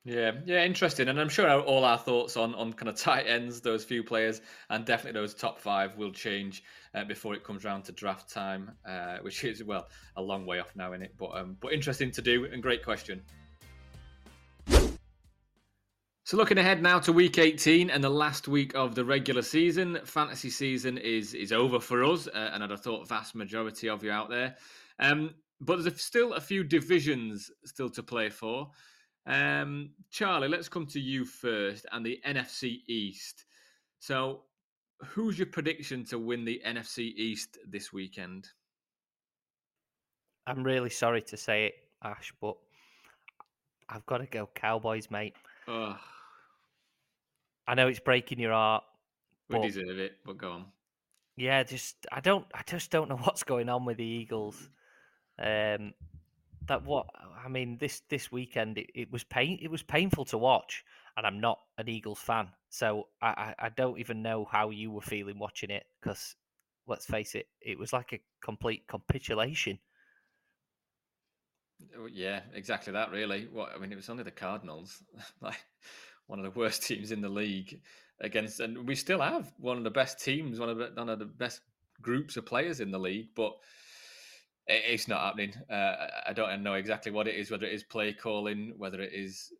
Yeah, 0.05 0.33
yeah, 0.45 0.65
interesting. 0.65 1.09
And 1.09 1.21
I'm 1.21 1.29
sure 1.29 1.49
all 1.61 1.85
our 1.85 1.99
thoughts 1.99 2.37
on, 2.37 2.57
on 2.57 2.73
kind 2.73 2.89
of 2.89 2.97
tight 2.97 3.27
ends, 3.29 3.61
those 3.61 3.85
few 3.85 4.03
players, 4.03 4.41
and 4.69 4.85
definitely 4.85 5.21
those 5.21 5.33
top 5.33 5.61
five 5.61 5.97
will 5.97 6.11
change 6.11 6.65
uh, 6.93 7.05
before 7.05 7.35
it 7.35 7.45
comes 7.45 7.65
around 7.65 7.85
to 7.85 7.93
draft 7.93 8.29
time, 8.29 8.73
uh, 8.85 9.19
which 9.23 9.45
is, 9.45 9.63
well, 9.63 9.87
a 10.17 10.23
long 10.23 10.45
way 10.45 10.59
off 10.59 10.75
now, 10.75 10.93
in 10.93 11.03
it. 11.03 11.15
But, 11.17 11.37
um, 11.37 11.57
but 11.61 11.73
interesting 11.73 12.11
to 12.13 12.23
do 12.23 12.47
and 12.47 12.61
great 12.63 12.85
question. 12.85 13.23
So 16.25 16.37
looking 16.37 16.59
ahead 16.59 16.83
now 16.83 16.99
to 17.01 17.13
week 17.13 17.39
18 17.39 17.91
and 17.91 18.03
the 18.03 18.09
last 18.09 18.49
week 18.49 18.75
of 18.75 18.95
the 18.95 19.05
regular 19.05 19.43
season, 19.43 19.99
fantasy 20.05 20.51
season 20.51 20.97
is 20.97 21.35
is 21.35 21.53
over 21.53 21.81
for 21.81 22.05
us, 22.05 22.29
uh, 22.29 22.51
and 22.53 22.63
I'd 22.63 22.71
have 22.71 22.81
thought 22.81 23.09
vast 23.09 23.35
majority 23.35 23.89
of 23.89 24.05
you 24.05 24.13
out 24.13 24.31
there. 24.31 24.57
Um, 25.01 25.35
but 25.61 25.83
there's 25.83 26.01
still 26.01 26.33
a 26.35 26.41
few 26.41 26.65
divisions 26.65 27.51
still 27.65 27.91
to 27.91 28.03
play 28.03 28.31
for. 28.31 28.71
Um, 29.27 29.91
Charlie, 30.11 30.49
let's 30.49 30.69
come 30.69 30.87
to 30.87 31.01
you 31.01 31.25
first 31.25 31.87
and 31.93 32.05
the 32.05 32.21
NFC 32.27 32.81
East. 32.87 33.45
So, 33.99 34.43
who's 35.01 35.39
your 35.39 35.47
prediction 35.47 36.05
to 36.07 36.19
win 36.19 36.45
the 36.45 36.61
NFC 36.67 37.15
East 37.15 37.59
this 37.69 37.93
weekend? 37.93 38.49
I'm 40.47 40.65
really 40.65 40.91
sorry 40.91 41.23
to 41.23 41.37
say 41.37 41.67
it, 41.67 41.75
Ash, 42.03 42.33
but 42.41 42.57
I've 43.89 44.05
got 44.07 44.19
to 44.19 44.27
go 44.27 44.49
Cowboys, 44.55 45.11
mate. 45.11 45.35
Ugh. 45.69 45.97
I 47.69 47.75
know 47.75 47.87
it's 47.87 48.01
breaking 48.01 48.41
your 48.41 48.53
heart. 48.53 48.83
We 49.49 49.57
but, 49.57 49.63
deserve 49.63 49.99
it, 49.99 50.17
but 50.25 50.37
go 50.37 50.51
on. 50.51 50.65
Yeah, 51.37 51.63
just 51.63 51.97
I 52.11 52.21
don't, 52.21 52.45
I 52.53 52.63
just 52.67 52.91
don't 52.91 53.09
know 53.09 53.17
what's 53.23 53.45
going 53.45 53.69
on 53.69 53.85
with 53.85 53.99
the 53.99 54.05
Eagles. 54.05 54.69
Um, 55.39 55.95
that 56.69 56.85
what 56.85 57.07
I 57.45 57.49
mean 57.49 57.79
this 57.79 58.03
this 58.09 58.31
weekend 58.31 58.79
it, 58.79 58.91
it 58.95 59.13
was 59.13 59.25
pain 59.25 59.59
it 59.61 59.71
was 59.71 59.83
painful 59.83 60.25
to 60.27 60.39
watch, 60.39 60.85
and 61.17 61.27
I'm 61.27 61.41
not 61.41 61.59
an 61.79 61.89
Eagles 61.89 62.21
fan, 62.21 62.49
so 62.71 63.09
I, 63.21 63.29
I, 63.29 63.55
I 63.67 63.69
don't 63.71 63.99
even 63.99 64.23
know 64.23 64.47
how 64.51 64.71
you 64.71 64.91
were 64.91 65.01
feeling 65.01 65.39
watching 65.39 65.71
it 65.71 65.85
because 66.01 66.37
let's 66.87 67.07
face 67.07 67.35
it, 67.35 67.47
it 67.61 67.79
was 67.79 67.93
like 67.93 68.13
a 68.13 68.21
complete 68.45 68.87
capitulation. 68.89 69.79
Oh, 71.99 72.07
yeah, 72.07 72.41
exactly 72.55 72.93
that. 72.93 73.11
Really, 73.11 73.49
what 73.53 73.73
I 73.75 73.79
mean, 73.79 73.93
it 73.93 73.97
was 73.97 74.09
only 74.09 74.25
the 74.25 74.31
Cardinals, 74.31 75.03
like 75.41 75.65
one 76.27 76.39
of 76.39 76.45
the 76.45 76.59
worst 76.59 76.85
teams 76.85 77.13
in 77.13 77.21
the 77.21 77.29
league 77.29 77.81
against, 78.21 78.61
and 78.61 78.87
we 78.87 78.95
still 78.95 79.21
have 79.21 79.53
one 79.59 79.79
of 79.79 79.85
the 79.85 79.91
best 79.91 80.23
teams, 80.23 80.61
one 80.61 80.69
of 80.69 80.79
the, 80.79 80.93
one 80.95 81.09
of 81.09 81.19
the 81.19 81.25
best 81.25 81.61
groups 82.01 82.37
of 82.37 82.47
players 82.47 82.81
in 82.81 82.91
the 82.91 82.99
league, 82.99 83.29
but 83.35 83.53
it's 84.67 85.09
not 85.09 85.21
happening. 85.21 85.55
Uh, 85.71 86.09
I 86.27 86.33
don't 86.33 86.63
know 86.63 86.75
exactly 86.75 87.13
what 87.13 87.29
it 87.29 87.35
is, 87.35 87.51
whether 87.51 87.67
it 87.67 87.73
is 87.73 87.83
play 87.83 88.13
calling, 88.13 88.75
whether 88.77 89.01
it 89.01 89.13
is 89.13 89.53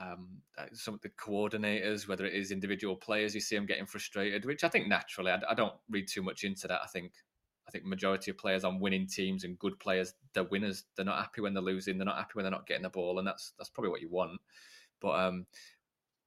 um, 0.00 0.28
uh, 0.56 0.64
some 0.72 0.94
of 0.94 1.00
the 1.00 1.10
coordinators, 1.10 2.08
whether 2.08 2.24
it 2.24 2.34
is 2.34 2.50
individual 2.50 2.96
players. 2.96 3.34
You 3.34 3.40
see 3.40 3.56
them 3.56 3.66
getting 3.66 3.86
frustrated, 3.86 4.44
which 4.44 4.64
I 4.64 4.68
think 4.68 4.88
naturally. 4.88 5.32
I, 5.32 5.40
I 5.50 5.54
don't 5.54 5.74
read 5.90 6.08
too 6.08 6.22
much 6.22 6.44
into 6.44 6.68
that. 6.68 6.80
I 6.82 6.86
think 6.86 7.12
I 7.66 7.70
think 7.70 7.84
majority 7.84 8.30
of 8.30 8.38
players 8.38 8.64
on 8.64 8.80
winning 8.80 9.06
teams 9.06 9.44
and 9.44 9.58
good 9.58 9.78
players, 9.78 10.14
they're 10.32 10.44
winners. 10.44 10.84
They're 10.96 11.04
not 11.04 11.18
happy 11.18 11.42
when 11.42 11.52
they're 11.52 11.62
losing. 11.62 11.98
They're 11.98 12.06
not 12.06 12.16
happy 12.16 12.32
when 12.34 12.44
they're 12.44 12.50
not 12.50 12.66
getting 12.66 12.82
the 12.82 12.88
ball, 12.88 13.18
and 13.18 13.26
that's 13.26 13.52
that's 13.58 13.70
probably 13.70 13.90
what 13.90 14.00
you 14.00 14.08
want. 14.08 14.40
But 15.00 15.20
um, 15.20 15.46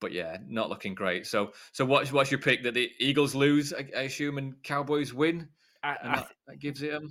but 0.00 0.12
yeah, 0.12 0.36
not 0.46 0.68
looking 0.68 0.94
great. 0.94 1.26
So 1.26 1.52
so 1.72 1.84
what's 1.84 2.12
what's 2.12 2.30
your 2.30 2.40
pick? 2.40 2.62
That 2.62 2.74
the 2.74 2.90
Eagles 2.98 3.34
lose, 3.34 3.72
I, 3.72 3.88
I 3.96 4.02
assume, 4.02 4.38
and 4.38 4.62
Cowboys 4.62 5.12
win. 5.12 5.48
I, 5.82 5.96
and 6.02 6.14
that, 6.14 6.28
that, 6.46 6.58
gives 6.60 6.82
it. 6.82 6.94
Um... 6.94 7.08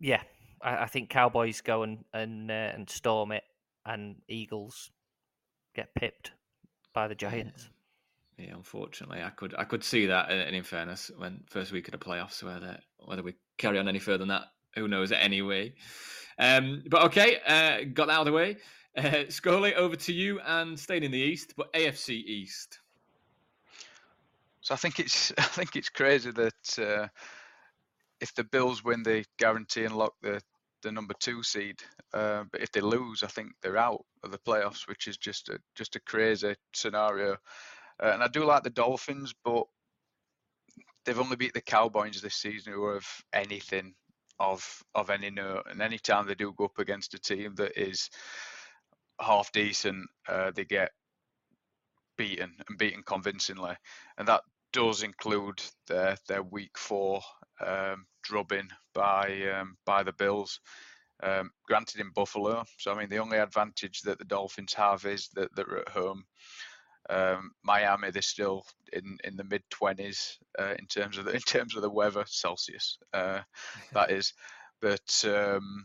Yeah, 0.00 0.22
I, 0.62 0.84
I, 0.84 0.86
think 0.86 1.10
Cowboys 1.10 1.60
go 1.60 1.82
and 1.82 2.04
and 2.12 2.50
uh, 2.50 2.54
and 2.54 2.88
storm 2.88 3.32
it, 3.32 3.44
and 3.84 4.16
Eagles 4.28 4.90
get 5.74 5.94
pipped 5.94 6.32
by 6.92 7.08
the 7.08 7.14
Giants. 7.14 7.68
Yeah. 8.38 8.46
yeah. 8.46 8.54
unfortunately, 8.54 9.22
I 9.22 9.30
could 9.30 9.54
I 9.56 9.64
could 9.64 9.84
see 9.84 10.06
that. 10.06 10.30
And 10.30 10.54
in 10.54 10.62
fairness, 10.62 11.10
when 11.16 11.44
first 11.48 11.72
week 11.72 11.88
of 11.88 11.92
the 11.92 11.98
playoffs, 11.98 12.42
whether 12.42 12.78
whether 12.98 13.22
we 13.22 13.34
carry 13.58 13.78
on 13.78 13.88
any 13.88 13.98
further 13.98 14.18
than 14.18 14.28
that, 14.28 14.44
who 14.74 14.88
knows? 14.88 15.12
Anyway, 15.12 15.74
um, 16.38 16.82
but 16.88 17.02
okay, 17.06 17.38
uh, 17.46 17.84
got 17.92 18.06
that 18.06 18.14
out 18.14 18.20
of 18.20 18.26
the 18.26 18.32
way. 18.32 18.56
Uh, 18.96 19.24
Scully, 19.30 19.74
over 19.74 19.96
to 19.96 20.12
you, 20.12 20.38
and 20.40 20.78
staying 20.78 21.02
in 21.02 21.10
the 21.10 21.18
East, 21.18 21.54
but 21.56 21.72
AFC 21.72 22.10
East. 22.10 22.80
So 24.60 24.74
I 24.74 24.76
think 24.76 25.00
it's 25.00 25.32
I 25.38 25.42
think 25.42 25.76
it's 25.76 25.88
crazy 25.88 26.30
that 26.30 26.78
uh, 26.78 27.08
if 28.22 28.32
the 28.34 28.44
Bills 28.44 28.84
win, 28.84 29.02
they 29.02 29.24
guarantee 29.38 29.84
and 29.84 29.96
lock 29.96 30.14
the 30.22 30.40
the 30.82 30.92
number 30.92 31.14
two 31.20 31.42
seed. 31.42 31.80
Uh, 32.12 32.44
but 32.50 32.60
if 32.60 32.72
they 32.72 32.80
lose, 32.80 33.22
I 33.22 33.28
think 33.28 33.52
they're 33.62 33.76
out 33.76 34.04
of 34.24 34.30
the 34.32 34.38
playoffs, 34.38 34.88
which 34.88 35.06
is 35.08 35.16
just 35.16 35.48
a 35.48 35.58
just 35.74 35.96
a 35.96 36.00
crazy 36.00 36.54
scenario. 36.72 37.32
Uh, 38.02 38.10
and 38.14 38.22
I 38.22 38.28
do 38.28 38.44
like 38.44 38.62
the 38.62 38.70
Dolphins, 38.70 39.34
but 39.44 39.64
they've 41.04 41.18
only 41.18 41.36
beat 41.36 41.52
the 41.52 41.60
Cowboys 41.60 42.22
this 42.22 42.36
season, 42.36 42.72
who 42.72 42.94
have 42.94 43.06
anything 43.32 43.94
of 44.38 44.64
of 44.94 45.10
any 45.10 45.30
note. 45.30 45.64
And 45.68 45.82
any 45.82 45.98
time 45.98 46.26
they 46.26 46.36
do 46.36 46.54
go 46.56 46.66
up 46.66 46.78
against 46.78 47.14
a 47.14 47.18
team 47.18 47.56
that 47.56 47.80
is 47.80 48.08
half 49.20 49.50
decent, 49.52 50.08
uh, 50.28 50.52
they 50.54 50.64
get 50.64 50.92
beaten 52.16 52.52
and 52.68 52.78
beaten 52.78 53.02
convincingly, 53.04 53.74
and 54.16 54.28
that 54.28 54.42
does 54.72 55.02
include 55.02 55.60
their 55.88 56.16
their 56.28 56.42
week 56.42 56.78
four 56.78 57.20
um, 57.66 58.06
drubbing 58.22 58.68
by 58.94 59.48
um, 59.48 59.76
by 59.84 60.02
the 60.02 60.12
Bills. 60.12 60.60
Um, 61.22 61.50
granted 61.68 62.00
in 62.00 62.10
Buffalo, 62.14 62.64
so 62.78 62.92
I 62.92 62.98
mean 62.98 63.08
the 63.08 63.18
only 63.18 63.38
advantage 63.38 64.00
that 64.02 64.18
the 64.18 64.24
Dolphins 64.24 64.74
have 64.74 65.04
is 65.04 65.28
that 65.34 65.54
they're 65.54 65.78
at 65.78 65.88
home. 65.88 66.24
Um, 67.08 67.52
Miami, 67.62 68.10
they're 68.10 68.22
still 68.22 68.64
in, 68.92 69.18
in 69.22 69.36
the 69.36 69.44
mid 69.44 69.62
twenties 69.70 70.38
uh, 70.58 70.74
in 70.78 70.86
terms 70.86 71.18
of 71.18 71.24
the 71.24 71.32
in 71.32 71.40
terms 71.40 71.76
of 71.76 71.82
the 71.82 71.90
weather 71.90 72.24
Celsius. 72.26 72.98
Uh, 73.12 73.40
that 73.92 74.10
is, 74.10 74.32
but 74.80 75.24
um, 75.24 75.84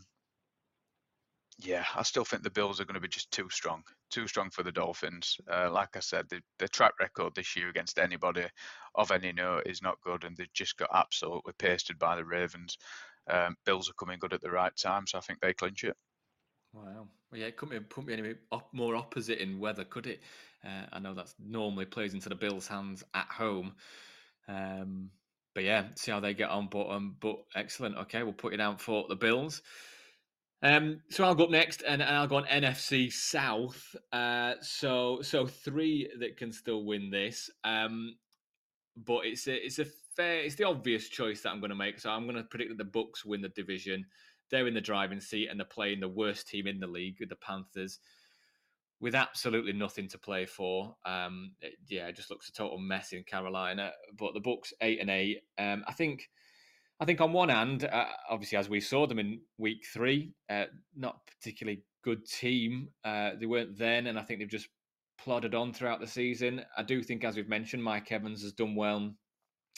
yeah, 1.58 1.84
I 1.96 2.02
still 2.04 2.24
think 2.24 2.42
the 2.42 2.50
Bills 2.50 2.80
are 2.80 2.84
going 2.84 2.94
to 2.94 3.00
be 3.00 3.08
just 3.08 3.32
too 3.32 3.48
strong, 3.50 3.82
too 4.10 4.28
strong 4.28 4.50
for 4.50 4.62
the 4.62 4.70
Dolphins. 4.70 5.36
Uh, 5.50 5.70
like 5.70 5.96
I 5.96 6.00
said, 6.00 6.26
the, 6.28 6.40
the 6.58 6.68
track 6.68 6.92
record 7.00 7.34
this 7.34 7.56
year 7.56 7.68
against 7.68 7.98
anybody 7.98 8.44
of 8.94 9.10
any 9.10 9.32
note 9.32 9.66
is 9.66 9.82
not 9.82 10.00
good, 10.00 10.22
and 10.22 10.36
they've 10.36 10.52
just 10.54 10.76
got 10.76 10.90
absolutely 10.94 11.52
pasted 11.58 11.98
by 11.98 12.14
the 12.14 12.24
Ravens. 12.24 12.78
Um, 13.28 13.56
Bills 13.66 13.90
are 13.90 13.94
coming 13.94 14.18
good 14.20 14.32
at 14.32 14.40
the 14.40 14.50
right 14.50 14.72
time, 14.76 15.06
so 15.06 15.18
I 15.18 15.20
think 15.20 15.40
they 15.40 15.52
clinch 15.52 15.82
it. 15.82 15.96
Wow. 16.72 17.08
Well, 17.30 17.40
yeah, 17.40 17.46
it 17.46 17.56
couldn't 17.56 17.88
be, 17.88 18.02
be 18.02 18.12
any 18.12 18.34
more 18.72 18.94
opposite 18.94 19.42
in 19.42 19.58
weather, 19.58 19.84
could 19.84 20.06
it? 20.06 20.20
Uh, 20.64 20.86
I 20.92 20.98
know 21.00 21.14
that 21.14 21.34
normally 21.38 21.86
plays 21.86 22.14
into 22.14 22.28
the 22.28 22.34
Bills' 22.34 22.68
hands 22.68 23.02
at 23.14 23.26
home. 23.26 23.74
Um, 24.46 25.10
but 25.54 25.64
yeah, 25.64 25.86
see 25.96 26.12
how 26.12 26.20
they 26.20 26.34
get 26.34 26.50
on. 26.50 26.68
But 26.68 26.88
um, 26.90 27.16
but 27.20 27.38
excellent. 27.54 27.96
Okay, 27.96 28.22
we'll 28.22 28.32
put 28.32 28.54
it 28.54 28.58
down 28.58 28.76
for 28.76 29.06
the 29.08 29.16
Bills. 29.16 29.62
Um, 30.62 31.02
so 31.10 31.24
I'll 31.24 31.34
go 31.34 31.44
up 31.44 31.50
next, 31.50 31.82
and, 31.86 32.02
and 32.02 32.16
I'll 32.16 32.26
go 32.26 32.36
on 32.36 32.44
NFC 32.44 33.12
South. 33.12 33.94
Uh, 34.12 34.54
so 34.60 35.20
so 35.22 35.46
three 35.46 36.10
that 36.18 36.36
can 36.36 36.52
still 36.52 36.84
win 36.84 37.10
this. 37.10 37.48
Um, 37.64 38.16
but 38.96 39.26
it's 39.26 39.46
a 39.46 39.64
it's 39.64 39.78
a 39.78 39.86
fair 40.16 40.40
it's 40.40 40.56
the 40.56 40.64
obvious 40.64 41.08
choice 41.08 41.42
that 41.42 41.50
I'm 41.50 41.60
going 41.60 41.70
to 41.70 41.76
make. 41.76 42.00
So 42.00 42.10
I'm 42.10 42.24
going 42.24 42.36
to 42.36 42.42
predict 42.42 42.70
that 42.70 42.78
the 42.78 42.90
Bucks 42.90 43.24
win 43.24 43.42
the 43.42 43.50
division. 43.50 44.04
They're 44.50 44.66
in 44.66 44.74
the 44.74 44.80
driving 44.80 45.20
seat, 45.20 45.48
and 45.48 45.60
they're 45.60 45.66
playing 45.66 46.00
the 46.00 46.08
worst 46.08 46.48
team 46.48 46.66
in 46.66 46.80
the 46.80 46.86
league, 46.86 47.16
the 47.28 47.36
Panthers, 47.36 48.00
with 48.98 49.14
absolutely 49.14 49.74
nothing 49.74 50.08
to 50.08 50.18
play 50.18 50.46
for. 50.46 50.96
Um, 51.04 51.52
it, 51.60 51.74
yeah, 51.86 52.08
it 52.08 52.16
just 52.16 52.30
looks 52.30 52.48
a 52.48 52.52
total 52.52 52.78
mess 52.78 53.12
in 53.12 53.22
Carolina. 53.22 53.92
But 54.18 54.34
the 54.34 54.40
Bucks 54.40 54.72
eight 54.80 55.00
and 55.00 55.10
eight. 55.10 55.42
Um, 55.56 55.84
I 55.86 55.92
think 55.92 56.28
I 57.00 57.04
think 57.04 57.20
on 57.20 57.32
one 57.32 57.48
hand, 57.48 57.84
uh, 57.84 58.06
obviously, 58.28 58.58
as 58.58 58.68
we 58.68 58.80
saw 58.80 59.06
them 59.06 59.18
in 59.18 59.40
week 59.56 59.84
three, 59.92 60.32
uh, 60.50 60.64
not 60.96 61.20
particularly 61.26 61.82
good 62.02 62.26
team. 62.26 62.88
Uh, 63.04 63.30
they 63.38 63.46
weren't 63.46 63.78
then, 63.78 64.06
and 64.08 64.18
I 64.18 64.22
think 64.22 64.40
they've 64.40 64.48
just 64.48 64.68
plodded 65.18 65.54
on 65.54 65.72
throughout 65.72 66.00
the 66.00 66.06
season. 66.06 66.64
I 66.76 66.82
do 66.82 67.02
think, 67.02 67.24
as 67.24 67.36
we've 67.36 67.48
mentioned, 67.48 67.82
Mike 67.82 68.10
Evans 68.10 68.42
has 68.42 68.52
done 68.52 68.74
well. 68.74 69.14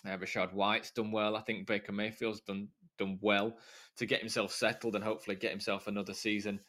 Uh, 0.07 0.17
Rachaad 0.17 0.55
White's 0.55 0.93
done 0.93 1.13
well. 1.13 1.37
I 1.37 1.43
think 1.43 1.67
Baker 1.67 1.93
Mayfield's 1.93 2.41
done 2.41 2.69
done 2.99 3.19
well 3.21 3.57
to 3.97 4.07
get 4.07 4.21
himself 4.21 4.53
settled 4.53 4.95
and 4.95 5.03
hopefully 5.03 5.37
get 5.37 5.51
himself 5.51 5.87
another 5.87 6.13
season 6.13 6.61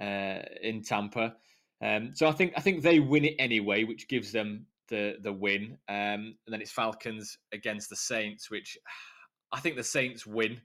uh, 0.00 0.38
in 0.62 0.82
Tampa. 0.82 1.34
Um, 1.82 2.12
so 2.14 2.26
I 2.26 2.32
think 2.32 2.54
I 2.56 2.60
think 2.60 2.82
they 2.82 3.00
win 3.00 3.24
it 3.24 3.36
anyway, 3.38 3.84
which 3.84 4.08
gives 4.08 4.32
them 4.32 4.66
the 4.88 5.16
the 5.22 5.32
win. 5.32 5.78
Um, 5.88 6.36
and 6.46 6.48
then 6.48 6.60
it's 6.60 6.72
Falcons 6.72 7.36
against 7.52 7.90
the 7.90 7.96
Saints, 7.96 8.50
which 8.50 8.76
I 9.54 9.60
think 9.60 9.76
the 9.76 9.84
Saints 9.84 10.26
win, 10.26 10.60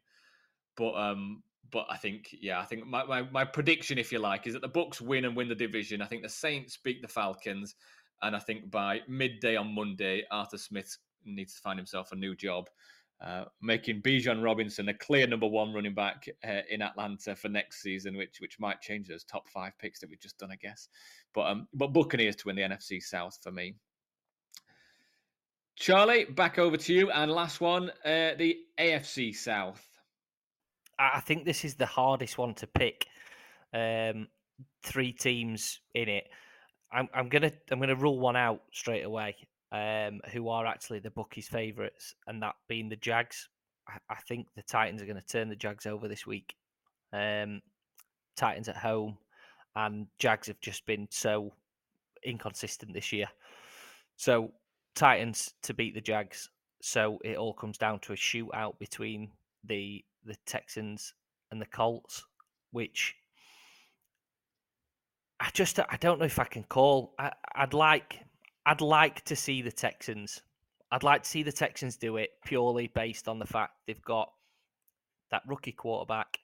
but 0.75 0.93
um, 0.93 1.43
but 1.71 1.85
I 1.89 1.97
think 1.97 2.35
yeah, 2.41 2.59
I 2.59 2.65
think 2.65 2.87
my, 2.87 3.05
my, 3.05 3.21
my 3.21 3.45
prediction, 3.45 3.99
if 3.99 4.11
you 4.11 4.17
like, 4.17 4.47
is 4.47 4.53
that 4.53 4.63
the 4.63 4.67
Bucks 4.67 4.99
win 4.99 5.25
and 5.25 5.35
win 5.35 5.47
the 5.47 5.55
division. 5.55 6.01
I 6.01 6.07
think 6.07 6.23
the 6.23 6.29
Saints 6.29 6.77
beat 6.83 7.03
the 7.03 7.07
Falcons, 7.07 7.75
and 8.23 8.35
I 8.35 8.39
think 8.39 8.71
by 8.71 9.01
midday 9.07 9.55
on 9.55 9.75
Monday, 9.75 10.23
Arthur 10.31 10.57
Smith 10.57 10.97
needs 11.23 11.53
to 11.53 11.61
find 11.61 11.77
himself 11.77 12.11
a 12.11 12.15
new 12.15 12.35
job. 12.35 12.67
Uh, 13.21 13.43
making 13.61 14.01
Bijan 14.01 14.41
Robinson 14.41 14.87
a 14.87 14.93
clear 14.93 15.27
number 15.27 15.45
one 15.45 15.73
running 15.73 15.93
back 15.93 16.25
uh, 16.47 16.61
in 16.69 16.81
Atlanta 16.81 17.35
for 17.35 17.49
next 17.49 17.81
season, 17.81 18.17
which 18.17 18.37
which 18.39 18.59
might 18.59 18.81
change 18.81 19.07
those 19.07 19.23
top 19.23 19.47
five 19.49 19.77
picks 19.77 19.99
that 19.99 20.09
we've 20.09 20.21
just 20.21 20.39
done, 20.39 20.51
I 20.51 20.55
guess. 20.55 20.87
But 21.35 21.47
um, 21.47 21.67
but 21.75 21.93
Buccaneers 21.93 22.37
to 22.37 22.47
win 22.47 22.55
the 22.55 22.63
NFC 22.63 23.03
South 23.03 23.37
for 23.43 23.51
me. 23.51 23.75
Charlie, 25.79 26.25
back 26.25 26.59
over 26.59 26.75
to 26.75 26.93
you. 26.93 27.09
And 27.09 27.31
last 27.31 27.61
one, 27.61 27.89
uh, 28.03 28.35
the 28.37 28.57
AFC 28.77 29.33
South. 29.33 29.81
I 30.99 31.21
think 31.21 31.45
this 31.45 31.63
is 31.63 31.75
the 31.75 31.85
hardest 31.85 32.37
one 32.37 32.53
to 32.55 32.67
pick. 32.67 33.07
Um, 33.73 34.27
three 34.83 35.13
teams 35.13 35.79
in 35.95 36.09
it. 36.09 36.27
I'm, 36.91 37.07
I'm 37.13 37.29
gonna 37.29 37.51
I'm 37.71 37.79
gonna 37.79 37.95
rule 37.95 38.19
one 38.19 38.35
out 38.35 38.61
straight 38.73 39.03
away. 39.03 39.35
Um, 39.71 40.19
who 40.33 40.49
are 40.49 40.65
actually 40.65 40.99
the 40.99 41.11
bookies' 41.11 41.47
favourites, 41.47 42.15
and 42.27 42.41
that 42.43 42.55
being 42.67 42.89
the 42.89 42.97
Jags. 42.97 43.47
I, 43.87 43.99
I 44.09 44.17
think 44.27 44.47
the 44.55 44.63
Titans 44.63 45.01
are 45.01 45.05
going 45.05 45.15
to 45.15 45.25
turn 45.25 45.47
the 45.47 45.55
Jags 45.55 45.85
over 45.85 46.07
this 46.07 46.27
week. 46.27 46.55
Um, 47.13 47.61
Titans 48.35 48.67
at 48.67 48.75
home, 48.75 49.17
and 49.75 50.07
Jags 50.17 50.47
have 50.47 50.59
just 50.59 50.85
been 50.85 51.07
so 51.09 51.53
inconsistent 52.23 52.93
this 52.93 53.13
year. 53.13 53.27
So 54.17 54.51
Titans 54.99 55.53
to 55.61 55.73
beat 55.73 55.95
the 55.95 56.01
Jags. 56.01 56.49
So 56.81 57.19
it 57.23 57.37
all 57.37 57.53
comes 57.53 57.77
down 57.77 57.99
to 57.99 58.13
a 58.13 58.17
shootout 58.17 58.77
between 58.79 59.31
the 59.63 60.03
the 60.25 60.35
Texans 60.45 61.13
and 61.51 61.61
the 61.61 61.65
Colts, 61.65 62.25
which 62.71 63.15
I 65.39 65.49
just 65.53 65.79
I 65.79 65.97
don't 66.01 66.19
know 66.19 66.25
if 66.25 66.37
I 66.37 66.43
can 66.43 66.63
call. 66.63 67.13
I, 67.17 67.31
I'd 67.55 67.73
like 67.73 68.19
I'd 68.65 68.81
like 68.81 69.23
to 69.25 69.37
see 69.37 69.61
the 69.61 69.71
Texans. 69.71 70.41
I'd 70.91 71.03
like 71.03 71.23
to 71.23 71.29
see 71.29 71.43
the 71.43 71.51
Texans 71.53 71.95
do 71.95 72.17
it 72.17 72.31
purely 72.43 72.87
based 72.87 73.29
on 73.29 73.39
the 73.39 73.45
fact 73.45 73.75
they've 73.87 74.01
got 74.01 74.33
that 75.31 75.43
rookie 75.47 75.71
quarterback. 75.71 76.39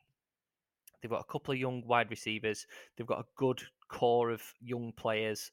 They've 1.01 1.12
got 1.12 1.26
a 1.28 1.32
couple 1.32 1.53
of 1.53 1.60
young 1.60 1.86
wide 1.86 2.10
receivers. 2.10 2.68
They've 2.95 3.06
got 3.06 3.20
a 3.20 3.26
good 3.36 3.62
core 3.89 4.32
of 4.32 4.41
young 4.62 4.93
players. 4.95 5.51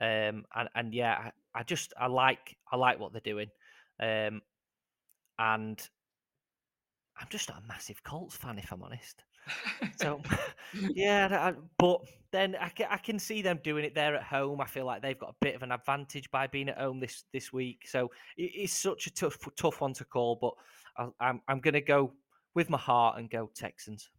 Um, 0.00 0.44
and 0.54 0.68
and 0.74 0.94
yeah, 0.94 1.30
I, 1.54 1.60
I 1.60 1.62
just 1.62 1.92
I 1.98 2.06
like 2.06 2.56
I 2.70 2.76
like 2.76 2.98
what 2.98 3.12
they're 3.12 3.20
doing, 3.20 3.48
um, 4.00 4.42
and 5.38 5.88
I'm 7.16 7.28
just 7.30 7.48
not 7.48 7.62
a 7.62 7.66
massive 7.66 8.02
Colts 8.02 8.36
fan 8.36 8.58
if 8.58 8.72
I'm 8.72 8.82
honest. 8.82 9.24
so 10.00 10.20
yeah, 10.94 11.28
I, 11.30 11.54
but 11.78 12.00
then 12.32 12.56
I 12.60 12.68
can, 12.70 12.88
I 12.90 12.96
can 12.96 13.18
see 13.18 13.42
them 13.42 13.60
doing 13.62 13.84
it 13.84 13.94
there 13.94 14.16
at 14.16 14.22
home. 14.22 14.60
I 14.60 14.66
feel 14.66 14.86
like 14.86 15.02
they've 15.02 15.18
got 15.18 15.30
a 15.30 15.36
bit 15.40 15.54
of 15.54 15.62
an 15.62 15.72
advantage 15.72 16.30
by 16.30 16.46
being 16.46 16.68
at 16.68 16.78
home 16.78 17.00
this 17.00 17.24
this 17.32 17.52
week. 17.52 17.86
So 17.86 18.10
it, 18.36 18.50
it's 18.54 18.72
such 18.72 19.06
a 19.06 19.12
tough 19.12 19.38
tough 19.56 19.80
one 19.80 19.92
to 19.94 20.04
call. 20.04 20.38
But 20.40 20.54
I, 21.20 21.28
I'm 21.28 21.40
I'm 21.46 21.60
going 21.60 21.74
to 21.74 21.80
go 21.80 22.12
with 22.54 22.70
my 22.70 22.78
heart 22.78 23.18
and 23.18 23.30
go 23.30 23.50
Texans. 23.54 24.10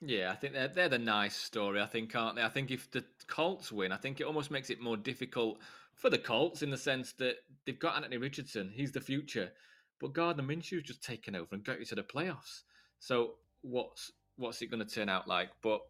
Yeah, 0.00 0.30
I 0.30 0.34
think 0.34 0.52
they're 0.52 0.68
they're 0.68 0.88
the 0.88 0.98
nice 0.98 1.36
story. 1.36 1.80
I 1.80 1.86
think, 1.86 2.14
aren't 2.14 2.36
they? 2.36 2.42
I 2.42 2.48
think 2.48 2.70
if 2.70 2.90
the 2.90 3.04
Colts 3.28 3.72
win, 3.72 3.92
I 3.92 3.96
think 3.96 4.20
it 4.20 4.24
almost 4.24 4.50
makes 4.50 4.68
it 4.70 4.80
more 4.80 4.96
difficult 4.96 5.58
for 5.94 6.10
the 6.10 6.18
Colts 6.18 6.62
in 6.62 6.70
the 6.70 6.76
sense 6.76 7.12
that 7.14 7.36
they've 7.64 7.78
got 7.78 7.96
Anthony 7.96 8.18
Richardson. 8.18 8.70
He's 8.74 8.92
the 8.92 9.00
future, 9.00 9.50
but 9.98 10.12
Gardner 10.12 10.42
Minshew's 10.42 10.82
just 10.82 11.02
taken 11.02 11.34
over 11.34 11.48
and 11.54 11.64
got 11.64 11.78
you 11.78 11.86
to 11.86 11.94
the 11.94 12.02
playoffs. 12.02 12.62
So 12.98 13.34
what's 13.62 14.12
what's 14.36 14.60
it 14.60 14.70
going 14.70 14.86
to 14.86 14.94
turn 14.94 15.08
out 15.08 15.26
like? 15.26 15.48
But 15.62 15.80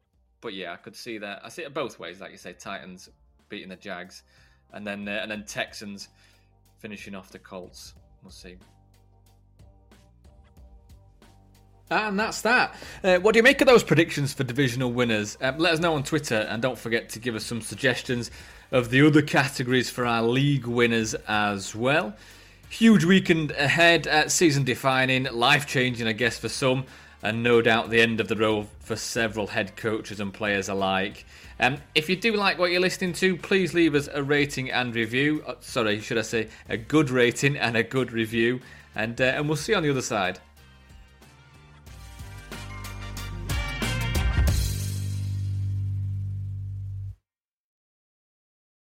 but 0.41 0.55
yeah, 0.55 0.73
I 0.73 0.77
could 0.77 0.95
see 0.95 1.19
that. 1.19 1.45
I 1.45 1.49
see 1.49 1.63
it 1.63 1.75
both 1.75 1.99
ways, 1.99 2.21
like 2.21 2.31
you 2.31 2.39
say, 2.39 2.53
Titans 2.53 3.09
beating 3.49 3.71
the 3.71 3.77
Jags, 3.77 4.23
and 4.73 4.87
then 4.87 5.09
uh, 5.09 5.19
and 5.23 5.31
then 5.31 5.45
Texans 5.45 6.09
finishing 6.79 7.17
off 7.17 7.31
the 7.31 7.41
Colts. 7.41 7.95
We'll 8.23 8.31
see. 8.31 8.57
And 11.89 12.19
that's 12.19 12.43
that. 12.43 12.75
Uh, 13.05 13.19
what 13.19 13.33
do 13.33 13.39
you 13.39 13.45
make 13.45 13.61
of 13.61 13.69
those 13.69 13.85
predictions 13.85 14.33
for 14.33 14.43
divisional 14.43 14.91
winners? 14.91 15.39
Um, 15.41 15.59
let 15.59 15.75
us 15.75 15.79
know 15.79 15.95
on 15.95 16.03
Twitter, 16.03 16.35
and 16.35 16.61
don't 16.61 16.79
forget 16.79 17.09
to 17.11 17.21
give 17.21 17.37
us 17.37 17.45
some 17.45 17.61
suggestions 17.61 18.31
of 18.73 18.91
the 18.91 19.07
other 19.07 19.23
categories 19.23 19.89
for 19.89 20.05
our 20.05 20.23
league 20.23 20.67
winners 20.67 21.15
as 21.29 21.77
well. 21.77 22.17
Huge 22.69 23.05
weekend 23.05 23.53
ahead, 23.53 24.09
uh, 24.09 24.29
season 24.29 24.65
defining, 24.65 25.25
life 25.33 25.67
changing, 25.67 26.09
I 26.09 26.13
guess, 26.13 26.37
for 26.37 26.49
some, 26.49 26.87
and 27.23 27.45
no 27.45 27.63
doubt 27.63 27.91
the 27.91 28.01
end 28.01 28.19
of 28.19 28.27
the 28.27 28.37
road 28.37 28.67
for 28.81 28.97
several 28.97 29.47
head 29.47 29.77
coaches 29.77 30.19
and 30.19 30.35
players 30.35 30.69
alike. 30.69 31.25
Um, 31.61 31.79
if 31.95 32.09
you 32.09 32.17
do 32.17 32.33
like 32.33 32.59
what 32.59 32.73
you're 32.73 32.81
listening 32.81 33.13
to, 33.15 33.37
please 33.37 33.75
leave 33.75 33.95
us 33.95 34.09
a 34.13 34.25
rating 34.25 34.73
and 34.73 34.93
review. 34.93 35.45
Uh, 35.47 35.55
sorry, 35.61 36.01
should 36.01 36.19
I 36.19 36.23
say 36.23 36.49
a 36.69 36.77
good 36.77 37.11
rating 37.11 37.57
and 37.57 37.77
a 37.77 37.85
good 37.85 38.11
review, 38.11 38.61
and 38.97 39.21
uh, 39.21 39.25
and 39.25 39.47
we'll 39.47 39.57
see 39.57 39.71
you 39.71 39.77
on 39.77 39.85
the 39.85 39.91
other 39.91 40.03
side. 40.03 40.41